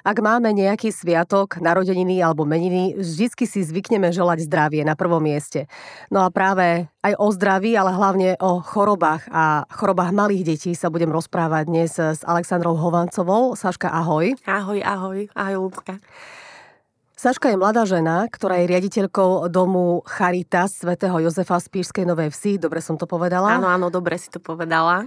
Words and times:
Ak 0.00 0.16
máme 0.20 0.52
nejaký 0.54 0.92
sviatok, 0.94 1.60
narodeniny 1.60 2.20
alebo 2.20 2.48
meniny, 2.48 2.96
vždycky 2.96 3.44
si 3.44 3.60
zvykneme 3.64 4.08
želať 4.14 4.46
zdravie 4.48 4.80
na 4.84 4.96
prvom 4.96 5.20
mieste. 5.20 5.68
No 6.08 6.24
a 6.24 6.32
práve 6.32 6.88
aj 7.04 7.14
o 7.18 7.28
zdraví, 7.32 7.76
ale 7.76 7.92
hlavne 7.92 8.28
o 8.40 8.60
chorobách 8.64 9.28
a 9.32 9.68
chorobách 9.68 10.12
malých 10.12 10.56
detí 10.56 10.72
sa 10.72 10.88
budem 10.88 11.12
rozprávať 11.12 11.64
dnes 11.68 11.92
s 11.96 12.20
Alexandrou 12.24 12.76
Hovancovou. 12.76 13.56
Saška, 13.56 13.88
ahoj. 13.88 14.36
Ahoj, 14.44 14.80
ahoj. 14.80 15.18
Ahoj, 15.36 15.56
Ľudka. 15.70 16.02
Saška 17.20 17.52
je 17.52 17.60
mladá 17.60 17.84
žena, 17.84 18.24
ktorá 18.32 18.64
je 18.64 18.70
riaditeľkou 18.72 19.52
domu 19.52 20.00
Charitas 20.08 20.80
svätého 20.80 21.20
Jozefa 21.20 21.60
z 21.60 21.68
Píšskej 21.68 22.08
Novej 22.08 22.32
Vsi. 22.32 22.56
Dobre 22.56 22.80
som 22.80 22.96
to 22.96 23.04
povedala? 23.04 23.60
Áno, 23.60 23.68
áno, 23.68 23.92
dobre 23.92 24.16
si 24.16 24.32
to 24.32 24.40
povedala. 24.40 25.04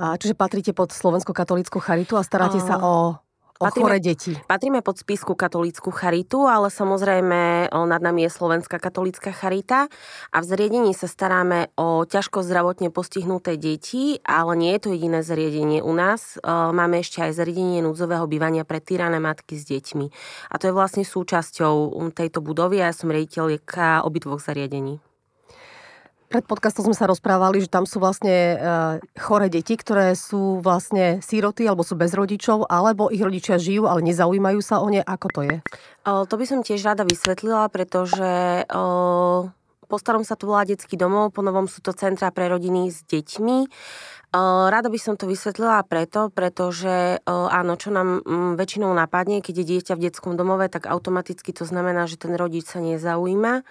A 0.00 0.16
čiže 0.16 0.34
patríte 0.34 0.72
pod 0.72 0.90
Slovenskú 0.90 1.30
katolickú 1.36 1.78
charitu 1.78 2.18
a 2.18 2.24
staráte 2.24 2.58
uh, 2.58 2.64
sa 2.64 2.76
o 2.80 3.20
O 3.62 3.70
chore 3.70 4.02
deti. 4.02 4.34
Patríme 4.50 4.82
pod 4.82 4.98
spisku 4.98 5.38
katolícku 5.38 5.94
charitu, 5.94 6.42
ale 6.42 6.74
samozrejme 6.74 7.70
nad 7.70 8.02
nami 8.02 8.26
je 8.26 8.34
Slovenská 8.34 8.82
katolícka 8.82 9.30
charita 9.30 9.86
a 10.34 10.36
v 10.42 10.44
zriedení 10.44 10.90
sa 10.90 11.06
staráme 11.06 11.70
o 11.78 12.02
ťažko 12.02 12.42
zdravotne 12.42 12.90
postihnuté 12.90 13.54
deti, 13.54 14.18
ale 14.26 14.58
nie 14.58 14.74
je 14.74 14.80
to 14.82 14.88
jediné 14.98 15.22
zriedenie 15.22 15.86
u 15.86 15.94
nás. 15.94 16.34
Máme 16.44 16.98
ešte 16.98 17.22
aj 17.22 17.38
zriedenie 17.38 17.78
núdzového 17.86 18.26
bývania 18.26 18.66
pre 18.66 18.82
tyrané 18.82 19.22
matky 19.22 19.54
s 19.54 19.64
deťmi. 19.70 20.06
A 20.50 20.54
to 20.58 20.68
je 20.68 20.74
vlastne 20.74 21.06
súčasťou 21.06 21.94
tejto 22.10 22.42
budovy 22.42 22.82
a 22.82 22.90
ja 22.90 22.94
som 22.94 23.14
riaditeľka 23.14 24.02
obidvoch 24.02 24.42
zariadení. 24.42 24.98
Pred 26.34 26.50
podcastom 26.50 26.90
sme 26.90 26.98
sa 26.98 27.06
rozprávali, 27.06 27.62
že 27.62 27.70
tam 27.70 27.86
sú 27.86 28.02
vlastne 28.02 28.34
e, 28.34 28.56
chore 29.22 29.46
deti, 29.46 29.78
ktoré 29.78 30.18
sú 30.18 30.58
vlastne 30.58 31.22
síroty 31.22 31.62
alebo 31.62 31.86
sú 31.86 31.94
bez 31.94 32.10
rodičov, 32.10 32.66
alebo 32.66 33.06
ich 33.06 33.22
rodičia 33.22 33.54
žijú, 33.54 33.86
ale 33.86 34.02
nezaujímajú 34.02 34.58
sa 34.58 34.82
o 34.82 34.90
ne. 34.90 34.98
Ako 34.98 35.30
to 35.30 35.46
je? 35.46 35.56
To 36.02 36.34
by 36.34 36.42
som 36.42 36.66
tiež 36.66 36.82
rada 36.82 37.06
vysvetlila, 37.06 37.70
pretože 37.70 38.66
o, 38.66 39.46
po 39.86 39.96
starom 40.02 40.26
sa 40.26 40.34
tu 40.34 40.50
volá 40.50 40.66
detský 40.66 40.98
domov, 40.98 41.30
po 41.30 41.46
novom 41.46 41.70
sú 41.70 41.78
to 41.78 41.94
centra 41.94 42.34
pre 42.34 42.50
rodiny 42.50 42.90
s 42.90 43.06
deťmi. 43.06 43.70
Rada 44.74 44.90
by 44.90 44.98
som 44.98 45.14
to 45.14 45.30
vysvetlila 45.30 45.86
preto, 45.86 46.34
pretože 46.34 47.22
áno, 47.30 47.78
čo 47.78 47.94
nám 47.94 48.26
väčšinou 48.58 48.90
napadne, 48.90 49.38
keď 49.38 49.62
je 49.62 49.68
dieťa 49.78 49.94
v 49.94 50.10
detskom 50.10 50.34
domove, 50.34 50.66
tak 50.66 50.90
automaticky 50.90 51.54
to 51.54 51.62
znamená, 51.62 52.10
že 52.10 52.18
ten 52.18 52.34
rodič 52.34 52.66
sa 52.66 52.82
nezaujíma. 52.82 53.62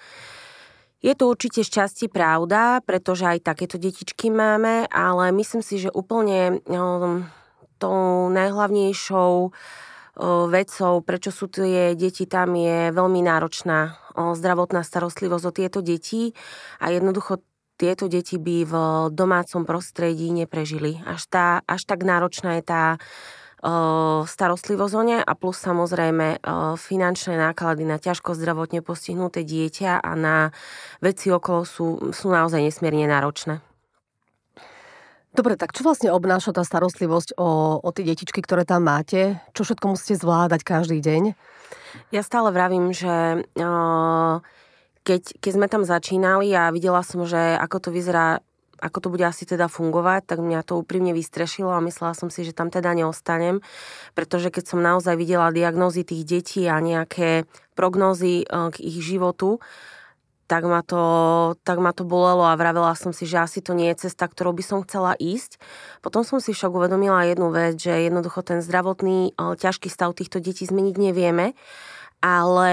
Je 1.04 1.12
to 1.20 1.28
určite 1.28 1.68
šťastie 1.68 2.08
pravda, 2.08 2.80
pretože 2.80 3.28
aj 3.28 3.44
takéto 3.44 3.76
detičky 3.76 4.32
máme, 4.32 4.88
ale 4.88 5.36
myslím 5.36 5.60
si, 5.60 5.76
že 5.84 5.92
úplne 5.92 6.64
um, 6.64 7.28
tou 7.76 8.32
najhlavnejšou 8.32 9.52
uh, 9.52 9.52
vecou, 10.48 10.94
prečo 11.04 11.36
sú 11.36 11.52
tie 11.52 11.92
deti 12.00 12.24
tam, 12.24 12.56
je 12.56 12.96
veľmi 12.96 13.20
náročná 13.20 14.00
uh, 14.16 14.32
zdravotná 14.32 14.80
starostlivosť 14.80 15.44
o 15.44 15.52
tieto 15.52 15.80
deti 15.84 16.32
a 16.80 16.88
jednoducho 16.96 17.44
tieto 17.76 18.08
deti 18.08 18.40
by 18.40 18.58
v 18.64 18.74
domácom 19.12 19.68
prostredí 19.68 20.32
neprežili. 20.32 21.04
Až, 21.04 21.28
tá, 21.28 21.48
až 21.68 21.84
tak 21.84 22.08
náročná 22.08 22.62
je 22.62 22.64
tá 22.64 22.84
starostlivosť 24.28 24.94
o 25.00 25.04
ne 25.08 25.18
a 25.24 25.34
plus 25.40 25.56
samozrejme 25.56 26.44
finančné 26.76 27.40
náklady 27.40 27.88
na 27.88 27.96
ťažko 27.96 28.36
zdravotne 28.36 28.84
postihnuté 28.84 29.48
dieťa 29.48 30.04
a 30.04 30.12
na 30.20 30.52
veci 31.00 31.32
okolo 31.32 31.64
sú, 31.64 32.12
sú 32.12 32.28
naozaj 32.28 32.60
nesmierne 32.60 33.08
náročné. 33.08 33.64
Dobre, 35.34 35.58
tak 35.58 35.74
čo 35.74 35.82
vlastne 35.82 36.14
obnáša 36.14 36.54
tá 36.54 36.62
starostlivosť 36.62 37.42
o, 37.42 37.82
o 37.82 37.90
tie 37.90 38.06
detičky, 38.06 38.44
ktoré 38.46 38.70
tam 38.70 38.86
máte? 38.86 39.42
Čo 39.58 39.66
všetko 39.66 39.96
musíte 39.96 40.22
zvládať 40.22 40.62
každý 40.62 41.02
deň? 41.02 41.34
Ja 42.14 42.22
stále 42.22 42.54
vravím, 42.54 42.94
že 42.94 43.42
keď, 45.04 45.22
keď 45.42 45.52
sme 45.56 45.68
tam 45.72 45.82
začínali 45.88 46.54
a 46.54 46.70
videla 46.70 47.02
som, 47.02 47.26
že 47.26 47.40
ako 47.58 47.78
to 47.82 47.90
vyzerá 47.90 48.46
ako 48.80 48.98
to 49.00 49.08
bude 49.14 49.26
asi 49.26 49.46
teda 49.46 49.70
fungovať, 49.70 50.26
tak 50.26 50.40
mňa 50.42 50.66
to 50.66 50.80
úprimne 50.80 51.14
vystrešilo 51.14 51.72
a 51.72 51.84
myslela 51.84 52.18
som 52.18 52.34
si, 52.34 52.42
že 52.42 52.56
tam 52.56 52.74
teda 52.74 52.92
neostanem, 52.98 53.62
pretože 54.18 54.50
keď 54.50 54.64
som 54.66 54.80
naozaj 54.82 55.14
videla 55.20 55.54
diagnózy 55.54 56.02
tých 56.08 56.24
detí 56.26 56.66
a 56.66 56.82
nejaké 56.82 57.46
prognózy 57.78 58.44
e, 58.44 58.46
k 58.48 58.76
ich 58.82 59.00
životu, 59.00 59.62
tak 60.44 60.68
ma, 60.68 60.84
to, 60.84 61.04
tak 61.64 61.80
ma 61.80 61.96
to 61.96 62.04
bolelo 62.04 62.44
a 62.46 62.60
vravela 62.60 62.94
som 63.00 63.16
si, 63.16 63.24
že 63.24 63.42
asi 63.42 63.64
to 63.64 63.74
nie 63.74 63.90
je 63.96 64.06
cesta, 64.06 64.28
ktorou 64.28 64.54
by 64.54 64.62
som 64.62 64.84
chcela 64.84 65.16
ísť. 65.18 65.58
Potom 66.04 66.22
som 66.28 66.44
si 66.44 66.52
však 66.52 66.70
uvedomila 66.70 67.26
jednu 67.26 67.50
vec, 67.50 67.80
že 67.80 68.06
jednoducho 68.06 68.44
ten 68.44 68.60
zdravotný 68.60 69.32
e, 69.32 69.56
ťažký 69.58 69.88
stav 69.88 70.14
týchto 70.14 70.44
detí 70.44 70.68
zmeniť 70.68 70.96
nevieme 71.00 71.56
ale 72.24 72.72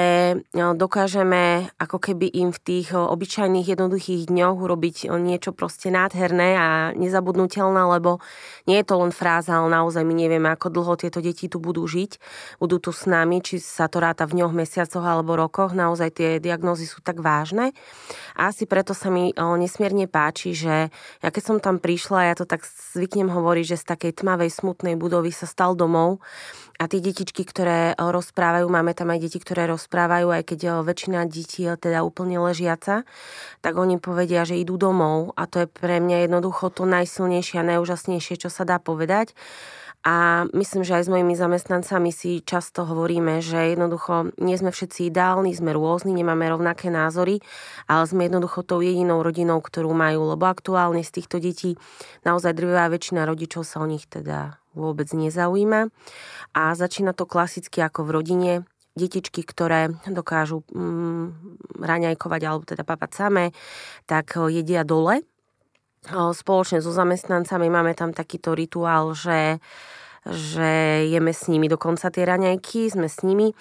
no, 0.55 0.79
dokážeme 0.79 1.75
ako 1.75 1.99
keby 1.99 2.31
im 2.31 2.55
v 2.55 2.63
tých 2.63 2.95
obyčajných 2.95 3.67
jednoduchých 3.67 4.31
dňoch 4.31 4.63
urobiť 4.63 5.11
niečo 5.19 5.51
proste 5.51 5.91
nádherné 5.91 6.55
a 6.55 6.69
nezabudnutelné, 6.95 7.83
lebo 7.99 8.23
nie 8.71 8.79
je 8.79 8.87
to 8.87 9.03
len 9.03 9.11
fráza, 9.11 9.59
ale 9.59 9.75
naozaj 9.75 10.07
my 10.07 10.15
nevieme, 10.15 10.47
ako 10.55 10.71
dlho 10.71 10.95
tieto 10.95 11.19
deti 11.19 11.51
tu 11.51 11.59
budú 11.59 11.83
žiť. 11.83 12.23
Budú 12.63 12.79
tu 12.79 12.95
s 12.95 13.11
nami, 13.11 13.43
či 13.43 13.59
sa 13.59 13.91
to 13.91 13.99
ráta 13.99 14.23
v 14.31 14.39
dňoch, 14.39 14.55
mesiacoch 14.55 15.03
alebo 15.03 15.35
rokoch. 15.35 15.75
Naozaj 15.75 16.15
tie 16.15 16.31
diagnózy 16.39 16.87
sú 16.87 17.03
tak 17.03 17.19
vážne. 17.19 17.75
A 18.39 18.55
asi 18.55 18.71
preto 18.71 18.95
sa 18.95 19.11
mi 19.11 19.35
nesmierne 19.35 20.07
páči, 20.07 20.55
že 20.55 20.95
ja 20.95 21.29
keď 21.35 21.43
som 21.43 21.59
tam 21.59 21.83
prišla, 21.83 22.31
ja 22.31 22.35
to 22.39 22.47
tak 22.47 22.63
zvyknem 22.95 23.27
hovoriť, 23.27 23.65
že 23.67 23.83
z 23.83 23.85
takej 23.99 24.23
tmavej, 24.23 24.55
smutnej 24.55 24.95
budovy 24.95 25.35
sa 25.35 25.51
stal 25.51 25.75
domov 25.75 26.23
a 26.81 26.89
tie 26.89 27.05
detičky, 27.05 27.45
ktoré 27.45 27.93
rozprávajú, 28.01 28.65
máme 28.73 28.97
tam 28.97 29.13
aj 29.13 29.21
deti, 29.21 29.37
ktoré 29.37 29.69
rozprávajú, 29.69 30.33
aj 30.33 30.43
keď 30.49 30.61
väčšina 30.81 31.29
detí 31.29 31.69
je 31.69 31.77
teda 31.77 32.01
úplne 32.01 32.41
ležiaca, 32.41 33.05
tak 33.61 33.77
oni 33.77 34.01
povedia, 34.01 34.49
že 34.49 34.57
idú 34.57 34.81
domov 34.81 35.37
a 35.37 35.45
to 35.45 35.63
je 35.63 35.67
pre 35.69 36.01
mňa 36.01 36.25
jednoducho 36.25 36.73
to 36.73 36.89
najsilnejšie 36.89 37.61
a 37.61 37.69
najúžasnejšie, 37.77 38.41
čo 38.41 38.49
sa 38.49 38.65
dá 38.65 38.81
povedať. 38.81 39.37
A 40.01 40.49
myslím, 40.57 40.81
že 40.81 40.97
aj 40.97 41.05
s 41.05 41.13
mojimi 41.13 41.37
zamestnancami 41.37 42.09
si 42.09 42.41
často 42.41 42.89
hovoríme, 42.89 43.45
že 43.45 43.77
jednoducho 43.77 44.33
nie 44.41 44.57
sme 44.57 44.73
všetci 44.73 45.13
ideálni, 45.13 45.53
sme 45.53 45.77
rôzni, 45.77 46.17
nemáme 46.17 46.49
rovnaké 46.49 46.89
názory, 46.89 47.45
ale 47.85 48.09
sme 48.09 48.25
jednoducho 48.25 48.65
tou 48.65 48.81
jedinou 48.81 49.21
rodinou, 49.21 49.61
ktorú 49.61 49.93
majú, 49.93 50.33
lebo 50.33 50.49
aktuálne 50.49 51.05
z 51.05 51.21
týchto 51.21 51.37
detí 51.37 51.77
naozaj 52.25 52.57
drvivá 52.57 52.89
väčšina 52.89 53.29
rodičov 53.29 53.69
sa 53.69 53.85
o 53.85 53.87
nich 53.87 54.09
teda 54.09 54.60
vôbec 54.75 55.11
nezaujíma. 55.11 55.91
A 56.55 56.63
začína 56.75 57.13
to 57.13 57.27
klasicky 57.27 57.83
ako 57.83 58.07
v 58.07 58.11
rodine, 58.11 58.53
detičky, 58.99 59.47
ktoré 59.47 59.95
dokážu 60.11 60.67
mm, 60.75 61.79
raňajkovať 61.79 62.43
alebo 62.43 62.65
teda 62.67 62.83
papať 62.83 63.11
samé, 63.15 63.45
tak 64.05 64.35
jedia 64.51 64.83
dole 64.83 65.23
spoločne 66.09 66.81
so 66.81 66.93
zamestnancami 66.93 67.69
máme 67.69 67.93
tam 67.93 68.17
takýto 68.17 68.57
rituál, 68.57 69.13
že, 69.13 69.61
že 70.25 71.05
jeme 71.13 71.33
s 71.33 71.49
nimi 71.49 71.69
dokonca 71.69 72.09
tie 72.09 72.25
raňajky, 72.25 72.89
sme 72.89 73.09
s 73.09 73.21
nimi. 73.21 73.53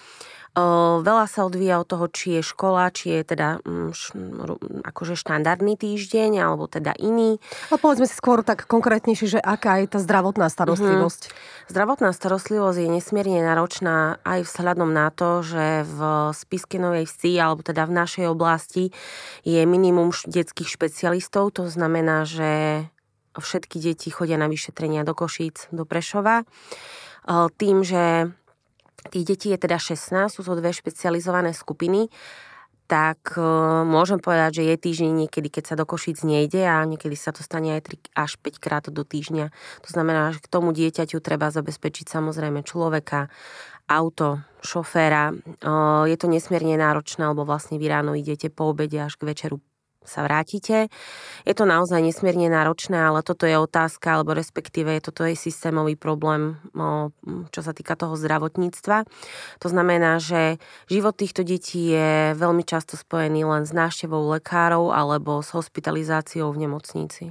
Veľa 1.00 1.30
sa 1.30 1.46
odvíja 1.46 1.78
od 1.78 1.86
toho, 1.86 2.10
či 2.10 2.38
je 2.38 2.42
škola, 2.42 2.90
či 2.90 3.14
je 3.14 3.22
teda 3.22 3.62
mm, 3.62 4.82
akože 4.82 5.14
štandardný 5.14 5.78
týždeň, 5.78 6.42
alebo 6.42 6.66
teda 6.66 6.90
iný. 6.98 7.38
A 7.70 7.78
povedzme 7.78 8.10
si 8.10 8.18
skôr 8.18 8.42
tak 8.42 8.66
konkrétnejšie, 8.66 9.38
že 9.38 9.40
aká 9.40 9.78
je 9.78 9.94
tá 9.94 10.02
zdravotná 10.02 10.50
starostlivosť? 10.50 11.22
Mm-hmm. 11.30 11.70
Zdravotná 11.70 12.10
starostlivosť 12.10 12.82
je 12.82 12.90
nesmierne 12.90 13.46
náročná 13.46 14.18
aj 14.26 14.50
vzhľadom 14.50 14.90
na 14.90 15.14
to, 15.14 15.46
že 15.46 15.86
v 15.86 15.98
Spiske 16.34 16.82
Novej 16.82 17.06
Vsi, 17.06 17.38
alebo 17.38 17.62
teda 17.62 17.86
v 17.86 17.94
našej 17.94 18.26
oblasti, 18.26 18.90
je 19.46 19.62
minimum 19.62 20.10
detských 20.26 20.66
špecialistov. 20.66 21.54
To 21.62 21.70
znamená, 21.70 22.26
že 22.26 22.84
všetky 23.38 23.78
deti 23.78 24.10
chodia 24.10 24.34
na 24.34 24.50
vyšetrenia 24.50 25.06
do 25.06 25.14
Košíc, 25.14 25.70
do 25.70 25.86
Prešova. 25.86 26.42
Tým, 27.30 27.86
že 27.86 28.34
Tých 29.08 29.24
detí 29.24 29.48
je 29.48 29.58
teda 29.58 29.80
16, 29.80 30.28
sú 30.28 30.44
to 30.44 30.60
dve 30.60 30.76
špecializované 30.76 31.56
skupiny, 31.56 32.12
tak 32.90 33.38
e, 33.38 33.42
môžem 33.86 34.18
povedať, 34.18 34.60
že 34.60 34.62
je 34.66 34.76
týždeň 34.76 35.12
niekedy, 35.24 35.46
keď 35.46 35.64
sa 35.72 35.74
do 35.78 35.86
Košic 35.86 36.26
nejde 36.26 36.66
a 36.66 36.82
niekedy 36.82 37.14
sa 37.14 37.30
to 37.30 37.46
stane 37.46 37.78
aj 37.78 37.86
3 37.86 38.18
až 38.18 38.32
5 38.42 38.58
krát 38.58 38.84
do 38.90 39.06
týždňa. 39.06 39.54
To 39.86 39.88
znamená, 39.94 40.34
že 40.34 40.42
k 40.42 40.50
tomu 40.50 40.74
dieťaťu 40.74 41.22
treba 41.22 41.54
zabezpečiť 41.54 42.10
samozrejme 42.10 42.66
človeka, 42.66 43.30
auto, 43.86 44.42
šoféra. 44.66 45.30
E, 45.30 45.34
je 46.10 46.16
to 46.18 46.26
nesmierne 46.26 46.74
náročné, 46.74 47.30
lebo 47.30 47.46
vlastne 47.46 47.78
vy 47.78 47.86
ráno 47.86 48.18
idete 48.18 48.50
po 48.50 48.74
obede 48.74 48.98
až 48.98 49.14
k 49.14 49.30
večeru 49.30 49.62
sa 50.04 50.24
vrátite. 50.24 50.88
Je 51.44 51.54
to 51.54 51.68
naozaj 51.68 52.00
nesmierne 52.00 52.48
náročné, 52.48 52.96
ale 52.96 53.20
toto 53.20 53.44
je 53.44 53.54
otázka, 53.60 54.16
alebo 54.16 54.32
respektíve 54.32 54.96
toto 55.04 55.28
je 55.28 55.36
systémový 55.36 55.94
problém, 55.94 56.56
čo 57.52 57.60
sa 57.60 57.76
týka 57.76 57.94
toho 57.94 58.16
zdravotníctva. 58.16 59.04
To 59.60 59.68
znamená, 59.68 60.16
že 60.18 60.56
život 60.88 61.14
týchto 61.14 61.44
detí 61.44 61.92
je 61.92 62.32
veľmi 62.34 62.64
často 62.64 62.96
spojený 62.96 63.44
len 63.44 63.62
s 63.68 63.76
návštevou 63.76 64.32
lekárov 64.40 64.90
alebo 64.90 65.44
s 65.44 65.52
hospitalizáciou 65.52 66.50
v 66.50 66.68
nemocnici. 66.68 67.24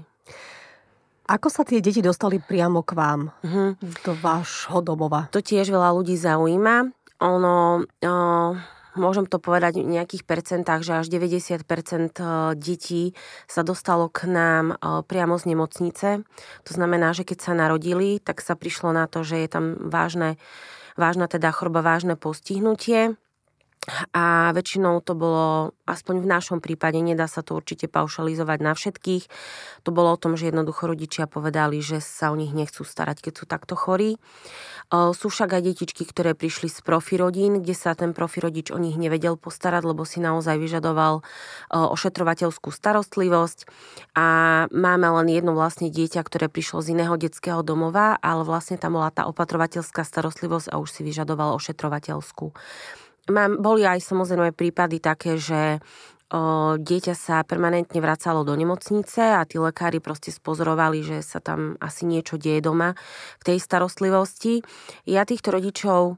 Ako 1.30 1.54
sa 1.54 1.62
tie 1.62 1.78
deti 1.78 2.02
dostali 2.02 2.42
priamo 2.42 2.82
k 2.82 2.98
vám, 2.98 3.30
uh-huh. 3.30 3.78
do 3.78 4.14
vášho 4.18 4.82
domova? 4.82 5.30
To 5.30 5.46
tiež 5.46 5.70
veľa 5.70 5.94
ľudí 5.94 6.18
zaujíma. 6.18 6.90
Ono, 7.22 7.86
o, 7.86 8.14
môžem 8.98 9.30
to 9.30 9.38
povedať 9.38 9.84
v 9.84 9.92
nejakých 10.00 10.24
percentách, 10.26 10.82
že 10.82 11.04
až 11.04 11.08
90% 11.14 11.62
detí 12.58 13.14
sa 13.46 13.62
dostalo 13.62 14.10
k 14.10 14.26
nám 14.26 14.80
priamo 15.06 15.38
z 15.38 15.54
nemocnice. 15.54 16.26
To 16.66 16.72
znamená, 16.72 17.14
že 17.14 17.28
keď 17.28 17.38
sa 17.38 17.54
narodili, 17.54 18.18
tak 18.18 18.42
sa 18.42 18.58
prišlo 18.58 18.90
na 18.90 19.06
to, 19.06 19.22
že 19.22 19.46
je 19.46 19.50
tam 19.50 19.66
vážne, 19.90 20.42
vážna 20.98 21.30
teda 21.30 21.54
choroba, 21.54 21.86
vážne 21.86 22.18
postihnutie 22.18 23.14
a 24.12 24.52
väčšinou 24.52 25.00
to 25.00 25.16
bolo, 25.16 25.72
aspoň 25.88 26.20
v 26.20 26.28
našom 26.28 26.60
prípade, 26.60 27.00
nedá 27.00 27.32
sa 27.32 27.40
to 27.40 27.56
určite 27.56 27.88
paušalizovať 27.88 28.60
na 28.60 28.76
všetkých, 28.76 29.24
to 29.88 29.90
bolo 29.96 30.14
o 30.14 30.20
tom, 30.20 30.36
že 30.36 30.52
jednoducho 30.52 30.84
rodičia 30.86 31.32
povedali, 31.32 31.80
že 31.80 32.04
sa 32.04 32.30
o 32.30 32.36
nich 32.36 32.52
nechcú 32.52 32.84
starať, 32.84 33.24
keď 33.24 33.34
sú 33.40 33.46
takto 33.48 33.80
chorí. 33.80 34.20
Sú 34.92 35.30
však 35.30 35.54
aj 35.54 35.62
detičky, 35.64 36.04
ktoré 36.04 36.36
prišli 36.36 36.68
z 36.68 36.82
profirodín, 36.82 37.62
kde 37.62 37.78
sa 37.78 37.96
ten 37.96 38.12
profirodič 38.12 38.74
o 38.74 38.82
nich 38.82 38.98
nevedel 38.98 39.38
postarať, 39.38 39.86
lebo 39.86 40.04
si 40.04 40.20
naozaj 40.20 40.60
vyžadoval 40.60 41.22
ošetrovateľskú 41.72 42.74
starostlivosť. 42.74 43.70
A 44.18 44.26
máme 44.74 45.08
len 45.22 45.30
jedno 45.30 45.54
vlastne 45.56 45.88
dieťa, 45.94 46.20
ktoré 46.26 46.50
prišlo 46.52 46.84
z 46.84 47.00
iného 47.00 47.16
detského 47.16 47.64
domova, 47.64 48.18
ale 48.20 48.44
vlastne 48.44 48.76
tam 48.82 48.98
bola 48.98 49.14
tá 49.14 49.30
opatrovateľská 49.30 50.04
starostlivosť 50.04 50.74
a 50.74 50.82
už 50.82 50.90
si 50.90 51.02
vyžadoval 51.06 51.56
ošetrovateľskú. 51.56 52.52
Mám, 53.30 53.62
boli 53.62 53.86
aj 53.86 54.02
samozrejme 54.02 54.58
prípady 54.58 54.98
také, 54.98 55.38
že 55.38 55.78
o, 56.34 56.76
dieťa 56.82 57.14
sa 57.14 57.46
permanentne 57.46 58.02
vracalo 58.02 58.42
do 58.42 58.58
nemocnice 58.58 59.22
a 59.38 59.46
tí 59.46 59.62
lekári 59.62 60.02
proste 60.02 60.34
spozorovali, 60.34 61.06
že 61.06 61.18
sa 61.22 61.38
tam 61.38 61.78
asi 61.78 62.10
niečo 62.10 62.42
deje 62.42 62.66
doma 62.66 62.98
v 63.38 63.44
tej 63.46 63.58
starostlivosti. 63.62 64.66
Ja 65.06 65.30
týchto 65.30 65.54
rodičov 65.54 66.18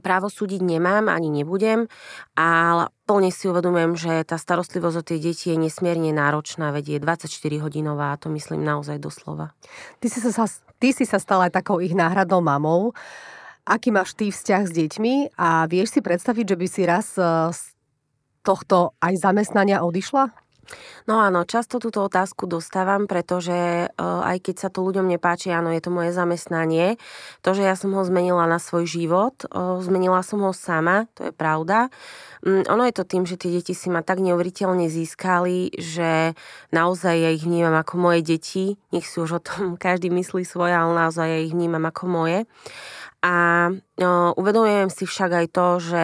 právo 0.00 0.32
súdiť 0.32 0.64
nemám, 0.64 1.10
ani 1.12 1.28
nebudem, 1.28 1.90
ale 2.38 2.88
plne 3.04 3.28
si 3.28 3.50
uvedomujem, 3.50 3.92
že 3.98 4.12
tá 4.24 4.40
starostlivosť 4.40 4.96
o 4.96 5.02
tie 5.04 5.18
deti 5.20 5.52
je 5.52 5.58
nesmierne 5.58 6.14
náročná, 6.14 6.72
veď 6.72 6.96
je 6.96 6.98
24 7.02 7.28
hodinová 7.60 8.16
a 8.16 8.20
to 8.20 8.32
myslím 8.32 8.64
naozaj 8.64 8.96
doslova. 9.02 9.52
Ty 10.00 10.06
si 10.08 10.18
sa, 10.22 10.46
ty 10.80 10.96
si 10.96 11.04
sa 11.04 11.20
stala 11.20 11.50
aj 11.50 11.60
takou 11.60 11.82
ich 11.82 11.92
náhradnou 11.92 12.40
mamou. 12.40 12.96
Aký 13.62 13.94
máš 13.94 14.18
ty 14.18 14.34
vzťah 14.34 14.62
s 14.66 14.72
deťmi 14.74 15.38
a 15.38 15.70
vieš 15.70 15.94
si 15.94 16.00
predstaviť, 16.02 16.44
že 16.50 16.56
by 16.58 16.66
si 16.66 16.82
raz 16.82 17.14
e, 17.14 17.22
z 17.54 17.62
tohto 18.42 18.98
aj 18.98 19.22
zamestnania 19.22 19.86
odišla? 19.86 20.34
No 21.10 21.18
áno, 21.18 21.42
často 21.42 21.82
túto 21.82 22.06
otázku 22.06 22.46
dostávam, 22.46 23.10
pretože 23.10 23.90
uh, 23.90 24.22
aj 24.22 24.38
keď 24.46 24.56
sa 24.56 24.68
to 24.70 24.86
ľuďom 24.86 25.10
nepáči, 25.10 25.50
áno, 25.50 25.74
je 25.74 25.82
to 25.82 25.90
moje 25.90 26.14
zamestnanie. 26.14 26.96
To, 27.42 27.50
že 27.52 27.66
ja 27.66 27.74
som 27.74 27.90
ho 27.92 28.02
zmenila 28.06 28.46
na 28.46 28.62
svoj 28.62 28.86
život, 28.86 29.42
uh, 29.50 29.82
zmenila 29.82 30.22
som 30.22 30.40
ho 30.46 30.54
sama, 30.54 31.10
to 31.18 31.28
je 31.28 31.32
pravda. 31.34 31.90
Um, 32.46 32.62
ono 32.70 32.86
je 32.86 32.94
to 32.94 33.04
tým, 33.04 33.26
že 33.26 33.34
tie 33.34 33.50
deti 33.50 33.74
si 33.74 33.90
ma 33.90 34.06
tak 34.06 34.22
neuveriteľne 34.22 34.86
získali, 34.86 35.74
že 35.74 36.38
naozaj 36.70 37.14
ja 37.18 37.30
ich 37.34 37.42
vnímam 37.42 37.74
ako 37.74 37.94
moje 37.98 38.20
deti. 38.22 38.78
Nech 38.94 39.04
si 39.04 39.18
už 39.18 39.30
o 39.38 39.40
tom 39.42 39.74
každý 39.82 40.08
myslí 40.14 40.46
svoje, 40.46 40.72
ale 40.72 40.94
naozaj 40.94 41.26
ja 41.26 41.38
ich 41.42 41.52
vnímam 41.52 41.82
ako 41.82 42.06
moje. 42.06 42.38
A 43.22 43.70
no, 44.02 44.34
uvedomujem 44.34 44.90
si 44.90 45.06
však 45.06 45.30
aj 45.30 45.46
to, 45.54 45.66
že 45.78 46.02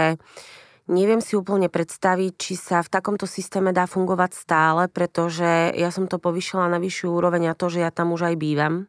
neviem 0.88 1.20
si 1.20 1.36
úplne 1.36 1.68
predstaviť, 1.68 2.32
či 2.38 2.54
sa 2.56 2.80
v 2.80 2.88
takomto 2.88 3.28
systéme 3.28 3.76
dá 3.76 3.84
fungovať 3.84 4.30
stále, 4.32 4.82
pretože 4.88 5.74
ja 5.76 5.90
som 5.92 6.08
to 6.08 6.16
povyšila 6.16 6.70
na 6.70 6.80
vyššiu 6.80 7.12
úroveň 7.12 7.52
a 7.52 7.58
to, 7.58 7.68
že 7.68 7.84
ja 7.84 7.90
tam 7.92 8.16
už 8.16 8.32
aj 8.32 8.34
bývam. 8.40 8.88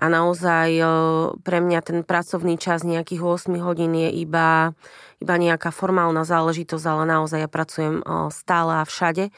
A 0.00 0.08
naozaj 0.08 0.80
pre 1.44 1.58
mňa 1.60 1.80
ten 1.84 1.98
pracovný 2.02 2.56
čas 2.56 2.82
nejakých 2.82 3.20
8 3.20 3.52
hodín 3.60 3.92
je 3.92 4.08
iba, 4.08 4.72
iba 5.20 5.34
nejaká 5.36 5.68
formálna 5.68 6.24
záležitosť, 6.24 6.84
ale 6.88 7.04
naozaj 7.04 7.44
ja 7.44 7.48
pracujem 7.52 8.00
stále 8.32 8.80
a 8.80 8.88
všade. 8.88 9.28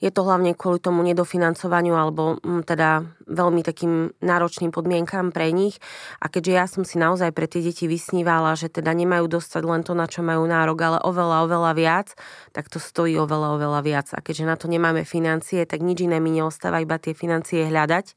Je 0.00 0.10
to 0.14 0.20
hlavne 0.22 0.54
kvôli 0.54 0.78
tomu 0.78 1.02
nedofinancovaniu 1.02 1.92
alebo 1.92 2.38
mm, 2.40 2.62
teda 2.64 3.04
veľmi 3.26 3.60
takým 3.60 4.14
náročným 4.22 4.70
podmienkam 4.70 5.34
pre 5.34 5.50
nich. 5.50 5.76
A 6.22 6.30
keďže 6.30 6.52
ja 6.52 6.64
som 6.70 6.82
si 6.86 6.96
naozaj 6.96 7.34
pre 7.34 7.50
tie 7.50 7.60
deti 7.60 7.90
vysnívala, 7.90 8.54
že 8.54 8.70
teda 8.70 8.94
nemajú 8.94 9.28
dostať 9.28 9.62
len 9.66 9.82
to, 9.82 9.92
na 9.92 10.06
čo 10.06 10.24
majú 10.24 10.46
nárok, 10.46 10.78
ale 10.80 10.98
oveľa, 11.02 11.44
oveľa 11.46 11.72
viac, 11.74 12.08
tak 12.54 12.70
to 12.72 12.78
stojí 12.78 13.18
oveľa, 13.18 13.60
oveľa 13.60 13.80
viac. 13.84 14.06
A 14.14 14.22
keďže 14.22 14.48
na 14.48 14.56
to 14.56 14.70
nemáme 14.70 15.02
financie, 15.04 15.66
tak 15.66 15.82
nič 15.82 16.06
iné 16.06 16.22
mi 16.22 16.30
neostáva, 16.32 16.80
iba 16.80 16.96
tie 16.96 17.12
financie 17.12 17.66
hľadať 17.66 18.16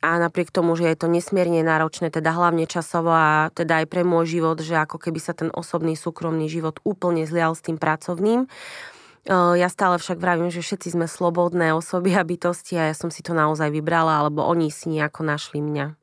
a 0.00 0.16
napriek 0.16 0.48
tomu, 0.48 0.72
že 0.80 0.88
je 0.88 0.96
to 0.96 1.12
nesmierne 1.12 1.60
náročné, 1.60 2.08
teda 2.08 2.32
hlavne 2.32 2.64
časovo 2.64 3.12
a 3.12 3.52
teda 3.52 3.84
aj 3.84 3.86
pre 3.86 4.00
môj 4.00 4.40
život, 4.40 4.56
že 4.64 4.72
ako 4.80 4.96
keby 4.96 5.20
sa 5.20 5.36
ten 5.36 5.52
osobný, 5.52 5.92
súkromný 5.92 6.48
život 6.48 6.80
úplne 6.88 7.28
zlial 7.28 7.52
s 7.52 7.60
tým 7.60 7.76
pracovným, 7.76 8.48
ja 9.28 9.68
stále 9.68 10.00
však 10.00 10.16
vravím, 10.16 10.48
že 10.48 10.64
všetci 10.64 10.96
sme 10.96 11.06
slobodné 11.10 11.76
osoby 11.76 12.16
a 12.16 12.24
bytosti 12.24 12.80
a 12.80 12.88
ja 12.90 12.94
som 12.96 13.12
si 13.12 13.20
to 13.20 13.36
naozaj 13.36 13.68
vybrala, 13.68 14.24
alebo 14.24 14.44
oni 14.48 14.72
si 14.72 14.88
nejako 14.88 15.26
našli 15.26 15.60
mňa. 15.60 16.00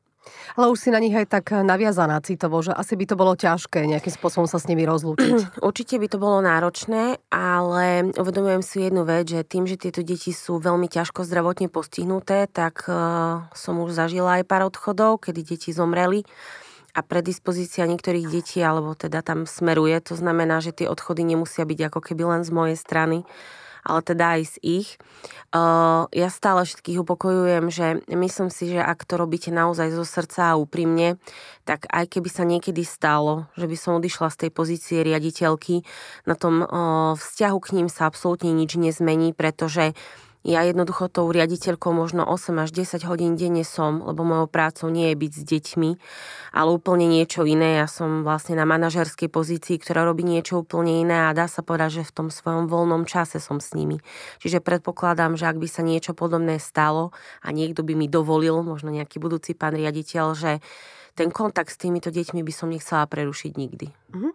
Ale 0.59 0.67
už 0.67 0.79
si 0.79 0.89
na 0.91 0.99
nich 0.99 1.15
aj 1.15 1.39
tak 1.39 1.55
naviazaná 1.55 2.19
citovo, 2.19 2.59
že 2.59 2.75
asi 2.75 2.99
by 2.99 3.05
to 3.07 3.15
bolo 3.15 3.33
ťažké 3.39 3.87
nejakým 3.87 4.11
spôsobom 4.11 4.43
sa 4.43 4.59
s 4.59 4.67
nimi 4.67 4.83
rozlúčiť. 4.83 5.55
Určite 5.67 5.95
by 5.97 6.07
to 6.11 6.17
bolo 6.19 6.43
náročné, 6.43 7.21
ale 7.31 8.11
uvedomujem 8.11 8.63
si 8.63 8.83
jednu 8.83 9.07
vec, 9.07 9.31
že 9.31 9.47
tým, 9.47 9.63
že 9.63 9.79
tieto 9.79 10.03
deti 10.03 10.35
sú 10.35 10.59
veľmi 10.59 10.91
ťažko 10.91 11.23
zdravotne 11.23 11.71
postihnuté, 11.71 12.51
tak 12.51 12.85
uh, 12.91 13.47
som 13.55 13.79
už 13.79 13.95
zažila 13.95 14.41
aj 14.41 14.43
pár 14.47 14.67
odchodov, 14.67 15.23
kedy 15.23 15.55
deti 15.55 15.71
zomreli 15.71 16.27
a 16.97 17.05
predispozícia 17.05 17.85
niektorých 17.85 18.25
detí, 18.25 18.57
alebo 18.65 18.97
teda 18.97 19.21
tam 19.21 19.45
smeruje. 19.45 20.01
To 20.09 20.17
znamená, 20.17 20.65
že 20.65 20.73
tie 20.73 20.89
odchody 20.89 21.21
nemusia 21.21 21.61
byť 21.61 21.93
ako 21.93 21.99
keby 22.01 22.25
len 22.25 22.41
z 22.41 22.49
mojej 22.49 22.73
strany, 22.73 23.21
ale 23.85 24.01
teda 24.01 24.35
aj 24.35 24.41
z 24.49 24.55
ich. 24.65 24.89
Ja 26.11 26.27
stále 26.33 26.65
všetkých 26.65 27.05
upokojujem, 27.05 27.69
že 27.71 28.01
myslím 28.09 28.49
si, 28.49 28.73
že 28.73 28.81
ak 28.81 29.05
to 29.05 29.15
robíte 29.15 29.53
naozaj 29.53 29.93
zo 29.93 30.03
srdca 30.03 30.51
a 30.51 30.59
úprimne, 30.59 31.21
tak 31.63 31.85
aj 31.87 32.17
keby 32.17 32.29
sa 32.33 32.43
niekedy 32.43 32.81
stalo, 32.83 33.47
že 33.55 33.69
by 33.69 33.77
som 33.79 34.01
odišla 34.01 34.27
z 34.33 34.37
tej 34.43 34.51
pozície 34.51 34.97
riaditeľky, 35.05 35.87
na 36.27 36.35
tom 36.35 36.65
vzťahu 37.15 37.57
k 37.63 37.73
ním 37.79 37.87
sa 37.87 38.11
absolútne 38.11 38.51
nič 38.51 38.75
nezmení, 38.75 39.31
pretože 39.31 39.95
ja 40.47 40.63
jednoducho 40.63 41.11
tou 41.11 41.27
riaditeľkou 41.27 41.91
možno 41.91 42.23
8 42.23 42.63
až 42.63 42.71
10 42.71 43.03
hodín 43.03 43.35
denne 43.35 43.67
som, 43.67 43.99
lebo 43.99 44.23
mojou 44.23 44.47
prácou 44.47 44.87
nie 44.87 45.11
je 45.11 45.19
byť 45.19 45.31
s 45.35 45.43
deťmi, 45.43 45.89
ale 46.55 46.69
úplne 46.71 47.03
niečo 47.11 47.43
iné. 47.43 47.83
Ja 47.83 47.87
som 47.91 48.23
vlastne 48.23 48.55
na 48.55 48.63
manažerskej 48.63 49.27
pozícii, 49.27 49.75
ktorá 49.75 50.07
robí 50.07 50.23
niečo 50.23 50.63
úplne 50.63 51.03
iné 51.03 51.27
a 51.27 51.35
dá 51.35 51.51
sa 51.51 51.67
povedať, 51.67 51.99
že 51.99 52.07
v 52.07 52.15
tom 52.15 52.27
svojom 52.31 52.71
voľnom 52.71 53.03
čase 53.03 53.43
som 53.43 53.59
s 53.59 53.75
nimi. 53.75 53.99
Čiže 54.39 54.63
predpokladám, 54.63 55.35
že 55.35 55.51
ak 55.51 55.59
by 55.59 55.67
sa 55.67 55.83
niečo 55.83 56.15
podobné 56.15 56.63
stalo 56.63 57.11
a 57.43 57.51
niekto 57.51 57.83
by 57.83 57.99
mi 57.99 58.07
dovolil, 58.07 58.63
možno 58.63 58.87
nejaký 58.87 59.19
budúci 59.19 59.51
pán 59.51 59.75
riaditeľ, 59.75 60.25
že 60.31 60.63
ten 61.17 61.33
kontakt 61.33 61.73
s 61.73 61.81
týmito 61.81 62.13
deťmi 62.13 62.45
by 62.45 62.53
som 62.53 62.69
nechcela 62.69 63.09
prerušiť 63.09 63.51
nikdy. 63.57 63.89
Uh-huh. 64.13 64.31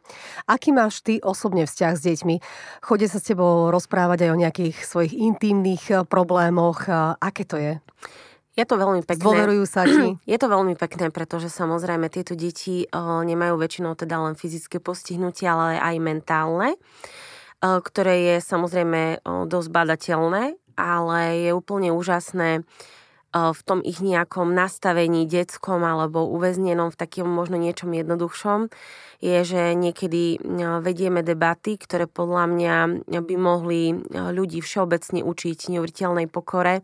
Aký 0.51 0.75
máš 0.75 1.07
ty 1.07 1.23
osobne 1.23 1.63
vzťah 1.63 1.93
s 1.95 2.03
deťmi? 2.03 2.35
Chodí 2.83 3.07
sa 3.07 3.23
s 3.23 3.31
tebou 3.31 3.71
rozprávať 3.71 4.27
aj 4.27 4.31
o 4.35 4.41
nejakých 4.43 4.77
svojich 4.83 5.15
intimných 5.15 5.85
eh, 5.95 5.97
problémoch. 6.03 6.91
Aké 7.23 7.47
to 7.47 7.57
je? 7.57 7.79
Je 8.53 8.69
to 8.69 8.77
veľmi 8.77 9.01
pekné. 9.01 9.23
Dôverujú 9.23 9.65
sa 9.65 9.89
ti? 9.89 10.13
Je 10.29 10.37
to 10.37 10.45
veľmi 10.53 10.77
pekné, 10.77 11.09
pretože 11.09 11.49
samozrejme 11.49 12.13
tieto 12.13 12.37
deti 12.37 12.85
uh, 12.85 13.25
nemajú 13.25 13.57
väčšinou 13.57 13.97
teda 13.97 14.21
len 14.29 14.37
fyzické 14.37 14.77
postihnutie, 14.77 15.49
ale 15.49 15.81
aj 15.81 15.97
mentálne, 16.05 16.77
ktoré 17.63 18.15
je 18.27 18.37
samozrejme 18.43 19.23
dosť 19.47 19.69
badateľné, 19.71 20.59
ale 20.75 21.21
je 21.47 21.51
úplne 21.55 21.95
úžasné 21.95 22.67
v 23.33 23.61
tom 23.65 23.81
ich 23.81 24.05
nejakom 24.05 24.53
nastavení 24.53 25.25
detskom 25.25 25.81
alebo 25.81 26.29
uväznenom 26.29 26.93
v 26.93 27.01
takom 27.01 27.33
možno 27.33 27.57
niečom 27.57 27.89
jednoduchšom, 27.97 28.69
je, 29.23 29.39
že 29.47 29.63
niekedy 29.79 30.43
vedieme 30.83 31.23
debaty, 31.23 31.79
ktoré 31.79 32.11
podľa 32.11 32.45
mňa 32.51 32.77
by 33.09 33.37
mohli 33.39 33.95
ľudí 34.11 34.59
všeobecne 34.61 35.23
učiť 35.23 35.73
neuveriteľnej 35.73 36.27
pokore, 36.27 36.83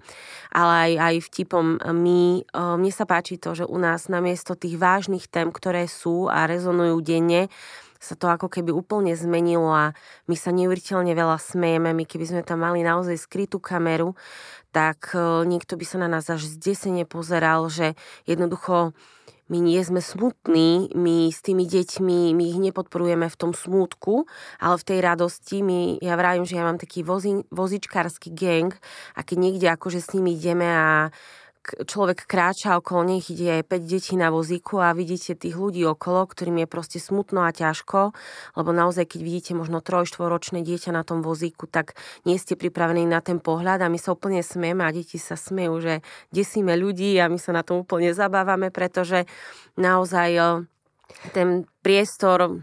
ale 0.55 0.73
aj, 0.87 0.93
aj 1.03 1.15
vtipom 1.29 1.83
my. 1.83 2.23
Mne 2.55 2.93
sa 2.95 3.05
páči 3.11 3.43
to, 3.43 3.59
že 3.59 3.67
u 3.67 3.75
nás 3.77 4.07
namiesto 4.07 4.55
tých 4.55 4.79
vážnych 4.79 5.27
tém, 5.27 5.51
ktoré 5.51 5.91
sú 5.91 6.31
a 6.31 6.47
rezonujú 6.47 7.03
denne, 7.03 7.51
sa 7.99 8.15
to 8.15 8.31
ako 8.31 8.47
keby 8.47 8.71
úplne 8.71 9.13
zmenilo 9.19 9.71
a 9.71 9.93
my 10.31 10.37
sa 10.39 10.55
neuveriteľne 10.55 11.13
veľa 11.13 11.39
smejeme. 11.39 11.91
My 11.95 12.05
keby 12.07 12.25
sme 12.31 12.43
tam 12.47 12.63
mali 12.63 12.87
naozaj 12.87 13.19
skrytú 13.19 13.59
kameru, 13.59 14.15
tak 14.71 15.13
e, 15.13 15.45
niekto 15.45 15.75
by 15.75 15.85
sa 15.85 15.99
na 15.99 16.09
nás 16.09 16.31
až 16.31 16.47
zdesene 16.47 17.03
pozeral, 17.05 17.67
že 17.67 17.99
jednoducho 18.25 18.95
my 19.49 19.59
nie 19.65 19.81
sme 19.81 20.05
smutní, 20.05 20.93
my 20.93 21.33
s 21.33 21.41
tými 21.41 21.65
deťmi, 21.65 22.37
my 22.37 22.45
ich 22.45 22.61
nepodporujeme 22.61 23.27
v 23.33 23.39
tom 23.41 23.57
smútku, 23.57 24.29
ale 24.61 24.77
v 24.77 24.87
tej 24.87 24.99
radosti, 25.01 25.65
my, 25.65 25.97
ja 26.05 26.21
vravím, 26.21 26.45
že 26.45 26.61
ja 26.61 26.69
mám 26.69 26.77
taký 26.77 27.01
vozi, 27.01 27.43
vozičkársky 27.49 28.29
gang 28.37 28.77
a 29.17 29.25
keď 29.25 29.37
niekde 29.41 29.67
akože 29.73 30.05
s 30.05 30.13
nimi 30.13 30.37
ideme 30.37 30.69
a 30.69 31.09
človek 31.85 32.25
kráča 32.25 32.79
okolo 32.79 33.05
nich, 33.05 33.29
ide 33.33 33.65
5 33.65 33.69
detí 33.85 34.15
na 34.15 34.29
vozíku 34.33 34.81
a 34.81 34.95
vidíte 34.97 35.35
tých 35.35 35.57
ľudí 35.57 35.85
okolo, 35.85 36.29
ktorým 36.29 36.65
je 36.65 36.69
proste 36.69 36.99
smutno 37.03 37.45
a 37.45 37.51
ťažko, 37.51 38.13
lebo 38.55 38.71
naozaj, 38.71 39.09
keď 39.11 39.21
vidíte 39.25 39.53
možno 39.57 39.83
troj, 39.85 40.09
štvoročné 40.09 40.65
dieťa 40.65 40.93
na 40.93 41.03
tom 41.03 41.21
vozíku, 41.25 41.67
tak 41.69 41.99
nie 42.29 42.39
ste 42.39 42.55
pripravení 42.55 43.05
na 43.09 43.19
ten 43.19 43.43
pohľad 43.43 43.83
a 43.83 43.93
my 43.93 43.99
sa 43.99 44.15
úplne 44.15 44.45
smieme 44.45 44.85
a 44.85 44.95
deti 44.95 45.17
sa 45.17 45.37
smejú, 45.37 45.81
že 45.81 45.95
desíme 46.31 46.77
ľudí 46.77 47.17
a 47.19 47.27
my 47.27 47.41
sa 47.41 47.57
na 47.57 47.65
tom 47.65 47.83
úplne 47.83 48.13
zabávame, 48.15 48.69
pretože 48.71 49.27
naozaj 49.75 50.65
ten 51.33 51.65
priestor 51.81 52.63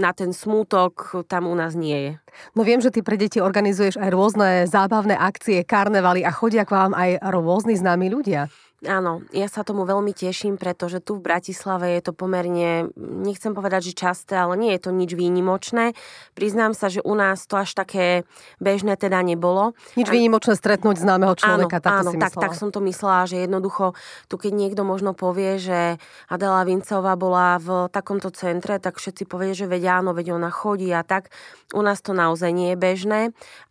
na 0.00 0.10
ten 0.16 0.32
smútok 0.32 1.24
tam 1.28 1.46
u 1.48 1.54
nás 1.54 1.76
nie 1.76 1.96
je. 1.96 2.12
No 2.56 2.64
viem, 2.64 2.80
že 2.80 2.88
ty 2.88 3.04
pre 3.04 3.20
deti 3.20 3.44
organizuješ 3.44 4.00
aj 4.00 4.10
rôzne 4.10 4.48
zábavné 4.64 5.14
akcie, 5.14 5.60
karnevaly 5.68 6.24
a 6.24 6.32
chodia 6.32 6.64
k 6.64 6.72
vám 6.72 6.92
aj 6.96 7.20
rôzni 7.28 7.76
známi 7.76 8.08
ľudia. 8.08 8.48
Áno, 8.84 9.24
ja 9.32 9.48
sa 9.48 9.64
tomu 9.64 9.88
veľmi 9.88 10.12
teším, 10.12 10.60
pretože 10.60 11.00
tu 11.00 11.16
v 11.16 11.24
Bratislave 11.24 11.96
je 11.98 12.02
to 12.04 12.12
pomerne, 12.12 12.92
nechcem 12.96 13.56
povedať, 13.56 13.90
že 13.90 13.98
časté, 13.98 14.36
ale 14.36 14.54
nie 14.60 14.72
je 14.76 14.88
to 14.88 14.90
nič 14.92 15.16
výnimočné. 15.16 15.96
Priznám 16.36 16.76
sa, 16.76 16.92
že 16.92 17.00
u 17.00 17.16
nás 17.16 17.48
to 17.48 17.56
až 17.56 17.72
také 17.72 18.28
bežné 18.60 19.00
teda 19.00 19.24
nebolo. 19.24 19.72
Nič 19.96 20.08
výnimočné 20.08 20.54
stretnúť 20.54 21.00
známeho 21.00 21.34
človeka, 21.34 21.80
áno, 21.80 22.06
áno, 22.06 22.10
si 22.12 22.16
tak, 22.20 22.36
tak 22.36 22.52
som 22.54 22.68
to 22.68 22.84
myslela, 22.84 23.24
že 23.24 23.44
jednoducho 23.48 23.96
tu 24.28 24.36
keď 24.36 24.52
niekto 24.52 24.82
možno 24.84 25.16
povie, 25.16 25.56
že 25.56 25.96
Adela 26.28 26.68
Vincová 26.68 27.16
bola 27.16 27.56
v 27.56 27.88
takomto 27.88 28.28
centre, 28.30 28.76
tak 28.76 29.00
všetci 29.00 29.24
povie, 29.24 29.56
že 29.56 29.64
veď 29.64 30.04
áno, 30.04 30.12
veď 30.12 30.36
ona 30.36 30.52
chodí 30.52 30.92
a 30.92 31.00
tak. 31.00 31.32
U 31.72 31.80
nás 31.80 32.04
to 32.04 32.12
naozaj 32.12 32.52
nie 32.52 32.72
je 32.72 32.78
bežné 32.78 33.20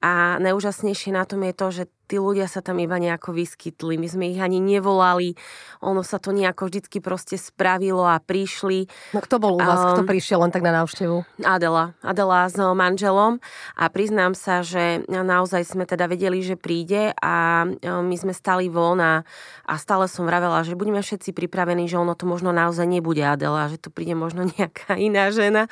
a 0.01 0.41
najúžasnejšie 0.41 1.13
na 1.13 1.23
tom 1.23 1.45
je 1.45 1.53
to, 1.53 1.67
že 1.69 1.83
tí 2.13 2.21
ľudia 2.21 2.45
sa 2.45 2.61
tam 2.61 2.77
iba 2.77 3.01
nejako 3.01 3.33
vyskytli. 3.33 3.97
My 3.97 4.05
sme 4.05 4.29
ich 4.29 4.37
ani 4.37 4.61
nevolali, 4.61 5.33
ono 5.81 6.05
sa 6.05 6.21
to 6.21 6.29
nejako 6.29 6.69
vždycky 6.69 7.01
proste 7.01 7.41
spravilo 7.41 8.05
a 8.05 8.21
prišli. 8.21 8.85
No 9.17 9.19
kto 9.25 9.41
bol 9.41 9.57
u 9.57 9.65
vás, 9.65 9.81
um, 9.81 9.97
kto 9.97 10.01
prišiel 10.05 10.45
len 10.45 10.53
tak 10.53 10.61
na 10.61 10.69
návštevu? 10.77 11.25
Adela. 11.41 11.97
Adela 12.05 12.45
s 12.45 12.53
manželom 12.61 13.41
a 13.73 13.89
priznám 13.89 14.37
sa, 14.37 14.61
že 14.61 15.01
naozaj 15.09 15.65
sme 15.65 15.89
teda 15.89 16.05
vedeli, 16.05 16.45
že 16.45 16.53
príde 16.53 17.17
a 17.17 17.65
my 17.81 18.13
sme 18.13 18.37
stali 18.37 18.69
von 18.69 19.01
a, 19.01 19.25
a 19.65 19.73
stále 19.81 20.05
som 20.05 20.29
vravela, 20.29 20.61
že 20.61 20.77
budeme 20.77 21.01
všetci 21.01 21.33
pripravení, 21.33 21.89
že 21.89 21.97
ono 21.97 22.13
to 22.13 22.29
možno 22.29 22.53
naozaj 22.53 22.85
nebude 22.85 23.25
Adela, 23.25 23.73
že 23.73 23.81
tu 23.81 23.89
príde 23.89 24.13
možno 24.13 24.45
nejaká 24.53 25.01
iná 25.01 25.33
žena. 25.33 25.65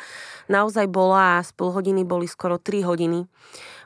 Naozaj 0.50 0.90
bola 0.90 1.38
a 1.38 1.46
z 1.46 1.54
pol 1.54 1.70
hodiny 1.70 2.02
boli 2.02 2.26
skoro 2.26 2.58
3 2.58 2.82
hodiny. 2.82 3.30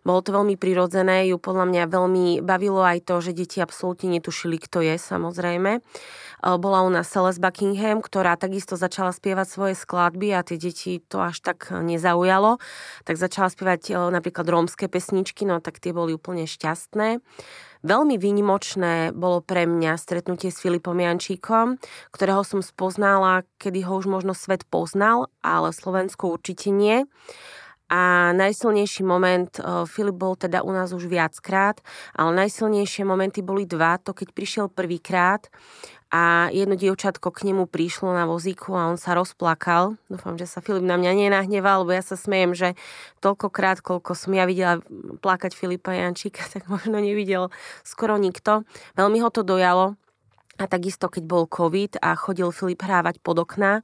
Bolo 0.06 0.22
to 0.22 0.38
veľmi 0.38 0.54
prirodzené, 0.54 1.26
ju 1.34 1.42
podľa 1.42 1.66
mňa 1.66 1.84
veľmi 1.90 2.26
bavilo 2.46 2.86
aj 2.86 3.10
to, 3.10 3.26
že 3.26 3.34
deti 3.34 3.58
absolútne 3.58 4.14
netušili, 4.14 4.62
kto 4.62 4.86
je, 4.86 5.02
samozrejme. 5.02 5.82
E, 5.82 5.82
bola 6.62 6.86
u 6.86 6.94
nás 6.94 7.10
Celeste 7.10 7.42
Buckingham, 7.42 8.06
ktorá 8.06 8.38
takisto 8.38 8.78
začala 8.78 9.10
spievať 9.10 9.48
svoje 9.50 9.74
skladby 9.74 10.30
a 10.38 10.46
tie 10.46 10.62
deti 10.62 11.02
to 11.02 11.26
až 11.26 11.42
tak 11.42 11.74
nezaujalo. 11.74 12.62
Tak 13.02 13.18
začala 13.18 13.50
spievať 13.50 13.82
e, 13.90 13.94
napríklad 14.14 14.46
rómske 14.46 14.86
pesničky, 14.86 15.42
no 15.50 15.58
tak 15.58 15.82
tie 15.82 15.90
boli 15.90 16.14
úplne 16.14 16.46
šťastné. 16.46 17.26
Veľmi 17.86 18.22
výnimočné 18.22 19.10
bolo 19.14 19.42
pre 19.42 19.66
mňa 19.66 19.98
stretnutie 19.98 20.54
s 20.54 20.62
Filipom 20.62 20.98
Jančíkom, 20.98 21.82
ktorého 22.14 22.46
som 22.46 22.62
spoznala, 22.62 23.46
kedy 23.58 23.86
ho 23.90 23.98
už 23.98 24.06
možno 24.06 24.38
svet 24.38 24.70
poznal, 24.70 25.34
ale 25.42 25.74
Slovensko 25.74 26.30
určite 26.34 26.70
nie. 26.70 27.10
A 27.86 28.34
najsilnejší 28.34 29.06
moment, 29.06 29.62
Filip 29.86 30.18
bol 30.18 30.34
teda 30.34 30.66
u 30.66 30.74
nás 30.74 30.90
už 30.90 31.06
viackrát, 31.06 31.78
ale 32.18 32.34
najsilnejšie 32.46 33.06
momenty 33.06 33.46
boli 33.46 33.70
dva. 33.70 34.02
To 34.02 34.18
keď 34.18 34.34
prišiel 34.34 34.66
prvýkrát 34.74 35.46
a 36.10 36.48
jedno 36.50 36.80
dievčatko 36.80 37.30
k 37.30 37.52
nemu 37.52 37.70
prišlo 37.70 38.14
na 38.14 38.24
vozíku 38.24 38.72
a 38.74 38.90
on 38.90 38.98
sa 38.98 39.14
rozplakal. 39.14 40.00
Dúfam, 40.10 40.34
že 40.40 40.48
sa 40.50 40.66
Filip 40.66 40.86
na 40.86 40.98
mňa 40.98 41.12
nenahneval, 41.12 41.86
lebo 41.86 41.92
ja 41.92 42.02
sa 42.02 42.18
smejem, 42.18 42.58
že 42.58 42.70
toľkokrát, 43.20 43.84
koľko 43.86 44.16
som 44.16 44.32
ja 44.32 44.48
videla 44.50 44.82
plakať 45.20 45.54
Filipa 45.54 45.92
Jančíka, 45.92 46.42
tak 46.54 46.72
možno 46.72 46.98
nevidel 46.98 47.52
skoro 47.86 48.18
nikto. 48.18 48.64
Veľmi 48.98 49.20
ho 49.22 49.30
to 49.30 49.46
dojalo. 49.46 50.00
A 50.56 50.72
takisto, 50.72 51.12
keď 51.12 51.24
bol 51.28 51.44
COVID 51.52 52.00
a 52.00 52.16
chodil 52.16 52.48
Filip 52.56 52.80
hrávať 52.80 53.20
pod 53.20 53.44
okná, 53.44 53.84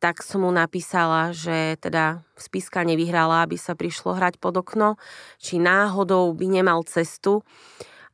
tak 0.00 0.24
som 0.24 0.42
mu 0.42 0.50
napísala, 0.50 1.30
že 1.30 1.76
teda 1.78 2.24
spiska 2.34 2.80
nevyhrala, 2.82 3.44
aby 3.44 3.60
sa 3.60 3.76
prišlo 3.76 4.16
hrať 4.16 4.40
pod 4.40 4.56
okno, 4.56 4.96
či 5.36 5.60
náhodou 5.60 6.32
by 6.32 6.46
nemal 6.48 6.82
cestu. 6.88 7.44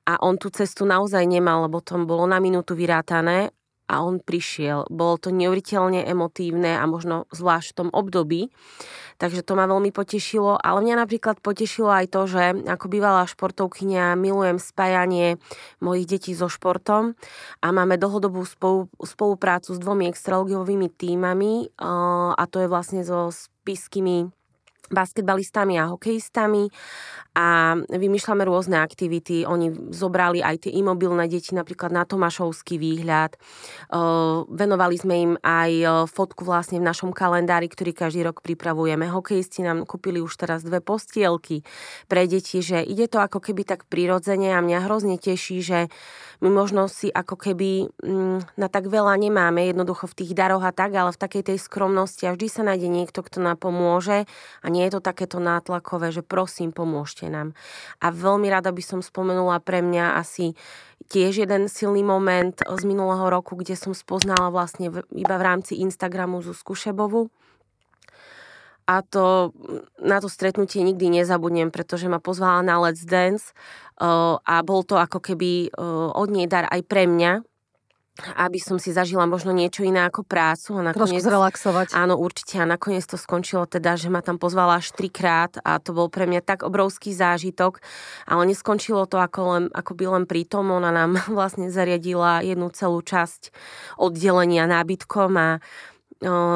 A 0.07 0.19
on 0.23 0.38
tú 0.38 0.50
cestu 0.50 0.83
naozaj 0.87 1.23
nemal, 1.26 1.66
lebo 1.66 1.83
tom 1.83 2.07
bolo 2.07 2.26
na 2.26 2.43
minútu 2.43 2.75
vyrátané 2.75 3.56
a 3.87 4.02
on 4.02 4.19
prišiel. 4.21 4.87
Bolo 4.90 5.16
to 5.19 5.31
neuveriteľne 5.33 6.05
emotívne 6.05 6.76
a 6.76 6.85
možno 6.85 7.31
zvlášť 7.31 7.66
v 7.73 7.76
tom 7.78 7.88
období. 7.95 8.50
Takže 9.16 9.40
to 9.40 9.57
ma 9.57 9.64
veľmi 9.64 9.97
potešilo. 9.97 10.61
Ale 10.61 10.85
mňa 10.85 11.09
napríklad 11.09 11.40
potešilo 11.40 11.88
aj 11.88 12.07
to, 12.12 12.28
že 12.28 12.43
ako 12.69 12.87
bývalá 12.93 13.25
športovkynia 13.25 14.12
milujem 14.12 14.61
spájanie 14.61 15.40
mojich 15.81 16.05
detí 16.05 16.37
so 16.37 16.52
športom 16.52 17.16
a 17.64 17.66
máme 17.73 17.97
dlhodobú 17.97 18.45
spoluprácu 19.00 19.73
s 19.73 19.81
dvomi 19.81 20.12
extralogovými 20.12 20.93
týmami 20.93 21.73
a 22.37 22.43
to 22.45 22.61
je 22.61 22.69
vlastne 22.69 23.00
so 23.09 23.33
spiskymi 23.33 24.36
basketbalistami 24.90 25.78
a 25.81 25.90
hokejistami 25.90 26.71
a 27.37 27.76
vymýšľame 27.76 28.43
rôzne 28.49 28.81
aktivity. 28.81 29.45
Oni 29.45 29.69
zobrali 29.93 30.40
aj 30.40 30.66
tie 30.66 30.73
imobilné 30.73 31.28
deti 31.28 31.52
napríklad 31.52 31.93
na 31.93 32.09
Tomášovský 32.09 32.81
výhľad. 32.81 33.37
Venovali 34.49 34.97
sme 34.97 35.14
im 35.21 35.33
aj 35.45 36.07
fotku 36.09 36.49
vlastne 36.49 36.81
v 36.81 36.88
našom 36.88 37.12
kalendári, 37.12 37.69
ktorý 37.69 37.93
každý 37.93 38.25
rok 38.25 38.40
pripravujeme. 38.40 39.05
Hokejisti 39.12 39.61
nám 39.61 39.85
kúpili 39.85 40.25
už 40.25 40.33
teraz 40.40 40.64
dve 40.64 40.81
postielky 40.81 41.61
pre 42.09 42.25
deti, 42.25 42.64
že 42.64 42.81
ide 42.81 43.05
to 43.05 43.21
ako 43.21 43.45
keby 43.45 43.69
tak 43.69 43.85
prirodzene 43.85 44.57
a 44.57 44.64
mňa 44.64 44.88
hrozne 44.88 45.21
teší, 45.21 45.61
že 45.61 45.78
my 46.40 46.52
možno 46.52 46.85
si 46.88 47.09
ako 47.09 47.37
keby 47.37 47.88
mm, 48.05 48.61
na 48.61 48.69
tak 48.69 48.93
veľa 48.93 49.16
nemáme 49.16 49.73
jednoducho 49.73 50.05
v 50.09 50.25
tých 50.25 50.33
daroch 50.37 50.64
a 50.64 50.73
tak, 50.73 50.93
ale 50.93 51.12
v 51.12 51.21
takej 51.21 51.43
tej 51.52 51.59
skromnosti 51.61 52.28
a 52.28 52.37
vždy 52.37 52.49
sa 52.49 52.62
nájde 52.64 52.88
niekto, 52.93 53.25
kto 53.25 53.40
nám 53.40 53.57
pomôže 53.57 54.28
a 54.61 54.66
nie 54.76 54.85
je 54.85 55.00
to 55.00 55.00
takéto 55.00 55.40
nátlakové, 55.40 56.12
že 56.12 56.21
prosím, 56.21 56.76
pomôžte 56.76 57.25
nám. 57.33 57.56
A 58.04 58.12
veľmi 58.12 58.52
rada 58.52 58.68
by 58.68 58.85
som 58.85 59.00
spomenula 59.00 59.56
pre 59.64 59.80
mňa 59.80 60.21
asi 60.21 60.52
tiež 61.09 61.49
jeden 61.49 61.73
silný 61.73 62.04
moment 62.04 62.52
z 62.61 62.83
minulého 62.85 63.25
roku, 63.33 63.56
kde 63.56 63.73
som 63.73 63.97
spoznala 63.97 64.52
vlastne 64.52 64.92
iba 64.92 65.37
v 65.40 65.47
rámci 65.49 65.80
Instagramu 65.80 66.45
Zuzku 66.45 66.76
Šebovu. 66.76 67.33
A 68.87 69.02
to, 69.02 69.50
na 69.99 70.23
to 70.23 70.30
stretnutie 70.30 70.85
nikdy 70.85 71.11
nezabudnem, 71.11 71.75
pretože 71.75 72.06
ma 72.06 72.23
pozvala 72.23 72.62
na 72.62 72.78
Let's 72.78 73.02
Dance 73.02 73.50
a 74.47 74.54
bol 74.62 74.87
to 74.87 74.95
ako 74.95 75.18
keby 75.18 75.75
od 76.14 76.28
nej 76.30 76.47
dar 76.47 76.71
aj 76.71 76.87
pre 76.87 77.11
mňa, 77.11 77.42
aby 78.37 78.58
som 78.58 78.80
si 78.80 78.92
zažila 78.92 79.28
možno 79.28 79.52
niečo 79.52 79.85
iné 79.85 80.08
ako 80.08 80.25
prácu. 80.25 80.80
A 80.80 80.92
nakoniec, 80.92 81.20
Trošku 81.20 81.28
zrelaxovať. 81.28 81.87
Áno, 81.92 82.16
určite. 82.16 82.61
A 82.61 82.66
nakoniec 82.66 83.04
to 83.04 83.20
skončilo 83.20 83.68
teda, 83.68 84.00
že 84.00 84.08
ma 84.08 84.25
tam 84.25 84.40
pozvala 84.40 84.80
až 84.80 84.92
trikrát 84.96 85.61
a 85.61 85.76
to 85.76 85.92
bol 85.92 86.08
pre 86.08 86.25
mňa 86.25 86.40
tak 86.40 86.64
obrovský 86.64 87.12
zážitok. 87.12 87.80
Ale 88.25 88.42
neskončilo 88.49 89.04
to 89.04 89.20
ako, 89.20 89.40
len, 89.52 89.64
ako 89.73 89.92
by 89.92 90.04
len 90.18 90.25
pri 90.25 90.49
tom. 90.49 90.73
Ona 90.73 90.88
nám 90.88 91.20
vlastne 91.37 91.68
zariadila 91.68 92.40
jednu 92.40 92.73
celú 92.73 93.04
časť 93.04 93.52
oddelenia 94.00 94.64
nábytkom 94.64 95.32
a 95.37 95.49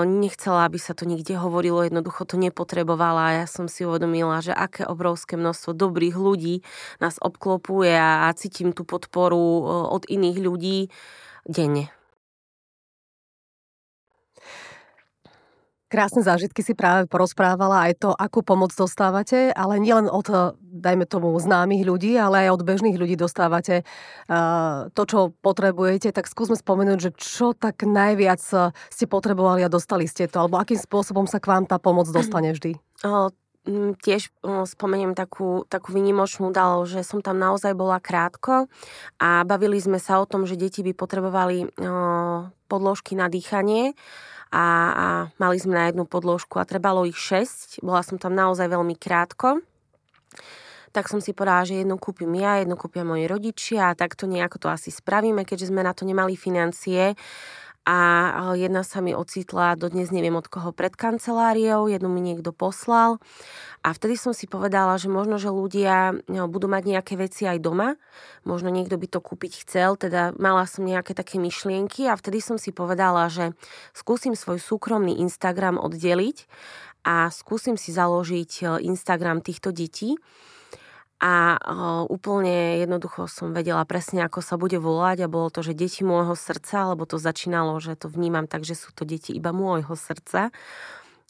nechcela, 0.08 0.64
aby 0.64 0.80
sa 0.80 0.96
to 0.96 1.04
nikde 1.04 1.36
hovorilo, 1.36 1.84
jednoducho 1.84 2.24
to 2.24 2.40
nepotrebovala 2.40 3.20
a 3.28 3.36
ja 3.44 3.46
som 3.46 3.68
si 3.68 3.84
uvedomila, 3.84 4.40
že 4.40 4.56
aké 4.56 4.88
obrovské 4.88 5.36
množstvo 5.36 5.76
dobrých 5.76 6.16
ľudí 6.16 6.64
nás 6.96 7.20
obklopuje 7.20 7.92
a, 7.92 8.32
a 8.32 8.32
cítim 8.32 8.72
tú 8.72 8.88
podporu 8.88 9.36
od 9.92 10.08
iných 10.08 10.38
ľudí 10.40 10.78
denne. 11.48 11.92
Krásne 15.90 16.22
zážitky 16.22 16.62
si 16.62 16.78
práve 16.78 17.10
porozprávala 17.10 17.90
aj 17.90 17.92
to, 17.98 18.10
akú 18.14 18.46
pomoc 18.46 18.70
dostávate, 18.70 19.50
ale 19.50 19.82
nielen 19.82 20.06
od, 20.06 20.54
dajme 20.62 21.02
tomu, 21.02 21.34
známych 21.34 21.82
ľudí, 21.82 22.14
ale 22.14 22.46
aj 22.46 22.54
od 22.54 22.62
bežných 22.62 22.94
ľudí 22.94 23.18
dostávate 23.18 23.82
uh, 23.82 24.86
to, 24.94 25.02
čo 25.02 25.18
potrebujete. 25.42 26.14
Tak 26.14 26.30
skúsme 26.30 26.54
spomenúť, 26.54 26.98
že 27.02 27.10
čo 27.18 27.58
tak 27.58 27.82
najviac 27.82 28.38
ste 28.70 29.06
potrebovali 29.10 29.66
a 29.66 29.72
dostali 29.72 30.06
ste 30.06 30.30
to, 30.30 30.46
alebo 30.46 30.62
akým 30.62 30.78
spôsobom 30.78 31.26
sa 31.26 31.42
k 31.42 31.50
vám 31.50 31.66
tá 31.66 31.82
pomoc 31.82 32.06
dostane 32.14 32.54
vždy? 32.54 32.78
Tiež 34.00 34.32
spomeniem 34.64 35.12
takú, 35.12 35.68
takú 35.68 35.92
vynimočnú 35.92 36.48
udalosť, 36.48 36.90
že 36.96 37.02
som 37.04 37.20
tam 37.20 37.36
naozaj 37.36 37.76
bola 37.76 38.00
krátko 38.00 38.72
a 39.20 39.44
bavili 39.44 39.76
sme 39.76 40.00
sa 40.00 40.16
o 40.16 40.24
tom, 40.24 40.48
že 40.48 40.56
deti 40.56 40.80
by 40.80 40.96
potrebovali 40.96 41.68
podložky 42.72 43.12
na 43.12 43.28
dýchanie 43.28 43.92
a, 44.50 44.64
a 44.90 45.06
mali 45.36 45.56
sme 45.60 45.76
na 45.76 45.84
jednu 45.92 46.08
podložku 46.08 46.56
a 46.56 46.64
trebalo 46.64 47.04
ich 47.04 47.20
6. 47.20 47.84
Bola 47.84 48.00
som 48.00 48.16
tam 48.16 48.32
naozaj 48.32 48.66
veľmi 48.66 48.96
krátko. 48.96 49.60
tak 50.90 51.06
som 51.06 51.22
si 51.22 51.30
povedala, 51.30 51.62
že 51.62 51.86
jedno 51.86 52.02
kúpim 52.02 52.34
ja, 52.34 52.58
jedno 52.58 52.74
kúpia 52.74 53.06
moji 53.06 53.30
rodičia 53.30 53.94
a 53.94 53.98
takto 53.98 54.26
nejako 54.26 54.58
to 54.58 54.68
asi 54.74 54.90
spravíme, 54.90 55.46
keďže 55.46 55.70
sme 55.70 55.86
na 55.86 55.94
to 55.94 56.02
nemali 56.02 56.34
financie 56.34 57.14
a 57.88 58.52
jedna 58.60 58.84
sa 58.84 59.00
mi 59.00 59.16
ocitla, 59.16 59.72
dodnes 59.72 60.12
neviem 60.12 60.36
od 60.36 60.46
koho, 60.52 60.70
pred 60.70 60.92
kanceláriou, 60.92 61.88
jednu 61.88 62.12
mi 62.12 62.20
niekto 62.20 62.52
poslal. 62.52 63.16
A 63.80 63.96
vtedy 63.96 64.20
som 64.20 64.36
si 64.36 64.44
povedala, 64.44 65.00
že 65.00 65.08
možno, 65.08 65.40
že 65.40 65.48
ľudia 65.48 66.20
no, 66.28 66.44
budú 66.44 66.68
mať 66.68 66.84
nejaké 66.84 67.16
veci 67.16 67.48
aj 67.48 67.64
doma, 67.64 67.96
možno 68.44 68.68
niekto 68.68 69.00
by 69.00 69.08
to 69.08 69.24
kúpiť 69.24 69.64
chcel, 69.64 69.96
teda 69.96 70.36
mala 70.36 70.68
som 70.68 70.84
nejaké 70.84 71.16
také 71.16 71.40
myšlienky. 71.40 72.04
A 72.04 72.20
vtedy 72.20 72.44
som 72.44 72.60
si 72.60 72.68
povedala, 72.68 73.32
že 73.32 73.56
skúsim 73.96 74.36
svoj 74.36 74.60
súkromný 74.60 75.16
Instagram 75.24 75.80
oddeliť 75.80 76.44
a 77.08 77.32
skúsim 77.32 77.80
si 77.80 77.96
založiť 77.96 78.50
e, 78.60 78.62
Instagram 78.92 79.40
týchto 79.40 79.72
detí 79.72 80.20
a 81.20 81.60
úplne 82.08 82.80
jednoducho 82.80 83.28
som 83.28 83.52
vedela 83.52 83.84
presne, 83.84 84.24
ako 84.24 84.40
sa 84.40 84.56
bude 84.56 84.80
volať 84.80 85.28
a 85.28 85.32
bolo 85.32 85.52
to, 85.52 85.60
že 85.60 85.76
deti 85.76 86.00
môjho 86.00 86.32
srdca, 86.32 86.96
lebo 86.96 87.04
to 87.04 87.20
začínalo, 87.20 87.76
že 87.76 87.92
to 88.00 88.08
vnímam 88.08 88.48
tak, 88.48 88.64
že 88.64 88.72
sú 88.72 88.90
to 88.96 89.04
deti 89.04 89.36
iba 89.36 89.52
môjho 89.52 89.92
srdca, 89.92 90.48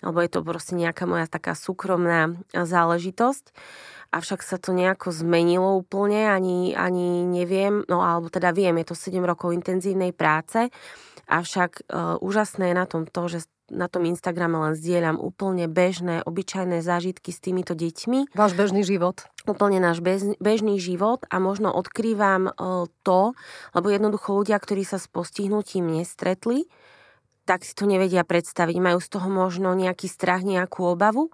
lebo 0.07 0.23
je 0.23 0.31
to 0.31 0.47
proste 0.47 0.79
nejaká 0.79 1.05
moja 1.11 1.27
taká 1.27 1.59
súkromná 1.59 2.39
záležitosť. 2.55 3.51
Avšak 4.11 4.43
sa 4.43 4.59
to 4.59 4.75
nejako 4.75 5.15
zmenilo 5.15 5.79
úplne, 5.79 6.27
ani, 6.27 6.75
ani 6.75 7.23
neviem, 7.23 7.87
no 7.87 8.03
alebo 8.03 8.27
teda 8.27 8.51
viem, 8.51 8.75
je 8.83 8.91
to 8.91 8.97
7 8.99 9.23
rokov 9.23 9.55
intenzívnej 9.55 10.11
práce, 10.11 10.67
avšak 11.31 11.71
e, 11.79 11.83
úžasné 12.19 12.75
je 12.75 12.77
na 12.77 12.87
tom 12.91 13.07
to, 13.07 13.23
že 13.31 13.47
na 13.71 13.87
tom 13.87 14.03
Instagrame 14.03 14.59
len 14.59 14.75
zdieľam 14.75 15.17
úplne 15.23 15.71
bežné, 15.71 16.27
obyčajné 16.27 16.83
zážitky 16.83 17.31
s 17.31 17.39
týmito 17.39 17.79
deťmi. 17.79 18.35
Váš 18.35 18.59
bežný 18.59 18.83
život. 18.83 19.31
Úplne 19.47 19.79
náš 19.79 20.03
bez, 20.03 20.27
bežný 20.43 20.83
život 20.83 21.23
a 21.31 21.39
možno 21.39 21.71
odkrývam 21.71 22.51
to, 23.07 23.39
lebo 23.73 23.87
jednoducho 23.89 24.43
ľudia, 24.43 24.59
ktorí 24.59 24.83
sa 24.83 24.99
s 24.99 25.07
postihnutím 25.07 25.87
nestretli, 25.87 26.67
tak 27.47 27.63
si 27.63 27.73
to 27.79 27.87
nevedia 27.87 28.27
predstaviť. 28.27 28.77
Majú 28.79 28.99
z 28.99 29.09
toho 29.09 29.29
možno 29.31 29.73
nejaký 29.79 30.11
strach, 30.11 30.43
nejakú 30.43 30.91
obavu 30.91 31.31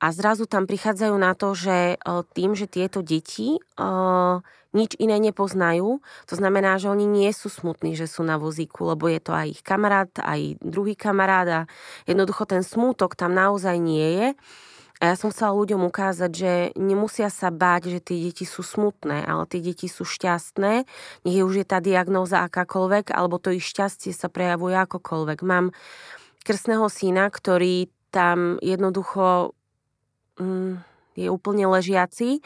a 0.00 0.06
zrazu 0.16 0.48
tam 0.48 0.64
prichádzajú 0.64 1.14
na 1.20 1.36
to, 1.36 1.52
že 1.52 2.00
tým, 2.32 2.56
že 2.56 2.64
tieto 2.64 3.04
deti 3.04 3.60
nič 4.70 4.94
iné 5.02 5.18
nepoznajú. 5.18 5.98
To 6.00 6.34
znamená, 6.34 6.78
že 6.78 6.88
oni 6.88 7.04
nie 7.04 7.28
sú 7.36 7.50
smutní, 7.50 7.98
že 7.98 8.06
sú 8.06 8.24
na 8.24 8.38
vozíku, 8.38 8.86
lebo 8.86 9.10
je 9.10 9.20
to 9.20 9.34
aj 9.34 9.46
ich 9.58 9.62
kamarát, 9.66 10.08
aj 10.22 10.62
druhý 10.62 10.94
kamarát 10.94 11.48
a 11.50 11.60
jednoducho 12.06 12.46
ten 12.46 12.62
smútok 12.62 13.18
tam 13.18 13.34
naozaj 13.34 13.76
nie 13.82 14.08
je. 14.14 14.28
A 15.00 15.10
ja 15.10 15.14
som 15.16 15.32
chcela 15.32 15.56
ľuďom 15.56 15.80
ukázať, 15.88 16.30
že 16.30 16.52
nemusia 16.76 17.32
sa 17.32 17.48
báť, 17.48 17.88
že 17.88 18.00
tie 18.04 18.30
deti 18.30 18.44
sú 18.44 18.60
smutné, 18.60 19.24
ale 19.24 19.48
tie 19.48 19.64
deti 19.64 19.88
sú 19.88 20.04
šťastné. 20.04 20.84
Nech 21.24 21.34
je 21.34 21.42
už 21.42 21.64
je 21.64 21.66
tá 21.66 21.80
diagnóza 21.80 22.44
akákoľvek, 22.44 23.10
alebo 23.10 23.40
to 23.40 23.50
ich 23.50 23.64
šťastie 23.64 24.12
sa 24.12 24.28
prejavuje 24.28 24.76
akokoľvek. 24.76 25.40
Mám 25.40 25.72
krstného 26.44 26.86
syna, 26.92 27.26
ktorý 27.32 27.90
tam 28.14 28.60
jednoducho... 28.62 29.56
Mm, 30.40 30.80
je 31.18 31.28
úplne 31.28 31.68
ležiaci 31.68 32.40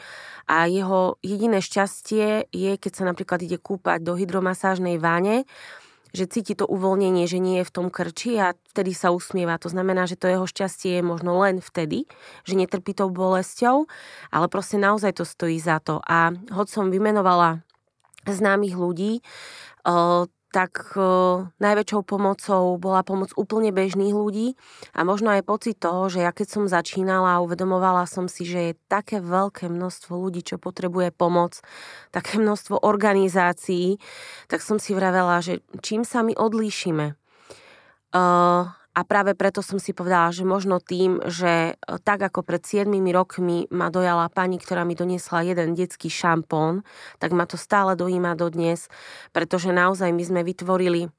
a 0.49 0.67
jeho 0.67 1.15
jediné 1.23 1.63
šťastie 1.63 2.51
je, 2.51 2.71
keď 2.75 2.91
sa 2.91 3.03
napríklad 3.07 3.39
ide 3.45 3.55
kúpať 3.55 4.03
do 4.03 4.19
hydromasážnej 4.19 4.99
váne, 4.99 5.47
že 6.15 6.31
cíti 6.31 6.55
to 6.55 6.63
uvoľnenie, 6.63 7.27
že 7.27 7.43
nie 7.43 7.61
je 7.61 7.67
v 7.67 7.75
tom 7.75 7.87
krči 7.91 8.39
a 8.39 8.55
vtedy 8.71 8.95
sa 8.95 9.11
usmieva. 9.11 9.59
To 9.59 9.67
znamená, 9.67 10.07
že 10.07 10.15
to 10.15 10.31
jeho 10.31 10.47
šťastie 10.47 10.99
je 10.99 11.03
možno 11.03 11.35
len 11.43 11.59
vtedy, 11.59 12.07
že 12.47 12.55
netrpí 12.55 12.95
tou 12.95 13.11
bolesťou, 13.11 13.87
ale 14.31 14.47
proste 14.47 14.79
naozaj 14.79 15.19
to 15.19 15.27
stojí 15.27 15.59
za 15.59 15.83
to. 15.83 15.99
A 16.07 16.31
hoď 16.55 16.67
som 16.71 16.87
vymenovala 16.87 17.67
známych 18.25 18.79
ľudí, 18.79 19.21
tak 20.55 20.95
najväčšou 21.59 22.07
pomocou 22.07 22.79
bola 22.79 23.03
pomoc 23.03 23.35
úplne 23.35 23.75
bežných 23.75 24.15
ľudí 24.15 24.55
a 24.95 25.03
možno 25.03 25.35
aj 25.35 25.43
pocit 25.43 25.75
toho, 25.75 26.07
že 26.07 26.23
ja 26.23 26.31
keď 26.31 26.47
som 26.47 26.63
začínala 26.71 27.35
a 27.35 27.43
uvedomovala 27.43 28.07
som 28.07 28.31
si, 28.31 28.47
že 28.47 28.71
je 28.71 28.79
také 28.87 29.19
veľké 29.19 29.67
množstvo 29.67 30.15
ľudí, 30.15 30.47
čo 30.47 30.55
potrebuje 30.55 31.11
pomoc, 31.11 31.59
také 32.15 32.39
množstvo 32.39 32.87
organizácií, 32.87 33.99
tak 34.47 34.63
som 34.63 34.79
si 34.79 34.95
vravela, 34.95 35.43
že 35.43 35.59
čím 35.83 36.07
sa 36.07 36.23
my 36.23 36.31
odlíšime. 36.31 37.19
A 38.95 39.03
práve 39.03 39.35
preto 39.35 39.59
som 39.59 39.75
si 39.75 39.91
povedala, 39.91 40.31
že 40.31 40.47
možno 40.47 40.79
tým, 40.79 41.19
že 41.27 41.75
e, 41.75 41.99
tak 41.99 42.23
ako 42.23 42.47
pred 42.47 42.63
7 42.63 42.87
rokmi 43.11 43.67
ma 43.69 43.91
dojala 43.91 44.31
pani, 44.31 44.55
ktorá 44.55 44.87
mi 44.87 44.95
doniesla 44.95 45.43
jeden 45.43 45.75
detský 45.75 46.07
šampón, 46.07 46.87
tak 47.19 47.35
ma 47.35 47.43
to 47.43 47.59
stále 47.59 47.99
dojíma 47.99 48.39
dodnes, 48.39 48.87
pretože 49.35 49.75
naozaj 49.75 50.15
my 50.15 50.23
sme 50.23 50.41
vytvorili 50.47 51.11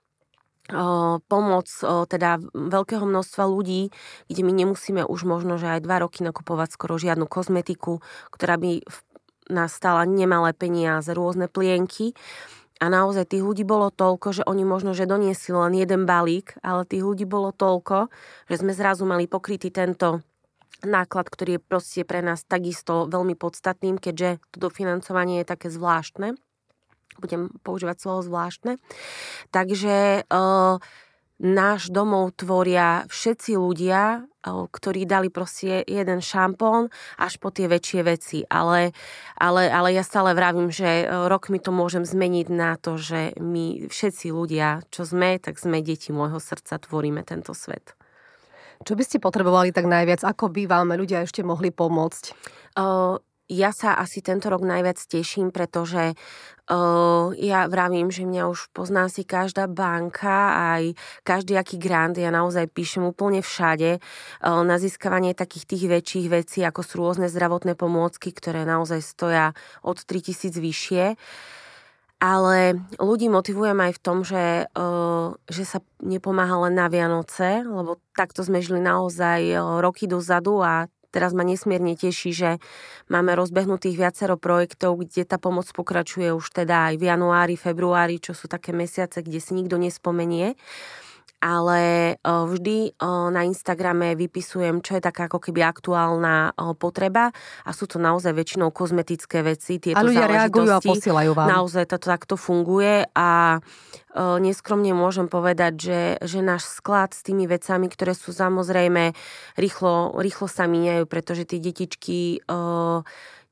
pomoc 1.30 1.70
teda 2.10 2.42
veľkého 2.50 3.06
množstva 3.06 3.44
ľudí, 3.46 3.94
kde 4.26 4.42
my 4.42 4.52
nemusíme 4.64 5.02
už 5.06 5.22
možno, 5.22 5.62
že 5.62 5.78
aj 5.78 5.86
dva 5.86 6.02
roky 6.02 6.26
nakupovať 6.26 6.74
skoro 6.74 6.98
žiadnu 6.98 7.30
kozmetiku, 7.30 8.02
ktorá 8.34 8.58
by 8.58 8.82
nás 9.46 9.70
stála 9.70 10.02
nemalé 10.02 10.50
peniaze, 10.58 11.14
rôzne 11.14 11.46
plienky. 11.46 12.18
A 12.76 12.92
naozaj 12.92 13.32
tých 13.32 13.40
ľudí 13.40 13.64
bolo 13.64 13.88
toľko, 13.88 14.28
že 14.36 14.42
oni 14.44 14.68
možno, 14.68 14.92
že 14.92 15.08
doniesli 15.08 15.56
len 15.56 15.72
jeden 15.80 16.04
balík, 16.04 16.60
ale 16.60 16.84
tých 16.84 17.00
ľudí 17.00 17.24
bolo 17.24 17.48
toľko, 17.48 18.12
že 18.52 18.60
sme 18.60 18.76
zrazu 18.76 19.08
mali 19.08 19.24
pokrytý 19.24 19.72
tento 19.72 20.20
náklad, 20.84 21.32
ktorý 21.32 21.56
je 21.56 21.64
proste 21.64 22.02
pre 22.04 22.20
nás 22.20 22.44
takisto 22.44 23.08
veľmi 23.08 23.32
podstatným, 23.32 23.96
keďže 23.96 24.44
to 24.52 24.68
dofinancovanie 24.68 25.40
je 25.40 25.48
také 25.48 25.72
zvláštne. 25.72 26.36
Budem 27.16 27.48
používať 27.64 27.96
slovo 27.96 28.20
zvláštne. 28.20 28.76
Takže 29.48 30.28
uh, 30.28 30.76
náš 31.36 31.92
domov 31.92 32.32
tvoria 32.36 33.04
všetci 33.12 33.60
ľudia, 33.60 34.24
ktorí 34.46 35.04
dali 35.04 35.28
proste 35.28 35.82
jeden 35.84 36.22
šampón 36.22 36.88
až 37.18 37.36
po 37.42 37.50
tie 37.50 37.66
väčšie 37.66 38.00
veci. 38.06 38.38
Ale, 38.46 38.94
ale, 39.36 39.68
ale 39.68 39.88
ja 39.92 40.06
stále 40.06 40.32
vravím, 40.32 40.70
že 40.70 41.04
rok 41.08 41.50
mi 41.50 41.58
to 41.58 41.74
môžem 41.74 42.06
zmeniť 42.06 42.46
na 42.48 42.78
to, 42.78 42.96
že 42.96 43.36
my 43.42 43.90
všetci 43.90 44.30
ľudia, 44.30 44.86
čo 44.88 45.02
sme, 45.02 45.36
tak 45.42 45.58
sme 45.58 45.82
deti 45.82 46.14
môjho 46.14 46.38
srdca, 46.38 46.78
tvoríme 46.78 47.26
tento 47.26 47.52
svet. 47.52 47.98
Čo 48.84 48.92
by 48.92 49.02
ste 49.08 49.18
potrebovali 49.18 49.72
tak 49.72 49.88
najviac? 49.88 50.20
Ako 50.20 50.52
by 50.52 50.68
vám 50.68 50.92
ľudia 50.92 51.24
ešte 51.24 51.40
mohli 51.40 51.72
pomôcť? 51.72 52.24
Uh, 52.76 53.16
ja 53.46 53.70
sa 53.70 53.94
asi 53.94 54.22
tento 54.22 54.50
rok 54.50 54.66
najviac 54.66 54.98
teším, 54.98 55.54
pretože 55.54 56.18
uh, 56.70 57.30
ja 57.38 57.70
vravím, 57.70 58.10
že 58.10 58.26
mňa 58.26 58.50
už 58.50 58.74
pozná 58.74 59.06
si 59.06 59.22
každá 59.22 59.70
banka, 59.70 60.54
aj 60.74 60.98
každý 61.22 61.54
aký 61.54 61.78
grant, 61.78 62.18
ja 62.18 62.34
naozaj 62.34 62.66
píšem 62.74 63.06
úplne 63.06 63.46
všade 63.46 64.02
uh, 64.02 64.62
na 64.66 64.82
získavanie 64.82 65.30
takých 65.38 65.64
tých 65.70 65.84
väčších 65.86 66.26
vecí, 66.26 66.58
ako 66.66 66.80
sú 66.82 66.94
rôzne 66.98 67.30
zdravotné 67.30 67.78
pomôcky, 67.78 68.34
ktoré 68.34 68.66
naozaj 68.66 68.98
stoja 69.02 69.54
od 69.86 70.02
3000 70.02 70.50
vyššie. 70.58 71.04
Ale 72.16 72.80
ľudí 72.96 73.28
motivujem 73.28 73.76
aj 73.76 73.92
v 73.92 74.00
tom, 74.00 74.24
že, 74.24 74.64
uh, 74.72 75.36
že 75.52 75.68
sa 75.68 75.84
nepomáha 76.00 76.66
len 76.66 76.72
na 76.72 76.88
Vianoce, 76.88 77.60
lebo 77.60 78.00
takto 78.16 78.40
sme 78.40 78.64
žili 78.64 78.80
naozaj 78.80 79.52
roky 79.84 80.08
dozadu 80.08 80.64
a 80.64 80.88
Teraz 81.16 81.32
ma 81.32 81.48
nesmierne 81.48 81.96
teší, 81.96 82.36
že 82.36 82.50
máme 83.08 83.32
rozbehnutých 83.32 83.96
viacero 83.96 84.36
projektov, 84.36 85.00
kde 85.00 85.24
tá 85.24 85.40
pomoc 85.40 85.64
pokračuje 85.72 86.28
už 86.28 86.52
teda 86.52 86.92
aj 86.92 87.00
v 87.00 87.08
januári, 87.08 87.56
februári, 87.56 88.20
čo 88.20 88.36
sú 88.36 88.52
také 88.52 88.76
mesiace, 88.76 89.24
kde 89.24 89.40
si 89.40 89.56
nikto 89.56 89.80
nespomenie 89.80 90.60
ale 91.40 92.16
vždy 92.24 92.98
na 93.32 93.42
Instagrame 93.44 94.16
vypisujem, 94.16 94.80
čo 94.80 94.96
je 94.98 95.02
taká 95.04 95.28
ako 95.28 95.38
keby 95.38 95.62
aktuálna 95.62 96.56
potreba 96.80 97.30
a 97.62 97.70
sú 97.70 97.84
to 97.86 98.00
naozaj 98.00 98.32
väčšinou 98.32 98.72
kozmetické 98.72 99.44
veci. 99.44 99.78
Tieto 99.78 100.00
a 100.00 100.06
ľudia 100.06 100.26
reagujú 100.26 100.70
a 100.72 100.80
posielajú 100.80 101.30
vám. 101.36 101.48
Naozaj 101.48 101.84
to 101.92 101.98
takto 102.00 102.34
funguje 102.40 103.06
a 103.12 103.60
neskromne 104.16 104.96
môžem 104.96 105.28
povedať, 105.28 105.72
že, 105.76 106.00
že 106.24 106.40
náš 106.40 106.64
sklad 106.72 107.12
s 107.12 107.20
tými 107.20 107.44
vecami, 107.44 107.92
ktoré 107.92 108.16
sú 108.16 108.32
samozrejme 108.32 109.12
rýchlo, 109.60 110.16
rýchlo 110.16 110.48
sa 110.48 110.64
míňajú, 110.64 111.04
pretože 111.04 111.44
tie 111.44 111.60
detičky 111.60 112.40
uh, 112.48 113.04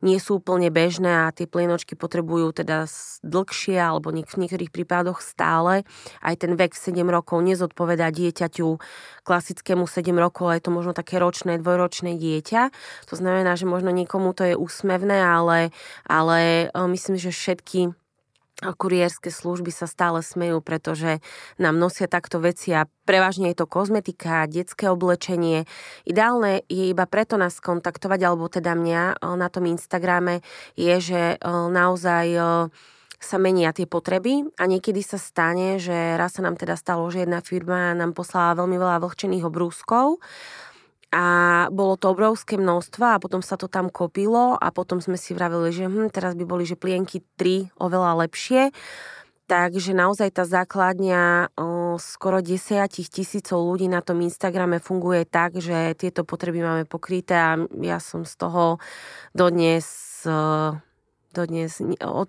nie 0.05 0.21
sú 0.21 0.39
úplne 0.39 0.69
bežné 0.69 1.27
a 1.27 1.33
tie 1.33 1.49
plienočky 1.49 1.97
potrebujú 1.97 2.53
teda 2.53 2.85
dlhšie 3.25 3.81
alebo 3.81 4.13
v 4.13 4.21
niektorých 4.23 4.69
prípadoch 4.69 5.25
stále. 5.25 5.89
Aj 6.21 6.35
ten 6.37 6.53
vek 6.55 6.77
7 6.77 7.01
rokov 7.09 7.41
nezodpovedá 7.41 8.13
dieťaťu 8.13 8.69
klasickému 9.25 9.89
7 9.89 10.13
rokov, 10.21 10.53
je 10.53 10.63
to 10.63 10.71
možno 10.71 10.93
také 10.93 11.17
ročné, 11.17 11.57
dvojročné 11.57 12.21
dieťa. 12.21 12.63
To 13.09 13.15
znamená, 13.17 13.57
že 13.57 13.65
možno 13.65 13.89
niekomu 13.89 14.37
to 14.37 14.45
je 14.45 14.55
úsmevné, 14.55 15.25
ale, 15.25 15.73
ale 16.05 16.69
e, 16.69 16.79
myslím, 16.93 17.17
že 17.17 17.33
všetky 17.33 18.04
kuriérske 18.63 19.35
služby 19.35 19.75
sa 19.75 19.91
stále 19.91 20.23
smejú, 20.23 20.63
pretože 20.63 21.19
nám 21.59 21.75
nosia 21.77 22.07
takto 22.07 22.39
veci 22.39 22.71
a 22.71 22.87
prevažne 23.03 23.51
je 23.51 23.59
to 23.59 23.67
kozmetika, 23.67 24.47
detské 24.47 24.87
oblečenie. 24.87 25.67
Ideálne 26.07 26.63
je 26.71 26.89
iba 26.95 27.05
preto 27.11 27.35
nás 27.35 27.59
kontaktovať, 27.59 28.21
alebo 28.23 28.47
teda 28.47 28.79
mňa 28.79 29.27
na 29.35 29.49
tom 29.51 29.67
Instagrame, 29.67 30.41
je, 30.79 30.95
že 31.03 31.23
naozaj 31.51 32.27
sa 33.25 33.41
menia 33.41 33.73
tie 33.73 33.89
potreby 33.89 34.45
a 34.61 34.69
niekedy 34.69 35.01
sa 35.01 35.17
stane, 35.17 35.81
že 35.81 36.21
raz 36.21 36.37
sa 36.37 36.45
nám 36.45 36.61
teda 36.61 36.77
stalo, 36.77 37.09
že 37.09 37.25
jedna 37.25 37.41
firma 37.41 37.97
nám 37.97 38.13
poslala 38.13 38.53
veľmi 38.61 38.77
veľa 38.77 39.01
vlhčených 39.01 39.49
obrúskov 39.49 40.21
a 41.15 41.25
bolo 41.71 41.95
to 41.95 42.11
obrovské 42.11 42.59
množstvo 42.59 43.07
a 43.07 43.23
potom 43.23 43.39
sa 43.39 43.55
to 43.55 43.71
tam 43.71 43.87
kopilo 43.87 44.59
a 44.59 44.75
potom 44.75 44.99
sme 44.99 45.15
si 45.15 45.31
vravili, 45.31 45.71
že 45.71 45.87
hm, 45.87 46.11
teraz 46.11 46.35
by 46.35 46.43
boli, 46.43 46.67
že 46.67 46.75
plienky 46.75 47.23
3 47.39 47.71
oveľa 47.79 48.27
lepšie. 48.27 48.75
Takže 49.45 49.93
naozaj 49.95 50.41
tá 50.41 50.49
základňa 50.49 51.55
o, 51.55 51.95
skoro 52.01 52.41
10 52.41 52.89
tisícov 52.91 53.61
ľudí 53.63 53.87
na 53.87 54.01
tom 54.01 54.25
Instagrame 54.25 54.81
funguje 54.83 55.29
tak, 55.29 55.61
že 55.61 55.95
tieto 55.95 56.27
potreby 56.27 56.65
máme 56.65 56.85
pokryté 56.89 57.37
a 57.37 57.61
ja 57.79 58.01
som 58.03 58.27
z 58.27 58.35
toho 58.35 58.83
dodnes 59.37 59.87
dodnes, 61.35 61.83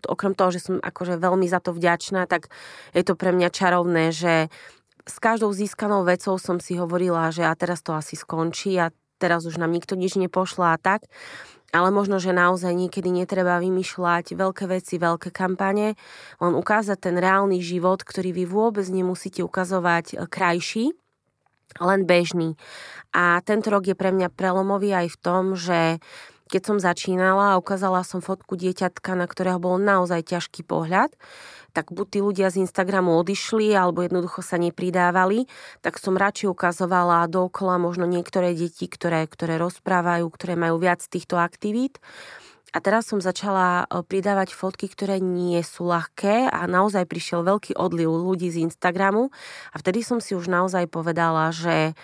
okrem 0.09 0.33
toho, 0.33 0.49
že 0.49 0.65
som 0.65 0.75
akože 0.81 1.21
veľmi 1.21 1.45
za 1.45 1.61
to 1.61 1.77
vďačná, 1.77 2.25
tak 2.25 2.49
je 2.97 3.05
to 3.05 3.13
pre 3.13 3.29
mňa 3.29 3.49
čarovné, 3.53 4.09
že 4.09 4.49
s 5.05 5.21
každou 5.21 5.53
získanou 5.53 6.01
vecou 6.01 6.35
som 6.41 6.57
si 6.57 6.75
hovorila, 6.81 7.29
že 7.29 7.45
a 7.45 7.53
teraz 7.53 7.85
to 7.85 7.93
asi 7.93 8.17
skončí 8.17 8.73
a 8.81 8.89
teraz 9.21 9.45
už 9.45 9.61
nám 9.61 9.71
nikto 9.71 9.93
nič 9.93 10.17
nepošla 10.17 10.75
a 10.75 10.81
tak. 10.81 11.05
Ale 11.73 11.91
možno, 11.91 12.23
že 12.23 12.31
naozaj 12.31 12.71
niekedy 12.71 13.11
netreba 13.11 13.59
vymýšľať 13.59 14.37
veľké 14.37 14.65
veci, 14.69 14.95
veľké 14.95 15.29
kampane, 15.29 15.99
len 16.39 16.53
ukázať 16.55 16.97
ten 16.97 17.15
reálny 17.19 17.59
život, 17.59 17.99
ktorý 18.01 18.31
vy 18.31 18.45
vôbec 18.47 18.87
nemusíte 18.87 19.43
ukazovať 19.43 20.15
e, 20.15 20.23
krajší, 20.23 20.95
len 21.83 22.07
bežný. 22.07 22.55
A 23.11 23.43
tento 23.43 23.73
rok 23.75 23.91
je 23.91 23.97
pre 23.97 24.15
mňa 24.15 24.31
prelomový 24.31 24.95
aj 24.95 25.07
v 25.13 25.17
tom, 25.19 25.43
že 25.59 25.99
keď 26.45 26.61
som 26.61 26.77
začínala 26.77 27.53
a 27.53 27.59
ukázala 27.59 28.05
som 28.05 28.21
fotku 28.21 28.53
dieťatka, 28.53 29.17
na 29.17 29.25
ktorého 29.25 29.57
bol 29.57 29.81
naozaj 29.81 30.29
ťažký 30.29 30.61
pohľad, 30.61 31.09
tak 31.75 31.91
buď 31.91 32.07
tí 32.07 32.19
ľudia 32.23 32.47
z 32.53 32.63
Instagramu 32.63 33.19
odišli, 33.19 33.75
alebo 33.75 34.05
jednoducho 34.05 34.39
sa 34.39 34.55
nepridávali, 34.55 35.49
tak 35.83 35.99
som 35.99 36.15
radšej 36.15 36.53
ukazovala 36.53 37.27
dookola 37.27 37.75
možno 37.81 38.07
niektoré 38.07 38.55
deti, 38.55 38.87
ktoré, 38.87 39.27
ktoré 39.27 39.59
rozprávajú, 39.59 40.23
ktoré 40.31 40.55
majú 40.55 40.79
viac 40.79 41.03
týchto 41.03 41.35
aktivít. 41.35 41.99
A 42.75 42.83
teraz 42.83 43.07
som 43.07 43.23
začala 43.23 43.87
e, 43.87 44.03
pridávať 44.03 44.51
fotky, 44.51 44.91
ktoré 44.91 45.23
nie 45.23 45.63
sú 45.63 45.87
ľahké 45.87 46.51
a 46.51 46.67
naozaj 46.67 47.07
prišiel 47.07 47.47
veľký 47.47 47.79
odliv 47.79 48.11
ľudí 48.11 48.51
z 48.51 48.67
Instagramu 48.67 49.31
a 49.71 49.75
vtedy 49.79 50.03
som 50.03 50.19
si 50.19 50.35
už 50.35 50.51
naozaj 50.51 50.91
povedala, 50.91 51.55
že 51.55 51.95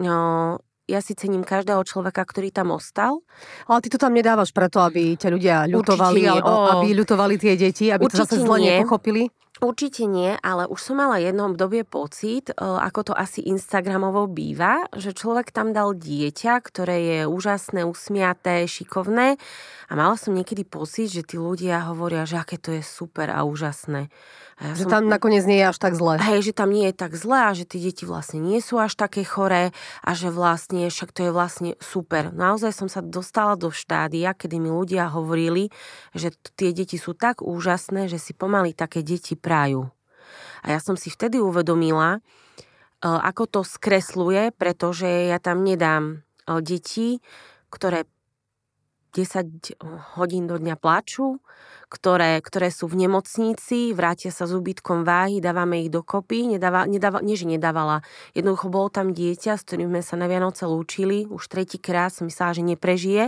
no, 0.00 0.56
ja 0.88 1.04
si 1.04 1.12
cením 1.12 1.44
každého 1.44 1.84
človeka, 1.84 2.24
ktorý 2.24 2.48
tam 2.48 2.72
ostal. 2.72 3.20
Ale 3.68 3.84
ty 3.84 3.92
to 3.92 4.00
tam 4.00 4.16
nedávaš 4.16 4.56
preto, 4.56 4.80
aby 4.80 5.20
ťa 5.20 5.28
ľudia 5.28 5.56
ľutovali, 5.68 6.24
alebo 6.24 6.80
aby 6.80 6.96
ľutovali 6.96 7.36
tie 7.36 7.54
deti, 7.60 7.92
aby 7.92 8.08
Určite 8.08 8.24
to 8.24 8.40
zase 8.40 8.40
zle 8.40 8.56
nie. 8.56 8.72
nepochopili? 8.72 9.28
Určite 9.58 10.06
nie, 10.06 10.38
ale 10.38 10.70
už 10.70 10.78
som 10.78 11.02
mala 11.02 11.18
jednom 11.18 11.50
obdobie 11.50 11.82
pocit, 11.82 12.50
e, 12.50 12.54
ako 12.54 13.10
to 13.10 13.12
asi 13.14 13.42
Instagramovo 13.42 14.30
býva, 14.30 14.86
že 14.94 15.10
človek 15.10 15.50
tam 15.50 15.74
dal 15.74 15.98
dieťa, 15.98 16.62
ktoré 16.62 16.96
je 17.02 17.20
úžasné, 17.26 17.82
usmiaté, 17.82 18.70
šikovné 18.70 19.34
a 19.90 19.92
mala 19.98 20.14
som 20.14 20.30
niekedy 20.30 20.62
pocit, 20.62 21.10
že 21.10 21.26
tí 21.26 21.42
ľudia 21.42 21.90
hovoria, 21.90 22.22
že 22.22 22.38
aké 22.38 22.54
to 22.54 22.70
je 22.70 22.86
super 22.86 23.34
a 23.34 23.42
úžasné. 23.42 24.06
A 24.58 24.62
ja 24.70 24.72
že 24.74 24.84
som... 24.86 24.90
tam 24.90 25.04
nakoniec 25.06 25.46
nie 25.46 25.62
je 25.62 25.70
až 25.70 25.78
tak 25.78 25.94
zle. 25.94 26.18
Hej, 26.18 26.50
že 26.50 26.52
tam 26.54 26.74
nie 26.74 26.90
je 26.90 26.94
tak 26.98 27.14
zle 27.14 27.38
a 27.46 27.50
že 27.54 27.62
tie 27.62 27.78
deti 27.78 28.02
vlastne 28.02 28.42
nie 28.42 28.58
sú 28.58 28.78
až 28.82 28.98
také 28.98 29.22
choré 29.22 29.70
a 30.02 30.10
že 30.18 30.34
vlastne, 30.34 30.90
však 30.90 31.14
to 31.14 31.30
je 31.30 31.32
vlastne 31.34 31.70
super. 31.78 32.34
Naozaj 32.34 32.74
som 32.74 32.90
sa 32.90 32.98
dostala 32.98 33.54
do 33.54 33.70
štádia, 33.70 34.34
kedy 34.34 34.58
mi 34.58 34.70
ľudia 34.70 35.14
hovorili, 35.14 35.70
že 36.10 36.34
tie 36.58 36.74
deti 36.74 36.98
sú 36.98 37.14
tak 37.14 37.38
úžasné, 37.38 38.10
že 38.10 38.18
si 38.18 38.34
pomaly 38.34 38.74
také 38.74 39.06
deti 39.06 39.38
prajú. 39.48 39.88
A 40.60 40.76
ja 40.76 40.80
som 40.84 41.00
si 41.00 41.08
vtedy 41.08 41.40
uvedomila, 41.40 42.18
e, 42.18 42.20
ako 43.08 43.48
to 43.48 43.60
skresluje, 43.64 44.52
pretože 44.52 45.08
ja 45.08 45.40
tam 45.40 45.64
nedám 45.64 46.20
e, 46.44 46.60
deti, 46.60 47.24
ktoré 47.72 48.04
10 49.16 49.80
hodín 50.20 50.44
do 50.44 50.60
dňa 50.60 50.76
plačú, 50.76 51.40
ktoré, 51.88 52.36
ktoré 52.44 52.68
sú 52.68 52.84
v 52.92 53.08
nemocnici, 53.08 53.96
vrátia 53.96 54.28
sa 54.28 54.44
s 54.44 54.52
úbytkom 54.52 55.08
váhy, 55.08 55.40
dávame 55.40 55.80
ich 55.80 55.88
dokopy. 55.88 56.44
Nedáva, 56.44 56.84
nedáva, 56.84 57.24
nie, 57.24 57.32
že 57.32 57.48
nedávala. 57.48 58.04
Jednoducho 58.36 58.68
bolo 58.68 58.92
tam 58.92 59.16
dieťa, 59.16 59.56
s 59.56 59.64
ktorým 59.64 59.88
sme 59.88 60.02
sa 60.04 60.20
na 60.20 60.28
Vianoce 60.28 60.68
lúčili. 60.68 61.24
Už 61.24 61.48
tretíkrát 61.48 62.12
som 62.12 62.28
myslela, 62.28 62.52
že 62.52 62.62
neprežije 62.62 63.24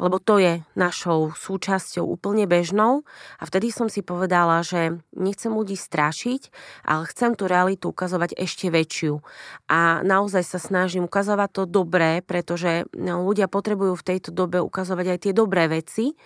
lebo 0.00 0.16
to 0.16 0.40
je 0.40 0.64
našou 0.72 1.36
súčasťou 1.36 2.08
úplne 2.08 2.48
bežnou 2.48 3.04
a 3.36 3.44
vtedy 3.44 3.68
som 3.68 3.92
si 3.92 4.00
povedala, 4.00 4.64
že 4.64 4.98
nechcem 5.12 5.52
ľudí 5.52 5.76
strašiť, 5.76 6.48
ale 6.88 7.04
chcem 7.12 7.36
tú 7.36 7.44
realitu 7.44 7.92
ukazovať 7.92 8.34
ešte 8.40 8.72
väčšiu. 8.72 9.20
A 9.68 10.00
naozaj 10.00 10.42
sa 10.42 10.56
snažím 10.56 11.04
ukazovať 11.04 11.48
to 11.52 11.62
dobré, 11.68 12.24
pretože 12.24 12.88
ľudia 12.96 13.46
potrebujú 13.52 14.00
v 14.00 14.06
tejto 14.16 14.32
dobe 14.32 14.64
ukazovať 14.64 15.06
aj 15.12 15.18
tie 15.28 15.32
dobré 15.36 15.68
veci, 15.68 16.16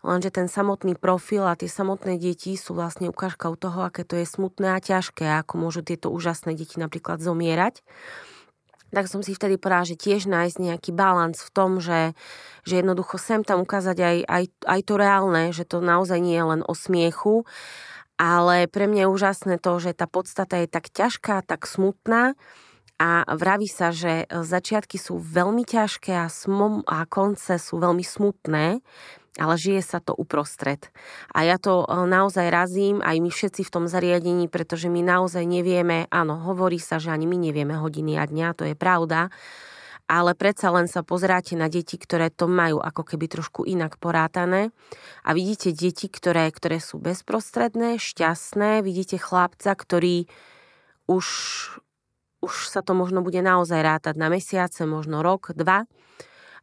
Lenže 0.00 0.32
ten 0.32 0.48
samotný 0.48 0.96
profil 0.96 1.44
a 1.44 1.52
tie 1.52 1.68
samotné 1.68 2.16
deti 2.16 2.56
sú 2.56 2.72
vlastne 2.72 3.12
ukážkou 3.12 3.52
toho, 3.60 3.84
aké 3.84 4.00
to 4.00 4.16
je 4.16 4.24
smutné 4.24 4.72
a 4.72 4.80
ťažké, 4.80 5.28
ako 5.44 5.60
môžu 5.60 5.84
tieto 5.84 6.08
úžasné 6.08 6.56
deti 6.56 6.80
napríklad 6.80 7.20
zomierať. 7.20 7.84
Tak 8.90 9.06
som 9.06 9.22
si 9.22 9.34
vtedy 9.34 9.56
povedala, 9.56 9.86
že 9.86 9.98
tiež 9.98 10.26
nájsť 10.26 10.56
nejaký 10.58 10.90
balans 10.90 11.38
v 11.38 11.50
tom, 11.50 11.70
že, 11.78 12.14
že 12.66 12.82
jednoducho 12.82 13.16
sem 13.16 13.46
tam 13.46 13.62
ukázať 13.62 13.96
aj, 13.98 14.16
aj, 14.26 14.44
aj 14.66 14.80
to 14.82 14.94
reálne, 14.98 15.42
že 15.54 15.64
to 15.66 15.78
naozaj 15.78 16.18
nie 16.18 16.34
je 16.34 16.46
len 16.46 16.62
o 16.66 16.74
smiechu, 16.74 17.46
ale 18.20 18.68
pre 18.68 18.84
mňa 18.90 19.06
je 19.06 19.12
úžasné 19.14 19.54
to, 19.62 19.78
že 19.80 19.96
tá 19.96 20.04
podstata 20.04 20.60
je 20.60 20.68
tak 20.68 20.92
ťažká, 20.92 21.46
tak 21.46 21.64
smutná, 21.64 22.34
a 23.00 23.24
vraví 23.32 23.64
sa, 23.64 23.96
že 23.96 24.28
začiatky 24.28 25.00
sú 25.00 25.16
veľmi 25.16 25.64
ťažké 25.64 26.12
a, 26.20 26.28
smom, 26.28 26.84
a 26.84 27.08
konce 27.08 27.56
sú 27.56 27.80
veľmi 27.80 28.04
smutné, 28.04 28.84
ale 29.40 29.56
žije 29.56 29.80
sa 29.80 29.98
to 30.04 30.12
uprostred. 30.12 30.92
A 31.32 31.48
ja 31.48 31.56
to 31.56 31.88
e, 31.88 32.04
naozaj 32.04 32.52
razím, 32.52 33.00
aj 33.00 33.16
my 33.16 33.32
všetci 33.32 33.64
v 33.64 33.72
tom 33.72 33.84
zariadení, 33.88 34.52
pretože 34.52 34.92
my 34.92 35.00
naozaj 35.00 35.48
nevieme, 35.48 36.04
áno, 36.12 36.36
hovorí 36.44 36.76
sa, 36.76 37.00
že 37.00 37.08
ani 37.08 37.24
my 37.24 37.40
nevieme 37.40 37.80
hodiny 37.80 38.20
a 38.20 38.28
dňa, 38.28 38.48
to 38.52 38.68
je 38.68 38.76
pravda, 38.76 39.32
ale 40.10 40.36
predsa 40.36 40.68
len 40.68 40.90
sa 40.90 41.00
pozráte 41.00 41.56
na 41.56 41.72
deti, 41.72 41.96
ktoré 41.96 42.28
to 42.28 42.50
majú 42.50 42.82
ako 42.84 43.14
keby 43.14 43.30
trošku 43.32 43.64
inak 43.64 43.96
porátané 43.96 44.74
a 45.24 45.32
vidíte 45.32 45.72
deti, 45.72 46.12
ktoré, 46.12 46.50
ktoré 46.52 46.82
sú 46.82 47.00
bezprostredné, 47.00 47.96
šťastné, 47.96 48.84
vidíte 48.84 49.16
chlapca, 49.16 49.72
ktorý 49.72 50.28
už, 51.06 51.26
už 52.42 52.52
sa 52.68 52.82
to 52.82 52.92
možno 52.92 53.22
bude 53.22 53.38
naozaj 53.38 53.80
rátať 53.80 54.14
na 54.18 54.28
mesiace, 54.28 54.82
možno 54.84 55.22
rok, 55.24 55.54
dva 55.56 55.88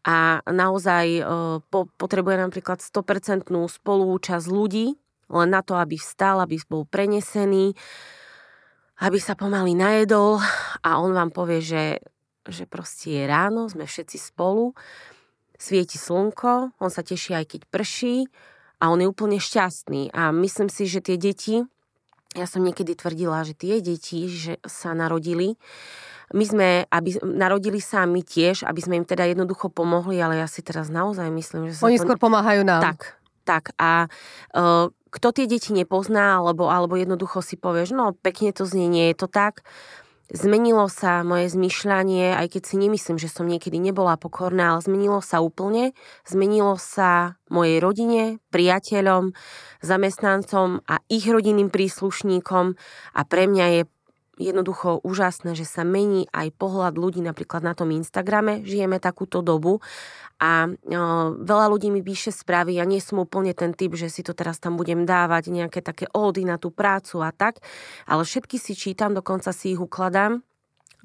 a 0.07 0.39
naozaj 0.47 1.05
e, 1.19 1.23
po, 1.67 1.91
potrebuje 1.99 2.39
napríklad 2.39 2.79
100% 2.79 3.51
spolúčasť 3.51 4.47
ľudí, 4.47 4.95
len 5.27 5.49
na 5.51 5.59
to, 5.59 5.75
aby 5.75 5.99
vstal, 5.99 6.39
aby 6.39 6.55
bol 6.71 6.87
prenesený, 6.87 7.75
aby 9.03 9.19
sa 9.19 9.35
pomaly 9.35 9.75
najedol 9.75 10.39
a 10.79 11.03
on 11.03 11.11
vám 11.11 11.35
povie, 11.35 11.59
že, 11.59 11.99
že 12.47 12.63
proste 12.63 13.19
je 13.19 13.23
ráno, 13.27 13.67
sme 13.67 13.83
všetci 13.83 14.15
spolu, 14.15 14.71
svieti 15.59 15.99
slnko, 15.99 16.79
on 16.79 16.89
sa 16.89 17.03
teší 17.03 17.35
aj 17.35 17.45
keď 17.51 17.61
prší 17.67 18.31
a 18.79 18.87
on 18.87 19.03
je 19.03 19.11
úplne 19.11 19.43
šťastný. 19.43 20.15
A 20.15 20.31
myslím 20.31 20.71
si, 20.71 20.87
že 20.87 21.03
tie 21.03 21.19
deti, 21.19 21.67
ja 22.37 22.45
som 22.45 22.61
niekedy 22.61 22.93
tvrdila, 22.93 23.41
že 23.41 23.57
tie 23.57 23.81
deti, 23.81 24.29
že 24.29 24.61
sa 24.61 24.93
narodili, 24.93 25.57
my 26.35 26.43
sme, 26.43 26.69
aby 26.91 27.23
narodili 27.23 27.79
sa 27.79 28.03
my 28.03 28.19
tiež, 28.19 28.67
aby 28.67 28.81
sme 28.83 28.99
im 28.99 29.07
teda 29.07 29.23
jednoducho 29.31 29.71
pomohli, 29.71 30.19
ale 30.19 30.43
ja 30.43 30.47
si 30.47 30.59
teraz 30.59 30.91
naozaj 30.91 31.31
myslím, 31.31 31.71
že 31.71 31.79
sa 31.79 31.87
Oni 31.87 31.95
to... 31.95 32.03
skôr 32.03 32.19
pomáhajú 32.19 32.67
nám. 32.67 32.83
Tak, 32.83 32.99
tak. 33.47 33.63
A 33.79 34.11
uh, 34.51 34.91
kto 35.07 35.27
tie 35.31 35.47
deti 35.47 35.71
nepozná, 35.71 36.43
alebo, 36.43 36.67
alebo 36.67 36.99
jednoducho 36.99 37.39
si 37.39 37.55
povieš, 37.55 37.95
no 37.95 38.11
pekne 38.11 38.51
to 38.51 38.67
znie, 38.67 38.91
nie 38.91 39.15
je 39.15 39.23
to 39.23 39.27
tak, 39.31 39.63
Zmenilo 40.27 40.91
sa 40.91 41.23
moje 41.23 41.47
zmyšľanie, 41.55 42.35
aj 42.35 42.59
keď 42.59 42.63
si 42.67 42.75
nemyslím, 42.75 43.15
že 43.15 43.31
som 43.31 43.47
niekedy 43.47 43.79
nebola 43.79 44.19
pokorná, 44.19 44.75
ale 44.75 44.83
zmenilo 44.83 45.23
sa 45.23 45.39
úplne. 45.39 45.95
Zmenilo 46.27 46.75
sa 46.75 47.39
mojej 47.47 47.79
rodine, 47.79 48.43
priateľom, 48.51 49.31
zamestnancom 49.79 50.83
a 50.83 50.99
ich 51.07 51.23
rodinným 51.31 51.71
príslušníkom 51.71 52.75
a 53.15 53.21
pre 53.23 53.47
mňa 53.47 53.65
je 53.71 53.81
jednoducho 54.37 55.01
úžasné, 55.01 55.57
že 55.57 55.65
sa 55.65 55.81
mení 55.81 56.29
aj 56.31 56.53
pohľad 56.55 56.95
ľudí 56.95 57.19
napríklad 57.25 57.65
na 57.65 57.73
tom 57.73 57.89
Instagrame. 57.91 58.61
Žijeme 58.63 59.01
takúto 59.01 59.41
dobu 59.41 59.81
a 60.37 60.69
veľa 61.33 61.65
ľudí 61.73 61.89
mi 61.89 62.05
píše 62.05 62.29
správy, 62.29 62.77
ja 62.77 62.85
nie 62.85 63.01
som 63.01 63.17
úplne 63.17 63.57
ten 63.57 63.73
typ, 63.73 63.97
že 63.97 64.13
si 64.13 64.21
to 64.21 64.37
teraz 64.37 64.61
tam 64.61 64.77
budem 64.77 65.01
dávať, 65.01 65.49
nejaké 65.49 65.81
také 65.81 66.05
ódy 66.13 66.45
na 66.45 66.61
tú 66.61 66.69
prácu 66.69 67.25
a 67.25 67.33
tak, 67.33 67.57
ale 68.05 68.21
všetky 68.21 68.61
si 68.61 68.77
čítam, 68.77 69.17
dokonca 69.17 69.49
si 69.49 69.73
ich 69.73 69.81
ukladám 69.81 70.45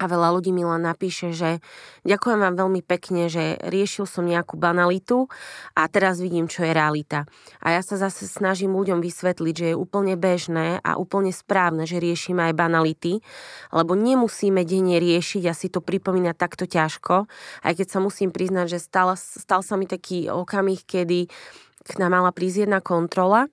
a 0.01 0.09
veľa 0.09 0.33
ľudí 0.33 0.49
mi 0.49 0.65
len 0.65 0.81
napíše, 0.81 1.31
že 1.37 1.61
ďakujem 2.01 2.41
vám 2.41 2.55
veľmi 2.57 2.81
pekne, 2.81 3.29
že 3.29 3.61
riešil 3.61 4.09
som 4.09 4.25
nejakú 4.25 4.57
banalitu 4.57 5.29
a 5.77 5.85
teraz 5.85 6.17
vidím, 6.17 6.49
čo 6.49 6.65
je 6.65 6.73
realita. 6.73 7.29
A 7.61 7.77
ja 7.77 7.81
sa 7.85 7.95
zase 8.01 8.25
snažím 8.25 8.73
ľuďom 8.73 8.99
vysvetliť, 9.05 9.55
že 9.55 9.67
je 9.71 9.79
úplne 9.79 10.17
bežné 10.17 10.81
a 10.81 10.97
úplne 10.97 11.29
správne, 11.29 11.85
že 11.85 12.01
riešime 12.01 12.51
aj 12.51 12.53
banality, 12.57 13.21
lebo 13.69 13.93
nemusíme 13.93 14.65
denne 14.65 14.97
riešiť 14.97 15.43
a 15.45 15.53
si 15.53 15.69
to 15.69 15.79
pripomínať 15.79 16.35
takto 16.35 16.65
ťažko, 16.65 17.29
aj 17.61 17.73
keď 17.77 17.87
sa 17.87 17.99
musím 18.01 18.33
priznať, 18.33 18.73
že 18.73 18.79
stal, 18.81 19.13
stal 19.15 19.61
sa 19.61 19.77
mi 19.77 19.85
taký 19.85 20.27
okamih, 20.27 20.83
kedy 20.83 21.29
k 21.83 21.93
nám 21.99 22.17
mala 22.17 22.31
prísť 22.33 22.67
jedna 22.67 22.81
kontrola 22.81 23.45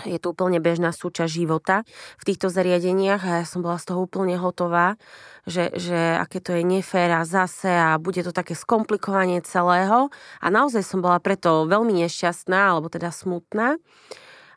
je 0.00 0.16
to 0.16 0.32
úplne 0.32 0.56
bežná 0.56 0.88
súčasť 0.88 1.28
života 1.28 1.84
v 2.16 2.32
týchto 2.32 2.48
zariadeniach 2.48 3.22
a 3.28 3.32
ja 3.44 3.46
som 3.46 3.60
bola 3.60 3.76
z 3.76 3.92
toho 3.92 4.08
úplne 4.08 4.40
hotová, 4.40 4.96
že, 5.44 5.68
že 5.76 6.16
aké 6.16 6.40
to 6.40 6.56
je 6.56 6.64
nefér 6.64 7.20
a 7.20 7.28
zase 7.28 7.68
a 7.68 8.00
bude 8.00 8.24
to 8.24 8.32
také 8.32 8.56
skomplikovanie 8.56 9.44
celého. 9.44 10.08
A 10.40 10.46
naozaj 10.48 10.80
som 10.80 11.04
bola 11.04 11.20
preto 11.20 11.68
veľmi 11.68 11.92
nešťastná, 12.08 12.72
alebo 12.72 12.88
teda 12.88 13.12
smutná. 13.12 13.76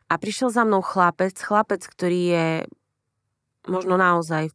A 0.08 0.14
prišiel 0.16 0.48
za 0.48 0.64
mnou 0.64 0.80
chlapec, 0.80 1.36
chlapec, 1.36 1.84
ktorý 1.84 2.20
je 2.32 2.48
možno 3.68 4.00
naozaj 4.00 4.48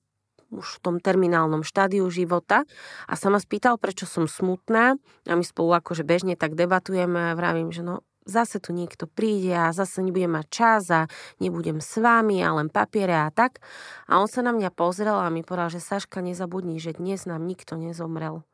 už 0.51 0.79
v 0.79 0.83
tom 0.83 0.95
terminálnom 0.97 1.61
štádiu 1.61 2.09
života. 2.09 2.65
A 3.05 3.13
sa 3.15 3.29
ma 3.29 3.37
spýtal, 3.37 3.77
prečo 3.77 4.09
som 4.09 4.25
smutná. 4.25 4.97
A 5.29 5.33
my 5.37 5.45
spolu 5.45 5.77
akože 5.77 6.01
bežne 6.03 6.33
tak 6.33 6.57
debatujeme 6.57 7.31
a 7.31 7.37
vravím, 7.37 7.69
že 7.69 7.85
no 7.85 8.01
zase 8.25 8.61
tu 8.61 8.73
niekto 8.73 9.09
príde 9.09 9.53
a 9.53 9.73
zase 9.73 10.05
nebudem 10.05 10.31
mať 10.33 10.47
čas 10.49 10.83
a 10.93 11.01
nebudem 11.41 11.81
s 11.81 11.97
vami 11.97 12.41
a 12.41 12.53
len 12.53 12.69
papiere 12.69 13.15
a 13.15 13.29
tak. 13.33 13.61
A 14.05 14.21
on 14.21 14.29
sa 14.29 14.45
na 14.45 14.53
mňa 14.53 14.69
pozrel 14.73 15.17
a 15.17 15.33
mi 15.33 15.41
povedal, 15.41 15.73
že 15.73 15.81
Saška, 15.81 16.21
nezabudni, 16.21 16.77
že 16.77 16.97
dnes 16.97 17.25
nám 17.25 17.43
nikto 17.45 17.77
nezomrel. 17.77 18.45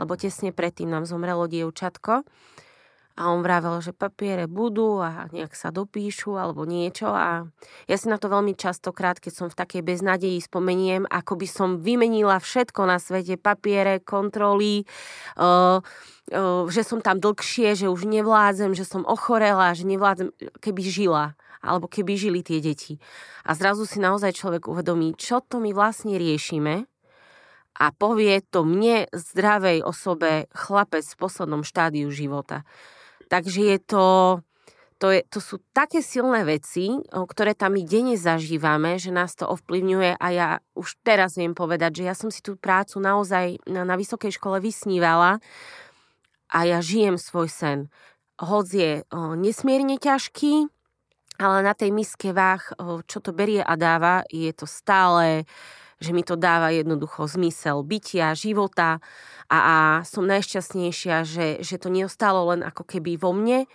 Lebo 0.00 0.16
tesne 0.16 0.54
predtým 0.54 0.88
nám 0.88 1.04
zomrelo 1.04 1.44
dievčatko 1.44 2.24
a 3.18 3.28
on 3.34 3.42
vravel, 3.42 3.82
že 3.82 3.90
papiere 3.90 4.46
budú 4.46 5.02
a 5.02 5.26
nejak 5.34 5.52
sa 5.52 5.74
dopíšu 5.74 6.38
alebo 6.38 6.62
niečo 6.62 7.10
a 7.10 7.44
ja 7.90 7.96
si 7.98 8.06
na 8.06 8.16
to 8.16 8.30
veľmi 8.30 8.54
častokrát, 8.54 9.18
keď 9.18 9.32
som 9.34 9.46
v 9.50 9.58
takej 9.58 9.82
beznadeji 9.82 10.38
spomeniem, 10.40 11.04
ako 11.10 11.34
by 11.36 11.46
som 11.50 11.68
vymenila 11.82 12.38
všetko 12.38 12.80
na 12.86 13.02
svete, 13.02 13.36
papiere, 13.36 14.00
kontroly, 14.00 14.86
uh, 15.36 15.82
uh, 15.82 16.64
že 16.70 16.86
som 16.86 17.02
tam 17.02 17.18
dlhšie, 17.18 17.74
že 17.74 17.86
už 17.90 18.06
nevládzem, 18.06 18.72
že 18.78 18.86
som 18.86 19.02
ochorela, 19.04 19.74
že 19.74 19.84
nevládzem, 19.84 20.30
keby 20.62 20.82
žila 20.86 21.24
alebo 21.60 21.92
keby 21.92 22.16
žili 22.16 22.40
tie 22.40 22.56
deti. 22.64 22.96
A 23.44 23.52
zrazu 23.52 23.84
si 23.84 24.00
naozaj 24.00 24.32
človek 24.32 24.64
uvedomí, 24.64 25.12
čo 25.12 25.44
to 25.44 25.60
my 25.60 25.76
vlastne 25.76 26.16
riešime 26.16 26.88
a 27.80 27.86
povie 27.92 28.40
to 28.48 28.64
mne, 28.64 29.08
zdravej 29.12 29.84
osobe, 29.84 30.48
chlapec 30.52 31.04
v 31.04 31.20
poslednom 31.20 31.62
štádiu 31.64 32.08
života. 32.08 32.64
Takže 33.30 33.60
je 33.62 33.78
to, 33.78 34.06
to, 34.98 35.14
je, 35.14 35.22
to 35.30 35.38
sú 35.38 35.62
také 35.70 36.02
silné 36.02 36.42
veci, 36.42 36.90
ktoré 37.08 37.54
tam 37.54 37.78
my 37.78 37.86
denne 37.86 38.18
zažívame, 38.18 38.98
že 38.98 39.14
nás 39.14 39.38
to 39.38 39.46
ovplyvňuje 39.46 40.18
a 40.18 40.26
ja 40.34 40.48
už 40.74 40.98
teraz 41.06 41.38
viem 41.38 41.54
povedať, 41.54 42.02
že 42.02 42.06
ja 42.10 42.14
som 42.18 42.28
si 42.28 42.42
tú 42.42 42.58
prácu 42.58 42.98
naozaj 42.98 43.62
na, 43.70 43.86
na 43.86 43.94
vysokej 43.94 44.34
škole 44.34 44.58
vysnívala 44.58 45.38
a 46.50 46.58
ja 46.66 46.82
žijem 46.82 47.16
svoj 47.16 47.46
sen. 47.46 47.78
Hoď 48.42 48.66
je 48.74 48.92
o, 49.14 49.38
nesmierne 49.38 49.94
ťažký, 49.94 50.66
ale 51.38 51.58
na 51.62 51.72
tej 51.72 51.94
miske 51.94 52.34
váh, 52.34 52.60
o, 52.76 53.06
čo 53.06 53.22
to 53.22 53.30
berie 53.30 53.62
a 53.62 53.78
dáva, 53.78 54.26
je 54.26 54.50
to 54.50 54.66
stále 54.66 55.46
že 56.00 56.16
mi 56.16 56.24
to 56.24 56.34
dáva 56.34 56.72
jednoducho 56.72 57.28
zmysel 57.28 57.84
bytia, 57.84 58.32
života 58.32 59.04
a, 59.52 59.58
a 59.58 59.76
som 60.08 60.24
najšťastnejšia, 60.24 61.28
že, 61.28 61.46
že 61.60 61.76
to 61.76 61.92
neostalo 61.92 62.48
len 62.50 62.64
ako 62.64 62.88
keby 62.88 63.20
vo 63.20 63.36
mne, 63.36 63.68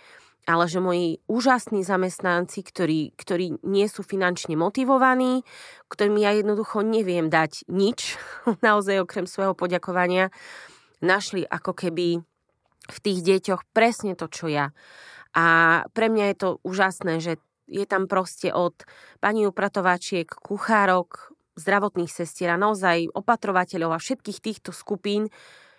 ale 0.46 0.64
že 0.70 0.78
moji 0.78 1.18
úžasní 1.26 1.82
zamestnanci, 1.82 2.62
ktorí, 2.62 3.14
ktorí 3.18 3.62
nie 3.66 3.86
sú 3.90 4.06
finančne 4.06 4.54
motivovaní, 4.54 5.42
ktorým 5.90 6.18
ja 6.22 6.34
jednoducho 6.34 6.86
neviem 6.86 7.30
dať 7.30 7.66
nič, 7.70 8.18
naozaj 8.66 9.06
okrem 9.06 9.26
svojho 9.26 9.54
poďakovania, 9.54 10.34
našli 10.98 11.46
ako 11.46 11.74
keby 11.74 12.22
v 12.86 12.98
tých 13.02 13.18
deťoch 13.22 13.66
presne 13.74 14.14
to, 14.14 14.30
čo 14.30 14.46
ja. 14.46 14.70
A 15.34 15.82
pre 15.92 16.08
mňa 16.08 16.24
je 16.32 16.36
to 16.38 16.48
úžasné, 16.62 17.18
že 17.18 17.42
je 17.66 17.82
tam 17.82 18.06
proste 18.06 18.54
od 18.54 18.86
pani 19.18 19.44
upratovačiek, 19.44 20.30
kuchárok, 20.30 21.35
zdravotných 21.56 22.12
sestier 22.12 22.52
a 22.52 22.60
naozaj 22.60 23.10
opatrovateľov 23.16 23.96
a 23.96 24.02
všetkých 24.02 24.38
týchto 24.44 24.70
skupín, 24.76 25.32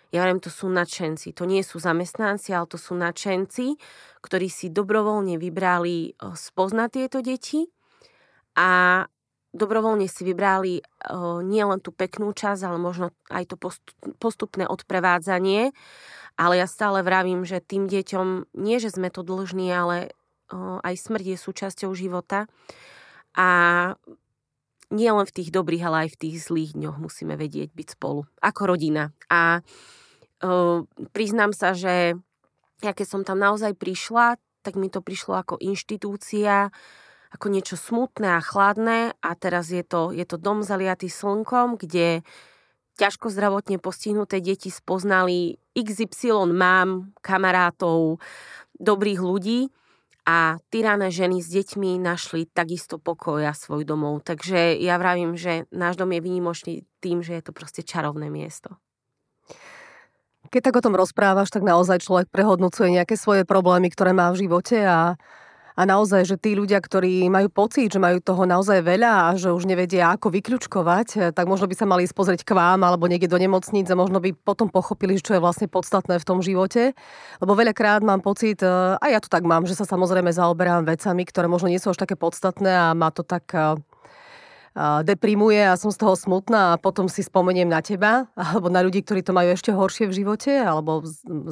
ja 0.08 0.24
viem, 0.24 0.40
to 0.40 0.48
sú 0.48 0.72
nadšenci. 0.72 1.36
To 1.36 1.44
nie 1.44 1.60
sú 1.60 1.76
zamestnanci, 1.78 2.56
ale 2.56 2.64
to 2.64 2.80
sú 2.80 2.96
nadšenci, 2.96 3.76
ktorí 4.24 4.48
si 4.48 4.72
dobrovoľne 4.72 5.36
vybrali 5.36 6.16
spoznať 6.16 6.88
tieto 6.88 7.20
deti 7.20 7.68
a 8.56 9.04
dobrovoľne 9.52 10.08
si 10.08 10.24
vybrali 10.24 10.80
nielen 11.44 11.78
tú 11.84 11.92
peknú 11.92 12.32
časť, 12.32 12.62
ale 12.64 12.80
možno 12.80 13.12
aj 13.28 13.52
to 13.52 13.56
postupné 14.16 14.64
odprevádzanie. 14.64 15.76
Ale 16.40 16.54
ja 16.56 16.64
stále 16.64 17.04
vravím, 17.04 17.44
že 17.44 17.60
tým 17.60 17.84
deťom 17.84 18.56
nie, 18.56 18.80
že 18.80 18.94
sme 18.94 19.12
to 19.12 19.20
dlžní, 19.20 19.68
ale 19.74 20.16
aj 20.56 20.94
smrť 20.96 21.34
je 21.34 21.36
súčasťou 21.36 21.92
života. 21.92 22.48
A 23.36 23.48
nie 24.88 25.10
len 25.12 25.26
v 25.28 25.34
tých 25.34 25.50
dobrých, 25.52 25.84
ale 25.84 25.96
aj 26.06 26.08
v 26.16 26.20
tých 26.20 26.36
zlých 26.48 26.72
dňoch 26.72 26.96
musíme 26.96 27.36
vedieť 27.36 27.72
byť 27.76 27.88
spolu, 28.00 28.24
ako 28.40 28.62
rodina. 28.64 29.12
A 29.28 29.60
uh, 30.44 30.84
priznám 31.12 31.52
sa, 31.52 31.76
že 31.76 32.16
ja 32.80 32.92
keď 32.94 33.06
som 33.06 33.22
tam 33.26 33.42
naozaj 33.42 33.76
prišla, 33.76 34.38
tak 34.62 34.78
mi 34.78 34.88
to 34.88 35.04
prišlo 35.04 35.38
ako 35.38 35.60
inštitúcia, 35.60 36.70
ako 37.28 37.46
niečo 37.52 37.76
smutné 37.76 38.38
a 38.38 38.44
chladné 38.44 39.12
a 39.20 39.30
teraz 39.36 39.68
je 39.68 39.84
to, 39.84 40.14
je 40.16 40.24
to 40.24 40.40
dom 40.40 40.64
zaliatý 40.64 41.12
slnkom, 41.12 41.76
kde 41.76 42.24
ťažko 42.96 43.28
zdravotne 43.28 43.76
postihnuté 43.78 44.40
deti 44.40 44.72
spoznali 44.72 45.60
XY 45.76 46.50
mám, 46.50 47.12
kamarátov, 47.20 48.18
dobrých 48.80 49.20
ľudí 49.20 49.60
a 50.28 50.60
tyrané 50.68 51.08
ženy 51.08 51.40
s 51.40 51.48
deťmi 51.48 51.96
našli 52.04 52.44
takisto 52.44 53.00
pokoj 53.00 53.40
a 53.48 53.56
svoj 53.56 53.88
domov. 53.88 54.28
Takže 54.28 54.76
ja 54.76 55.00
vravím, 55.00 55.40
že 55.40 55.64
náš 55.72 55.96
dom 55.96 56.12
je 56.12 56.20
výnimočný 56.20 56.84
tým, 57.00 57.24
že 57.24 57.40
je 57.40 57.48
to 57.48 57.56
proste 57.56 57.80
čarovné 57.80 58.28
miesto. 58.28 58.76
Keď 60.52 60.60
tak 60.68 60.76
o 60.76 60.84
tom 60.84 60.92
rozprávaš, 60.92 61.48
tak 61.48 61.64
naozaj 61.64 62.04
človek 62.04 62.28
prehodnocuje 62.28 63.00
nejaké 63.00 63.16
svoje 63.16 63.48
problémy, 63.48 63.88
ktoré 63.88 64.12
má 64.12 64.28
v 64.28 64.44
živote 64.44 64.76
a 64.84 65.16
a 65.78 65.86
naozaj, 65.86 66.26
že 66.26 66.34
tí 66.34 66.58
ľudia, 66.58 66.82
ktorí 66.82 67.30
majú 67.30 67.46
pocit, 67.54 67.94
že 67.94 68.02
majú 68.02 68.18
toho 68.18 68.42
naozaj 68.42 68.82
veľa 68.82 69.30
a 69.30 69.38
že 69.38 69.54
už 69.54 69.62
nevedia, 69.62 70.10
ako 70.10 70.34
vyklúčkovať, 70.34 71.08
eh, 71.14 71.30
tak 71.30 71.46
možno 71.46 71.70
by 71.70 71.74
sa 71.78 71.86
mali 71.86 72.02
spozrieť 72.02 72.42
k 72.42 72.58
vám 72.58 72.82
alebo 72.82 73.06
niekde 73.06 73.30
do 73.30 73.38
nemocnic 73.38 73.86
a 73.86 73.94
možno 73.94 74.18
by 74.18 74.34
potom 74.34 74.66
pochopili, 74.66 75.14
čo 75.22 75.38
je 75.38 75.44
vlastne 75.44 75.70
podstatné 75.70 76.18
v 76.18 76.26
tom 76.26 76.42
živote. 76.42 76.98
Lebo 77.38 77.54
veľakrát 77.54 78.02
mám 78.02 78.26
pocit, 78.26 78.58
eh, 78.66 78.98
a 78.98 79.06
ja 79.06 79.22
to 79.22 79.30
tak 79.30 79.46
mám, 79.46 79.70
že 79.70 79.78
sa 79.78 79.86
samozrejme 79.86 80.34
zaoberám 80.34 80.82
vecami, 80.82 81.22
ktoré 81.22 81.46
možno 81.46 81.70
nie 81.70 81.78
sú 81.78 81.94
až 81.94 82.02
také 82.02 82.18
podstatné 82.18 82.74
a 82.74 82.90
má 82.98 83.14
to 83.14 83.22
tak 83.22 83.46
eh, 83.54 83.78
deprimuje 85.04 85.60
a 85.64 85.78
som 85.78 85.92
z 85.92 85.98
toho 86.00 86.14
smutná 86.14 86.74
a 86.74 86.80
potom 86.80 87.08
si 87.08 87.24
spomeniem 87.24 87.68
na 87.68 87.80
teba 87.80 88.26
alebo 88.36 88.68
na 88.68 88.84
ľudí, 88.84 89.04
ktorí 89.04 89.24
to 89.24 89.36
majú 89.36 89.54
ešte 89.54 89.70
horšie 89.72 90.06
v 90.08 90.16
živote 90.24 90.52
alebo 90.58 91.04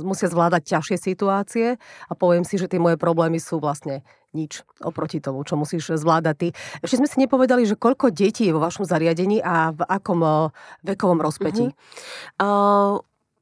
musia 0.02 0.28
zvládať 0.28 0.76
ťažšie 0.76 0.96
situácie 0.98 1.66
a 2.08 2.12
poviem 2.16 2.44
si, 2.44 2.60
že 2.60 2.68
tie 2.70 2.80
moje 2.80 3.00
problémy 3.00 3.40
sú 3.40 3.60
vlastne 3.62 4.04
nič 4.36 4.60
oproti 4.84 5.16
tomu, 5.24 5.40
čo 5.48 5.56
musíš 5.56 5.96
zvládať 5.96 6.34
ty. 6.36 6.48
Ešte 6.84 7.00
sme 7.00 7.08
si 7.08 7.16
nepovedali, 7.24 7.64
že 7.64 7.80
koľko 7.80 8.12
detí 8.12 8.44
je 8.44 8.52
vo 8.52 8.60
vašom 8.60 8.84
zariadení 8.84 9.40
a 9.40 9.72
v 9.72 9.80
akom 9.88 10.52
vekovom 10.84 11.24
rozpetí? 11.24 11.72
Mm-hmm. 11.72 12.44
Uh, 12.44 13.00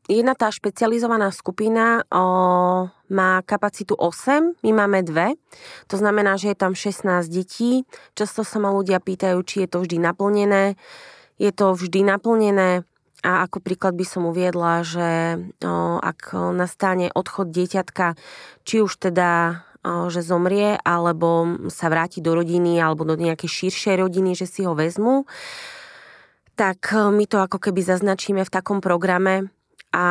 jedna 0.08 0.34
tá 0.36 0.52
špecializovaná 0.52 1.32
skupina 1.32 2.04
o, 2.08 2.88
má 3.08 3.30
kapacitu 3.46 3.96
8, 3.96 4.60
my 4.60 4.70
máme 4.72 5.00
dve. 5.06 5.36
To 5.88 5.96
znamená, 5.96 6.36
že 6.36 6.52
je 6.52 6.56
tam 6.58 6.72
16 6.76 7.28
detí. 7.30 7.88
Často 8.18 8.44
sa 8.44 8.60
ma 8.60 8.72
ľudia 8.72 9.00
pýtajú, 9.00 9.38
či 9.44 9.64
je 9.64 9.68
to 9.68 9.78
vždy 9.84 10.02
naplnené. 10.02 10.76
Je 11.40 11.50
to 11.50 11.74
vždy 11.74 12.04
naplnené 12.04 12.84
a 13.24 13.48
ako 13.48 13.64
príklad 13.64 13.96
by 13.96 14.04
som 14.04 14.28
uviedla, 14.28 14.84
že 14.84 15.08
o, 15.64 15.96
ak 15.96 16.36
nastane 16.52 17.08
odchod 17.08 17.48
dieťatka, 17.50 18.20
či 18.68 18.84
už 18.84 19.00
teda 19.00 19.62
že 19.84 20.24
zomrie, 20.24 20.80
alebo 20.80 21.44
sa 21.68 21.92
vráti 21.92 22.24
do 22.24 22.32
rodiny, 22.32 22.80
alebo 22.80 23.04
do 23.04 23.20
nejakej 23.20 23.68
širšej 23.68 24.00
rodiny, 24.00 24.32
že 24.32 24.48
si 24.48 24.64
ho 24.64 24.72
vezmu, 24.72 25.28
tak 26.56 26.88
my 26.96 27.28
to 27.28 27.36
ako 27.36 27.60
keby 27.60 27.84
zaznačíme 27.84 28.40
v 28.40 28.48
takom 28.48 28.80
programe 28.80 29.52
a 29.94 30.04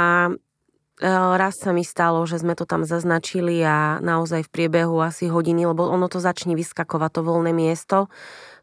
raz 1.35 1.59
sa 1.59 1.75
mi 1.75 1.83
stalo, 1.83 2.23
že 2.23 2.39
sme 2.39 2.55
to 2.55 2.63
tam 2.63 2.87
zaznačili 2.87 3.59
a 3.59 3.99
naozaj 3.99 4.47
v 4.47 4.53
priebehu 4.55 5.03
asi 5.03 5.27
hodiny, 5.27 5.67
lebo 5.67 5.83
ono 5.83 6.07
to 6.07 6.23
začne 6.23 6.55
vyskakovať 6.55 7.19
to 7.19 7.21
voľné 7.27 7.51
miesto. 7.51 8.07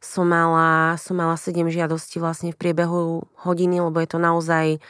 Som 0.01 0.33
mala, 0.33 0.97
som 0.97 1.21
mala 1.21 1.37
7 1.37 1.69
žiadostí 1.69 2.17
vlastne 2.17 2.57
v 2.57 2.61
priebehu 2.61 3.29
hodiny, 3.45 3.85
lebo 3.85 4.01
je 4.01 4.09
to 4.09 4.17
naozaj 4.17 4.81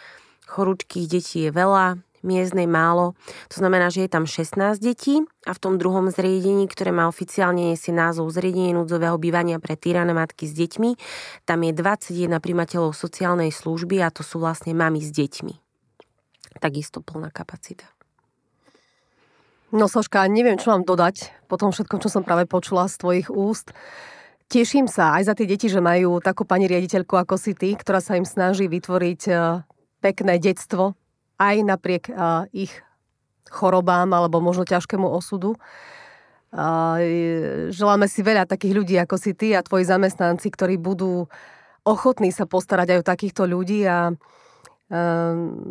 chorúčkých 0.46 1.10
detí 1.10 1.46
je 1.46 1.50
veľa, 1.50 1.98
miestnej 2.20 2.68
málo. 2.68 3.16
To 3.48 3.56
znamená, 3.64 3.88
že 3.88 4.04
je 4.04 4.10
tam 4.12 4.28
16 4.28 4.76
detí 4.76 5.24
a 5.48 5.56
v 5.56 5.58
tom 5.58 5.80
druhom 5.80 6.12
zriedení, 6.12 6.68
ktoré 6.68 6.92
má 6.92 7.08
oficiálne 7.08 7.72
nesie 7.72 7.96
názov 7.96 8.28
Zriedenie 8.28 8.76
núdzového 8.76 9.16
bývania 9.16 9.56
pre 9.56 9.72
týrané 9.72 10.12
matky 10.12 10.44
s 10.44 10.52
deťmi, 10.52 10.90
tam 11.48 11.64
je 11.64 11.72
21 11.72 12.36
primateľov 12.38 12.92
sociálnej 12.92 13.48
služby 13.48 14.04
a 14.04 14.12
to 14.12 14.20
sú 14.20 14.36
vlastne 14.36 14.76
mami 14.76 15.00
s 15.00 15.08
deťmi. 15.10 15.69
Takisto 16.58 16.98
plná 17.04 17.30
kapacita. 17.30 17.86
No 19.70 19.86
Soška, 19.86 20.26
neviem, 20.26 20.58
čo 20.58 20.74
mám 20.74 20.82
dodať 20.82 21.30
po 21.46 21.54
tom 21.54 21.70
všetkom, 21.70 22.02
čo 22.02 22.10
som 22.10 22.26
práve 22.26 22.50
počula 22.50 22.90
z 22.90 22.98
tvojich 22.98 23.28
úst. 23.30 23.70
Teším 24.50 24.90
sa 24.90 25.14
aj 25.14 25.30
za 25.30 25.34
tie 25.38 25.46
deti, 25.46 25.70
že 25.70 25.78
majú 25.78 26.18
takú 26.18 26.42
pani 26.42 26.66
riaditeľku 26.66 27.14
ako 27.14 27.38
si 27.38 27.54
ty, 27.54 27.78
ktorá 27.78 28.02
sa 28.02 28.18
im 28.18 28.26
snaží 28.26 28.66
vytvoriť 28.66 29.22
eh, 29.30 29.62
pekné 30.02 30.42
detstvo 30.42 30.98
aj 31.40 31.56
napriek 31.64 32.12
uh, 32.12 32.44
ich 32.52 32.68
chorobám 33.48 34.12
alebo 34.12 34.44
možno 34.44 34.68
ťažkému 34.68 35.08
osudu. 35.08 35.56
Uh, 36.50 37.70
želáme 37.72 38.10
si 38.10 38.20
veľa 38.20 38.44
takých 38.44 38.74
ľudí 38.76 38.94
ako 39.00 39.16
si 39.16 39.32
ty 39.32 39.56
a 39.56 39.64
tvoji 39.64 39.88
zamestnanci, 39.88 40.50
ktorí 40.52 40.76
budú 40.76 41.30
ochotní 41.86 42.28
sa 42.34 42.44
postarať 42.44 42.92
aj 42.92 42.98
o 43.00 43.08
takýchto 43.08 43.48
ľudí 43.48 43.86
a 43.88 44.12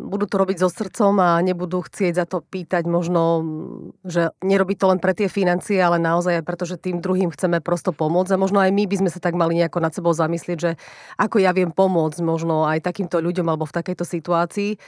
budú 0.08 0.24
to 0.24 0.40
robiť 0.40 0.64
so 0.64 0.72
srdcom 0.72 1.20
a 1.20 1.36
nebudú 1.44 1.84
chcieť 1.84 2.12
za 2.16 2.24
to 2.24 2.40
pýtať 2.40 2.88
možno, 2.88 3.44
že 4.00 4.32
nerobí 4.40 4.80
to 4.80 4.88
len 4.88 4.96
pre 4.96 5.12
tie 5.12 5.28
financie, 5.28 5.76
ale 5.76 6.00
naozaj 6.00 6.40
aj 6.40 6.44
preto, 6.48 6.64
že 6.64 6.80
tým 6.80 7.04
druhým 7.04 7.28
chceme 7.28 7.60
prosto 7.60 7.92
pomôcť 7.92 8.32
a 8.32 8.40
možno 8.40 8.64
aj 8.64 8.72
my 8.72 8.88
by 8.88 8.96
sme 9.04 9.10
sa 9.12 9.20
tak 9.20 9.36
mali 9.36 9.60
nejako 9.60 9.84
nad 9.84 9.92
sebou 9.92 10.16
zamyslieť, 10.16 10.58
že 10.58 10.70
ako 11.20 11.36
ja 11.36 11.52
viem 11.52 11.68
pomôcť 11.68 12.16
možno 12.24 12.64
aj 12.64 12.80
takýmto 12.80 13.20
ľuďom 13.20 13.44
alebo 13.44 13.68
v 13.68 13.76
takejto 13.76 14.08
situácii 14.08 14.80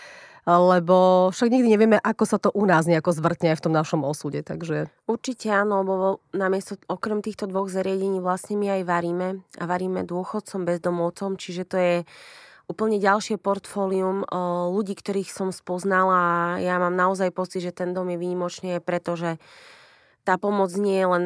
lebo 0.43 1.31
však 1.31 1.55
nikdy 1.55 1.69
nevieme, 1.71 1.99
ako 2.03 2.25
sa 2.27 2.35
to 2.35 2.51
u 2.51 2.67
nás 2.67 2.91
nejako 2.91 3.15
zvrtne 3.15 3.55
aj 3.55 3.63
v 3.63 3.65
tom 3.71 3.75
našom 3.79 4.03
osude. 4.03 4.43
Takže... 4.43 4.91
Určite 5.07 5.55
áno, 5.55 5.87
lebo 5.87 6.19
namiesto, 6.35 6.75
okrem 6.91 7.23
týchto 7.23 7.47
dvoch 7.47 7.71
zariadení 7.71 8.19
vlastne 8.19 8.59
my 8.59 8.75
aj 8.75 8.83
varíme 8.83 9.29
a 9.63 9.65
varíme 9.71 10.03
dôchodcom, 10.03 10.67
bezdomovcom, 10.67 11.39
čiže 11.39 11.63
to 11.63 11.77
je 11.79 11.97
úplne 12.73 12.97
ďalšie 12.97 13.37
portfólium 13.37 14.25
ľudí, 14.73 14.97
ktorých 14.97 15.29
som 15.29 15.53
spoznala 15.53 16.57
ja 16.59 16.81
mám 16.81 16.97
naozaj 16.97 17.31
pocit, 17.31 17.61
že 17.61 17.77
ten 17.77 17.93
dom 17.93 18.09
je 18.09 18.17
výnimočný, 18.17 18.81
pretože 18.81 19.37
tá 20.25 20.41
pomoc 20.41 20.73
nie 20.75 20.97
je 20.97 21.07
len 21.07 21.25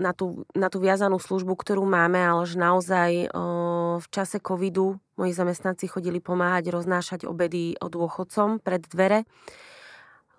na 0.00 0.16
tú, 0.16 0.48
na 0.56 0.72
tú 0.72 0.80
viazanú 0.80 1.20
službu, 1.20 1.52
ktorú 1.54 1.84
máme, 1.84 2.18
ale 2.18 2.48
že 2.48 2.56
naozaj 2.56 3.10
o, 3.30 4.00
v 4.00 4.06
čase 4.08 4.40
covidu 4.40 4.96
moji 5.20 5.32
zamestnanci 5.36 5.86
chodili 5.86 6.18
pomáhať 6.18 6.72
roznášať 6.72 7.20
obedy 7.28 7.76
od 7.78 7.92
dôchodcom 7.92 8.58
pred 8.58 8.82
dvere. 8.88 9.28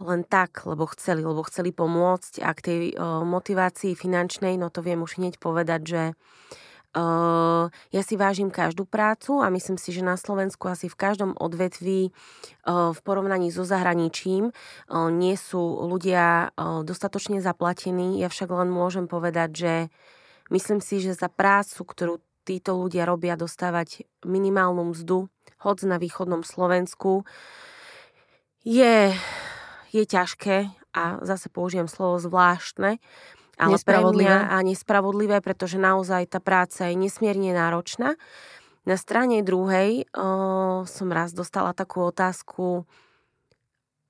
Len 0.01 0.25
tak, 0.25 0.65
lebo 0.65 0.89
chceli, 0.89 1.21
lebo 1.21 1.45
chceli 1.45 1.69
pomôcť 1.69 2.41
a 2.41 2.49
k 2.51 2.59
tej 2.59 2.79
o, 2.97 3.23
motivácii 3.23 3.93
finančnej, 3.93 4.57
no 4.57 4.73
to 4.73 4.81
viem 4.81 4.99
už 5.05 5.21
hneď 5.21 5.37
povedať, 5.37 5.81
že 5.85 6.03
Uh, 6.93 7.73
ja 7.89 8.05
si 8.05 8.13
vážim 8.13 8.53
každú 8.53 8.85
prácu 8.85 9.41
a 9.41 9.49
myslím 9.49 9.81
si, 9.81 9.89
že 9.89 10.05
na 10.05 10.13
Slovensku 10.13 10.69
asi 10.69 10.85
v 10.85 10.93
každom 10.93 11.33
odvetví 11.33 12.13
uh, 12.13 12.93
v 12.93 12.99
porovnaní 13.01 13.49
so 13.49 13.65
zahraničím 13.65 14.53
uh, 14.53 15.09
nie 15.09 15.33
sú 15.33 15.89
ľudia 15.89 16.53
dostatočne 16.85 17.41
zaplatení. 17.41 18.21
Ja 18.21 18.29
však 18.29 18.45
len 18.53 18.69
môžem 18.69 19.09
povedať, 19.09 19.49
že 19.57 19.73
myslím 20.53 20.85
si, 20.85 21.01
že 21.01 21.17
za 21.17 21.33
prácu, 21.33 21.81
ktorú 21.81 22.15
títo 22.45 22.77
ľudia 22.77 23.09
robia, 23.09 23.33
dostávať 23.39 24.05
minimálnu 24.21 24.93
mzdu, 24.93 25.33
hoď 25.65 25.77
na 25.89 25.97
východnom 25.97 26.45
Slovensku, 26.45 27.25
je, 28.61 29.15
je 29.89 30.03
ťažké 30.03 30.69
a 30.93 31.25
zase 31.25 31.49
použijem 31.49 31.89
slovo 31.89 32.21
zvláštne, 32.21 33.01
ale 33.57 33.77
nespravodlivé. 33.77 34.33
a 34.33 34.57
nespravodlivé, 34.65 35.37
pretože 35.41 35.77
naozaj 35.77 36.29
tá 36.29 36.39
práca 36.41 36.89
je 36.89 36.95
nesmierne 36.97 37.53
náročná. 37.53 38.17
Na 38.83 38.99
strane 38.99 39.45
druhej 39.45 40.09
o, 40.11 40.83
som 40.83 41.07
raz 41.07 41.31
dostala 41.31 41.71
takú 41.71 42.03
otázku, 42.03 42.83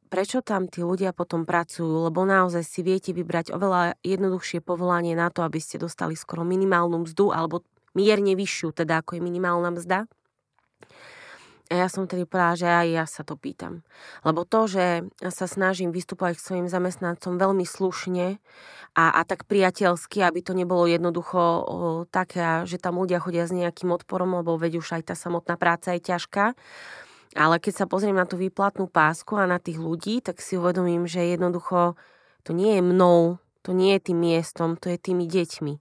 prečo 0.10 0.42
tam 0.42 0.66
tí 0.70 0.82
ľudia 0.82 1.14
potom 1.14 1.46
pracujú, 1.46 2.10
lebo 2.10 2.26
naozaj 2.26 2.62
si 2.66 2.82
viete 2.82 3.14
vybrať 3.14 3.54
oveľa 3.54 3.98
jednoduchšie 4.02 4.62
povolanie 4.62 5.14
na 5.14 5.30
to, 5.30 5.46
aby 5.46 5.62
ste 5.62 5.82
dostali 5.82 6.18
skoro 6.18 6.42
minimálnu 6.46 7.06
mzdu 7.06 7.34
alebo 7.34 7.62
mierne 7.94 8.34
vyššiu, 8.34 8.74
teda 8.74 9.06
ako 9.06 9.18
je 9.18 9.22
minimálna 9.22 9.74
mzda. 9.74 10.10
A 11.74 11.82
ja 11.82 11.90
som 11.90 12.06
tedy 12.06 12.30
povedala, 12.30 12.54
že 12.54 12.70
aj 12.70 12.88
ja 12.94 13.06
sa 13.10 13.26
to 13.26 13.34
pýtam. 13.34 13.82
Lebo 14.22 14.46
to, 14.46 14.70
že 14.70 15.10
sa 15.34 15.50
snažím 15.50 15.90
vystupovať 15.90 16.38
k 16.38 16.46
svojim 16.46 16.68
zamestnancom 16.70 17.42
veľmi 17.42 17.66
slušne 17.66 18.38
a, 18.94 19.06
a 19.10 19.22
tak 19.26 19.50
priateľsky, 19.50 20.22
aby 20.22 20.46
to 20.46 20.54
nebolo 20.54 20.86
jednoducho 20.86 21.42
také, 22.14 22.70
že 22.70 22.78
tam 22.78 23.02
ľudia 23.02 23.18
chodia 23.18 23.50
s 23.50 23.58
nejakým 23.58 23.90
odporom, 23.90 24.38
lebo 24.38 24.54
veď 24.54 24.86
už 24.86 25.02
aj 25.02 25.04
tá 25.10 25.16
samotná 25.18 25.58
práca 25.58 25.98
je 25.98 26.14
ťažká. 26.14 26.54
Ale 27.34 27.58
keď 27.58 27.74
sa 27.74 27.90
pozriem 27.90 28.22
na 28.22 28.30
tú 28.30 28.38
výplatnú 28.38 28.86
pásku 28.86 29.34
a 29.34 29.50
na 29.50 29.58
tých 29.58 29.82
ľudí, 29.82 30.22
tak 30.22 30.46
si 30.46 30.62
uvedomím, 30.62 31.10
že 31.10 31.26
jednoducho 31.26 31.98
to 32.46 32.54
nie 32.54 32.78
je 32.78 32.86
mnou, 32.86 33.42
to 33.66 33.74
nie 33.74 33.98
je 33.98 34.14
tým 34.14 34.22
miestom, 34.22 34.78
to 34.78 34.94
je 34.94 35.02
tými 35.02 35.26
deťmi. 35.26 35.74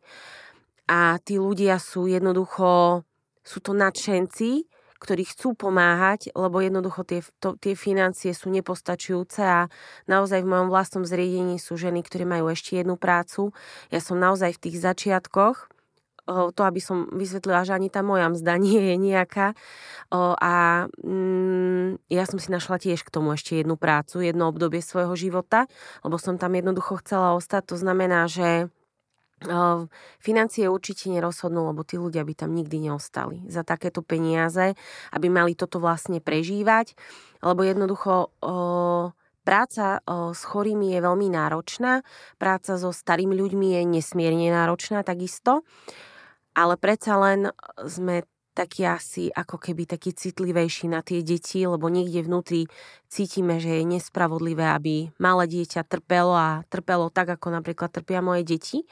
A 0.89 1.21
tí 1.21 1.37
ľudia 1.37 1.77
sú 1.77 2.09
jednoducho, 2.09 3.05
sú 3.45 3.59
to 3.61 3.77
nadšenci, 3.77 4.73
ktorí 5.03 5.27
chcú 5.27 5.59
pomáhať, 5.59 6.31
lebo 6.39 6.63
jednoducho 6.63 7.03
tie, 7.03 7.27
to, 7.43 7.59
tie 7.59 7.75
financie 7.75 8.31
sú 8.31 8.55
nepostačujúce 8.55 9.43
a 9.43 9.67
naozaj 10.07 10.47
v 10.47 10.51
mojom 10.55 10.69
vlastnom 10.71 11.03
zriedení 11.03 11.59
sú 11.59 11.75
ženy, 11.75 12.07
ktoré 12.07 12.23
majú 12.23 12.47
ešte 12.55 12.79
jednu 12.79 12.95
prácu. 12.95 13.51
Ja 13.91 13.99
som 13.99 14.23
naozaj 14.23 14.55
v 14.55 14.63
tých 14.71 14.77
začiatkoch, 14.79 15.73
to, 16.27 16.63
aby 16.63 16.79
som 16.79 17.11
vysvetlila, 17.11 17.67
že 17.67 17.75
ani 17.75 17.91
tá 17.91 18.01
moja 18.07 18.31
mzda 18.31 18.55
nie 18.63 18.79
je 18.79 18.97
nejaká. 18.97 19.59
A 20.15 20.87
mm, 21.03 22.07
ja 22.07 22.25
som 22.31 22.39
si 22.39 22.49
našla 22.55 22.79
tiež 22.79 23.03
k 23.03 23.11
tomu 23.11 23.35
ešte 23.35 23.59
jednu 23.59 23.75
prácu, 23.75 24.23
jedno 24.23 24.47
obdobie 24.47 24.79
svojho 24.85 25.19
života, 25.19 25.67
lebo 26.07 26.17
som 26.17 26.39
tam 26.39 26.55
jednoducho 26.55 27.03
chcela 27.03 27.35
ostať. 27.35 27.75
To 27.75 27.77
znamená, 27.81 28.31
že 28.31 28.71
Financie 30.23 30.71
určite 30.71 31.11
nerozhodnú, 31.11 31.75
lebo 31.75 31.83
tí 31.83 31.99
ľudia 31.99 32.23
by 32.23 32.35
tam 32.35 32.55
nikdy 32.55 32.91
neostali 32.91 33.43
za 33.51 33.67
takéto 33.67 34.01
peniaze, 34.07 34.79
aby 35.11 35.27
mali 35.27 35.59
toto 35.59 35.83
vlastne 35.83 36.23
prežívať, 36.23 36.95
lebo 37.43 37.67
jednoducho 37.67 38.31
práca 39.43 39.99
s 40.31 40.43
chorými 40.47 40.95
je 40.95 41.01
veľmi 41.03 41.29
náročná, 41.35 42.07
práca 42.39 42.79
so 42.79 42.95
starými 42.95 43.35
ľuďmi 43.35 43.75
je 43.75 43.83
nesmierne 43.83 44.55
náročná 44.55 45.03
takisto, 45.03 45.67
ale 46.55 46.79
predsa 46.79 47.19
len 47.19 47.51
sme 47.83 48.23
taký 48.53 48.85
asi 48.85 49.33
ako 49.33 49.57
keby 49.57 49.89
taký 49.89 50.13
citlivejší 50.13 50.93
na 50.93 51.01
tie 51.01 51.25
deti, 51.25 51.65
lebo 51.65 51.89
niekde 51.89 52.21
vnútri 52.21 52.69
cítime, 53.09 53.57
že 53.57 53.81
je 53.81 53.97
nespravodlivé, 53.97 54.77
aby 54.77 55.09
malé 55.17 55.49
dieťa 55.49 55.89
trpelo 55.89 56.37
a 56.37 56.61
trpelo 56.69 57.09
tak, 57.09 57.33
ako 57.33 57.49
napríklad 57.49 57.89
trpia 57.89 58.21
moje 58.21 58.45
deti. 58.45 58.85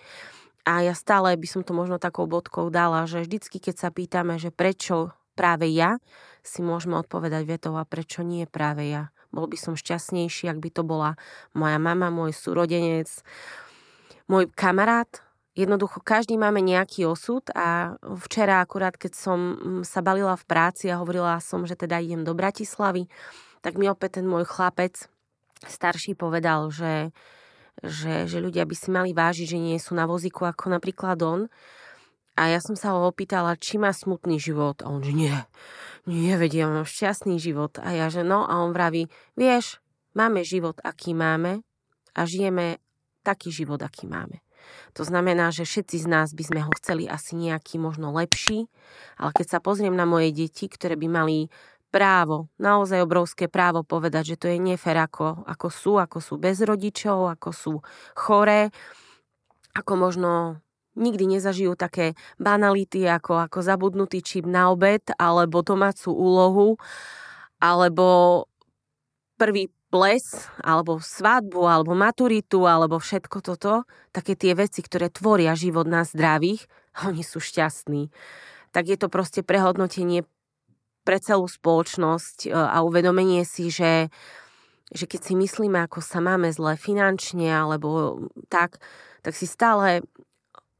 A 0.69 0.85
ja 0.85 0.93
stále 0.93 1.33
by 1.37 1.47
som 1.49 1.63
to 1.65 1.73
možno 1.73 1.97
takou 1.97 2.29
bodkou 2.29 2.69
dala, 2.69 3.09
že 3.09 3.25
vždycky, 3.25 3.59
keď 3.61 3.75
sa 3.81 3.89
pýtame, 3.89 4.37
že 4.37 4.53
prečo 4.53 5.17
práve 5.33 5.73
ja, 5.73 5.97
si 6.45 6.61
môžeme 6.61 7.01
odpovedať 7.01 7.49
vetou 7.49 7.77
a 7.81 7.89
prečo 7.89 8.21
nie 8.21 8.45
práve 8.45 8.93
ja. 8.93 9.09
Bol 9.31 9.47
by 9.47 9.57
som 9.57 9.79
šťastnejší, 9.79 10.51
ak 10.51 10.59
by 10.59 10.71
to 10.75 10.83
bola 10.83 11.15
moja 11.55 11.79
mama, 11.79 12.11
môj 12.11 12.35
súrodenec, 12.35 13.09
môj 14.27 14.51
kamarát. 14.53 15.09
Jednoducho 15.55 16.03
každý 16.03 16.39
máme 16.39 16.63
nejaký 16.63 17.07
osud 17.07 17.43
a 17.53 17.99
včera 18.27 18.63
akurát, 18.63 18.95
keď 18.95 19.13
som 19.17 19.39
mm, 19.59 19.83
sa 19.83 20.01
balila 20.01 20.39
v 20.39 20.45
práci 20.47 20.87
a 20.89 20.99
hovorila 21.01 21.41
som, 21.43 21.67
že 21.67 21.75
teda 21.75 21.99
idem 21.99 22.23
do 22.23 22.37
Bratislavy, 22.37 23.11
tak 23.61 23.77
mi 23.77 23.91
opäť 23.91 24.23
ten 24.23 24.27
môj 24.31 24.47
chlapec 24.47 25.11
starší 25.67 26.17
povedal, 26.17 26.73
že 26.73 27.13
že, 27.81 28.29
že 28.29 28.39
ľudia 28.43 28.67
by 28.67 28.75
si 28.77 28.89
mali 28.93 29.11
vážiť, 29.15 29.57
že 29.57 29.59
nie 29.59 29.79
sú 29.81 29.95
na 29.97 30.05
vozíku 30.05 30.45
ako 30.45 30.75
napríklad 30.75 31.19
on. 31.23 31.41
A 32.39 32.49
ja 32.49 32.61
som 32.63 32.79
sa 32.79 32.97
ho 32.97 33.05
opýtala, 33.05 33.59
či 33.59 33.77
má 33.77 33.93
smutný 33.93 34.41
život. 34.41 34.81
A 34.81 34.89
on, 34.89 35.05
že 35.05 35.13
nie, 35.13 35.35
nie, 36.09 36.33
vedia, 36.37 36.71
mám 36.71 36.89
šťastný 36.89 37.37
život. 37.37 37.77
A 37.83 37.93
ja, 37.93 38.07
že 38.09 38.25
no, 38.25 38.49
a 38.49 38.65
on 38.65 38.73
vraví, 38.73 39.11
vieš, 39.37 39.83
máme 40.17 40.41
život, 40.47 40.81
aký 40.81 41.13
máme 41.13 41.61
a 42.17 42.21
žijeme 42.25 42.81
taký 43.21 43.53
život, 43.53 43.83
aký 43.85 44.09
máme. 44.09 44.41
To 44.95 45.03
znamená, 45.07 45.53
že 45.55 45.65
všetci 45.65 46.05
z 46.05 46.07
nás 46.07 46.29
by 46.37 46.45
sme 46.45 46.61
ho 46.65 46.71
chceli 46.77 47.09
asi 47.09 47.37
nejaký 47.37 47.81
možno 47.81 48.13
lepší, 48.13 48.69
ale 49.17 49.33
keď 49.33 49.47
sa 49.57 49.59
pozriem 49.63 49.95
na 49.95 50.05
moje 50.05 50.33
deti, 50.35 50.69
ktoré 50.69 50.97
by 51.01 51.09
mali 51.09 51.39
právo, 51.91 52.49
naozaj 52.57 53.03
obrovské 53.03 53.51
právo 53.51 53.83
povedať, 53.83 54.35
že 54.35 54.41
to 54.41 54.47
je 54.49 54.59
nefér, 54.63 55.05
ako, 55.11 55.43
ako 55.45 55.69
sú, 55.69 55.93
ako 55.99 56.19
sú 56.23 56.35
bez 56.39 56.63
rodičov, 56.63 57.29
ako 57.35 57.51
sú 57.51 57.75
choré, 58.15 58.71
ako 59.75 59.93
možno 59.99 60.31
nikdy 60.99 61.39
nezažijú 61.39 61.79
také 61.79 62.19
banality 62.39 63.07
ako, 63.07 63.47
ako 63.47 63.59
zabudnutý 63.63 64.23
čip 64.23 64.43
na 64.43 64.75
obed 64.75 65.03
alebo 65.19 65.63
domácu 65.63 66.11
úlohu 66.11 66.69
alebo 67.63 68.47
prvý 69.39 69.71
ples, 69.91 70.47
alebo 70.63 71.03
svadbu, 71.03 71.67
alebo 71.67 71.99
maturitu, 71.99 72.65
alebo 72.65 73.03
všetko 73.03 73.43
toto, 73.43 73.85
také 74.15 74.39
tie 74.39 74.55
veci, 74.55 74.81
ktoré 74.81 75.11
tvoria 75.11 75.59
život 75.59 75.85
nás 75.85 76.15
zdravých, 76.15 76.65
oni 77.09 77.27
sú 77.27 77.43
šťastní. 77.43 78.09
Tak 78.71 78.87
je 78.87 78.97
to 78.97 79.11
proste 79.11 79.43
prehodnotenie 79.43 80.23
pre 81.11 81.19
celú 81.19 81.51
spoločnosť 81.51 82.47
e, 82.47 82.49
a 82.55 82.87
uvedomenie 82.87 83.43
si, 83.43 83.67
že, 83.67 84.15
že 84.95 85.11
keď 85.11 85.21
si 85.27 85.35
myslíme, 85.35 85.83
ako 85.83 85.99
sa 85.99 86.23
máme 86.23 86.55
zle 86.55 86.79
finančne, 86.79 87.51
alebo 87.51 88.23
tak, 88.47 88.79
tak 89.27 89.35
si 89.35 89.51
stále 89.51 90.07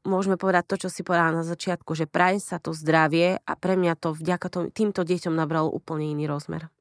môžeme 0.07 0.39
povedať 0.39 0.71
to, 0.71 0.87
čo 0.87 0.89
si 0.89 1.03
povedala 1.03 1.43
na 1.43 1.43
začiatku, 1.43 1.91
že 1.99 2.07
praje 2.07 2.39
sa 2.39 2.63
to 2.63 2.71
zdravie 2.71 3.43
a 3.43 3.51
pre 3.59 3.75
mňa 3.75 3.99
to 3.99 4.15
vďaka 4.15 4.47
tomu, 4.47 4.71
týmto 4.71 5.03
deťom 5.03 5.35
nabralo 5.35 5.67
úplne 5.67 6.15
iný 6.15 6.31
rozmer. 6.31 6.71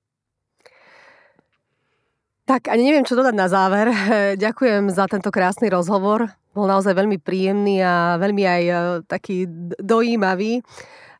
Tak 2.46 2.70
ani 2.70 2.86
neviem, 2.86 3.02
čo 3.02 3.18
dodať 3.18 3.34
na 3.34 3.50
záver. 3.50 3.90
Ďakujem 4.46 4.94
za 4.94 5.10
tento 5.10 5.34
krásny 5.34 5.74
rozhovor. 5.74 6.30
Bol 6.54 6.70
naozaj 6.70 6.94
veľmi 6.94 7.18
príjemný 7.18 7.82
a 7.82 8.14
veľmi 8.14 8.42
aj 8.46 8.62
e, 8.62 8.74
taký 9.10 9.50
dojímavý. 9.78 10.62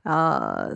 A 0.00 0.16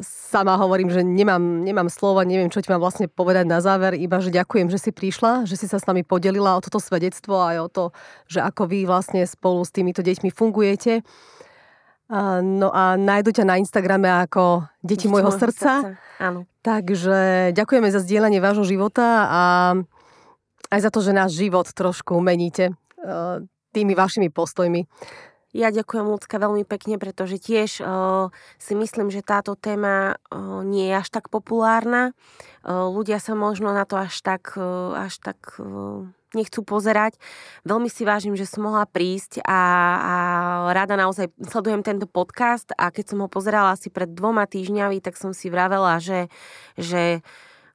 sama 0.05 0.61
hovorím, 0.61 0.93
že 0.93 1.01
nemám, 1.01 1.64
nemám 1.64 1.89
slova, 1.89 2.29
neviem, 2.29 2.53
čo 2.53 2.61
ti 2.61 2.68
mám 2.68 2.85
vlastne 2.85 3.09
povedať 3.09 3.49
na 3.49 3.64
záver, 3.64 3.97
iba 3.97 4.20
že 4.20 4.29
ďakujem, 4.29 4.68
že 4.68 4.77
si 4.77 4.91
prišla, 4.93 5.49
že 5.49 5.57
si 5.57 5.64
sa 5.64 5.81
s 5.81 5.89
nami 5.89 6.05
podelila 6.05 6.53
o 6.57 6.61
toto 6.61 6.77
svedectvo 6.77 7.41
aj 7.41 7.57
o 7.64 7.68
to, 7.72 7.85
že 8.29 8.45
ako 8.45 8.68
vy 8.68 8.85
vlastne 8.85 9.25
spolu 9.25 9.64
s 9.64 9.72
týmito 9.72 10.05
deťmi 10.05 10.29
fungujete. 10.29 11.01
No 12.45 12.68
a 12.68 13.01
nájdu 13.01 13.33
ťa 13.33 13.49
na 13.49 13.57
Instagrame 13.57 14.12
ako 14.12 14.68
Deti, 14.85 15.09
môjho 15.09 15.33
srdca. 15.33 15.97
srdca. 15.97 15.97
Áno. 16.20 16.45
Takže 16.61 17.51
ďakujeme 17.57 17.89
za 17.89 18.05
zdieľanie 18.05 18.45
vášho 18.45 18.68
života 18.68 19.25
a 19.25 19.43
aj 20.68 20.81
za 20.85 20.91
to, 20.93 21.01
že 21.01 21.16
náš 21.16 21.33
život 21.41 21.64
trošku 21.72 22.20
meníte 22.20 22.77
uh, 23.01 23.41
tými 23.72 23.97
vašimi 23.97 24.29
postojmi. 24.29 24.85
Ja 25.55 25.70
ďakujem 25.70 26.11
ľudská 26.11 26.42
veľmi 26.42 26.66
pekne, 26.66 26.98
pretože 26.98 27.38
tiež 27.38 27.78
uh, 27.78 28.34
si 28.59 28.74
myslím, 28.74 29.14
že 29.14 29.22
táto 29.22 29.55
téma 29.55 30.18
uh, 30.18 30.66
nie 30.66 30.90
je 30.90 30.98
až 30.98 31.09
tak 31.14 31.30
populárna. 31.30 32.11
Uh, 32.66 32.90
ľudia 32.90 33.22
sa 33.22 33.38
možno 33.38 33.70
na 33.70 33.86
to 33.86 33.94
až 33.94 34.18
tak, 34.18 34.59
uh, 34.59 34.98
až 34.98 35.22
tak 35.22 35.38
uh, 35.62 36.02
nechcú 36.34 36.66
pozerať. 36.66 37.22
Veľmi 37.62 37.86
si 37.86 38.02
vážim, 38.02 38.34
že 38.34 38.50
som 38.50 38.66
mohla 38.66 38.82
prísť 38.82 39.46
a, 39.46 39.62
a 39.94 40.14
rada 40.74 40.98
naozaj 40.98 41.30
sledujem 41.46 41.86
tento 41.86 42.11
podcast 42.11 42.74
a 42.74 42.90
keď 42.90 43.14
som 43.14 43.22
ho 43.22 43.30
pozerala 43.30 43.78
asi 43.78 43.94
pred 43.94 44.11
dvoma 44.11 44.50
týždňami, 44.50 44.98
tak 44.98 45.14
som 45.14 45.30
si 45.30 45.55
vravela, 45.55 46.02
že, 46.02 46.26
že 46.74 47.22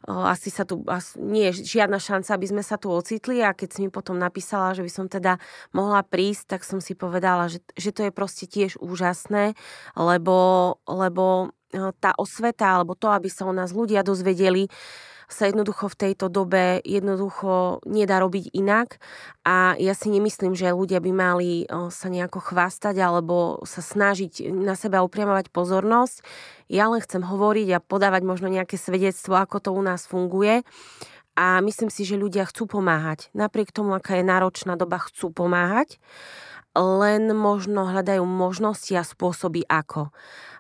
asi 0.08 0.48
sa 0.48 0.64
tu, 0.64 0.80
asi, 0.88 1.20
nie 1.20 1.52
je 1.52 1.68
žiadna 1.68 2.00
šanca, 2.00 2.32
aby 2.32 2.48
sme 2.48 2.64
sa 2.64 2.80
tu 2.80 2.88
ocitli. 2.88 3.44
A 3.44 3.52
keď 3.52 3.70
si 3.76 3.80
mi 3.84 3.90
potom 3.92 4.16
napísala, 4.16 4.72
že 4.72 4.84
by 4.86 4.92
som 4.92 5.06
teda 5.12 5.36
mohla 5.76 6.06
prísť, 6.08 6.56
tak 6.56 6.62
som 6.64 6.80
si 6.80 6.96
povedala, 6.96 7.52
že, 7.52 7.60
že 7.76 7.92
to 7.92 8.08
je 8.08 8.12
proste 8.16 8.48
tiež 8.48 8.80
úžasné, 8.80 9.60
lebo, 10.00 10.38
lebo 10.88 11.52
tá 12.00 12.18
osveta, 12.18 12.80
alebo 12.80 12.98
to, 12.98 13.12
aby 13.14 13.30
sa 13.30 13.46
o 13.46 13.54
nás 13.54 13.76
ľudia 13.76 14.02
dozvedeli, 14.02 14.72
sa 15.30 15.46
jednoducho 15.46 15.94
v 15.94 16.00
tejto 16.10 16.26
dobe 16.28 16.82
jednoducho 16.82 17.86
nedá 17.86 18.18
robiť 18.18 18.50
inak 18.58 18.98
a 19.46 19.78
ja 19.78 19.94
si 19.94 20.10
nemyslím, 20.10 20.58
že 20.58 20.74
ľudia 20.74 20.98
by 20.98 21.12
mali 21.14 21.70
sa 21.94 22.10
nejako 22.10 22.42
chvastať 22.42 22.98
alebo 22.98 23.62
sa 23.62 23.86
snažiť 23.86 24.50
na 24.50 24.74
seba 24.74 25.06
upriamovať 25.06 25.54
pozornosť. 25.54 26.26
Ja 26.66 26.90
len 26.90 27.00
chcem 27.06 27.22
hovoriť 27.22 27.78
a 27.78 27.84
podávať 27.84 28.26
možno 28.26 28.50
nejaké 28.50 28.76
svedectvo, 28.82 29.38
ako 29.38 29.62
to 29.62 29.70
u 29.70 29.82
nás 29.86 30.10
funguje 30.10 30.66
a 31.38 31.62
myslím 31.62 31.94
si, 31.94 32.04
že 32.04 32.20
ľudia 32.20 32.44
chcú 32.50 32.68
pomáhať. 32.68 33.32
Napriek 33.38 33.72
tomu, 33.72 33.94
aká 33.96 34.20
je 34.20 34.28
náročná 34.28 34.76
doba, 34.76 35.00
chcú 35.00 35.32
pomáhať, 35.32 36.02
len 36.76 37.32
možno 37.32 37.88
hľadajú 37.88 38.26
možnosti 38.28 38.92
a 38.98 39.08
spôsoby 39.08 39.64
ako. 39.70 40.12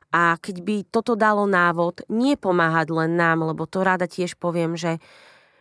A 0.09 0.41
keď 0.41 0.55
by 0.65 0.75
toto 0.89 1.13
dalo 1.13 1.45
návod, 1.45 2.05
nie 2.09 2.33
pomáhať 2.33 2.89
len 2.89 3.13
nám, 3.13 3.45
lebo 3.45 3.69
to 3.69 3.85
rada 3.85 4.09
tiež 4.09 4.37
poviem, 4.41 4.73
že 4.73 4.97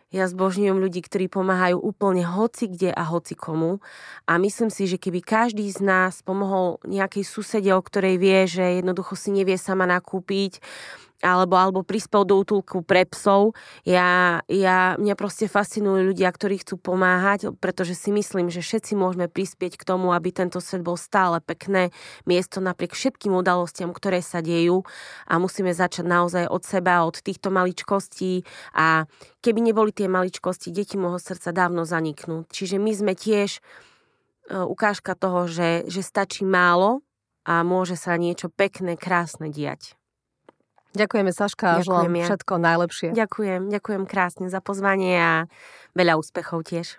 ja 0.09 0.25
zbožňujem 0.25 0.73
ľudí, 0.73 1.05
ktorí 1.05 1.29
pomáhajú 1.29 1.77
úplne 1.77 2.25
hoci 2.25 2.65
kde 2.65 2.89
a 2.89 3.05
hoci 3.05 3.37
komu. 3.37 3.77
A 4.25 4.41
myslím 4.41 4.73
si, 4.73 4.89
že 4.89 4.97
keby 4.97 5.21
každý 5.21 5.69
z 5.69 5.85
nás 5.85 6.25
pomohol 6.25 6.81
nejakej 6.81 7.21
susede, 7.21 7.69
o 7.77 7.81
ktorej 7.81 8.17
vie, 8.17 8.49
že 8.49 8.81
jednoducho 8.81 9.13
si 9.13 9.29
nevie 9.29 9.53
sama 9.61 9.85
nakúpiť, 9.85 10.65
alebo, 11.19 11.59
alebo 11.59 11.81
prispel 11.83 12.23
do 12.23 12.39
útulku 12.39 12.79
pre 12.83 13.03
psov. 13.03 13.55
Ja, 13.83 14.39
ja, 14.47 14.95
mňa 14.95 15.15
proste 15.19 15.51
fascinujú 15.51 16.11
ľudia, 16.11 16.31
ktorí 16.31 16.63
chcú 16.63 16.79
pomáhať, 16.79 17.51
pretože 17.59 17.95
si 17.95 18.15
myslím, 18.15 18.47
že 18.47 18.63
všetci 18.63 18.95
môžeme 18.95 19.27
prispieť 19.27 19.75
k 19.75 19.83
tomu, 19.83 20.15
aby 20.15 20.31
tento 20.31 20.63
svet 20.63 20.83
bol 20.83 20.95
stále 20.95 21.43
pekné 21.43 21.91
miesto 22.23 22.63
napriek 22.63 22.95
všetkým 22.95 23.35
udalostiam, 23.35 23.91
ktoré 23.91 24.23
sa 24.23 24.39
dejú 24.39 24.87
a 25.27 25.37
musíme 25.37 25.75
začať 25.75 26.05
naozaj 26.07 26.45
od 26.47 26.63
seba, 26.63 27.03
od 27.03 27.19
týchto 27.19 27.51
maličkostí 27.51 28.47
a 28.75 29.03
keby 29.43 29.59
neboli 29.59 29.91
tie 29.91 30.07
maličkosti, 30.07 30.71
deti 30.71 30.95
môjho 30.95 31.19
srdca 31.19 31.51
dávno 31.51 31.83
zaniknú. 31.83 32.47
Čiže 32.47 32.79
my 32.79 32.91
sme 32.95 33.13
tiež 33.15 33.59
e, 33.59 33.61
ukážka 34.55 35.19
toho, 35.19 35.51
že, 35.51 35.83
že 35.91 35.99
stačí 35.99 36.47
málo 36.47 37.03
a 37.43 37.59
môže 37.67 37.99
sa 37.99 38.15
niečo 38.15 38.47
pekné, 38.47 38.95
krásne 38.95 39.51
diať. 39.51 39.98
Ďakujeme 40.93 41.31
Saška 41.33 41.77
a 41.77 41.85
želám 41.85 42.09
všetko 42.17 42.53
najlepšie. 42.57 43.09
Ďakujem, 43.13 43.69
ďakujem 43.69 44.03
krásne 44.09 44.49
za 44.49 44.57
pozvanie 44.57 45.17
a 45.21 45.33
veľa 45.93 46.17
úspechov 46.17 46.65
tiež. 46.65 46.97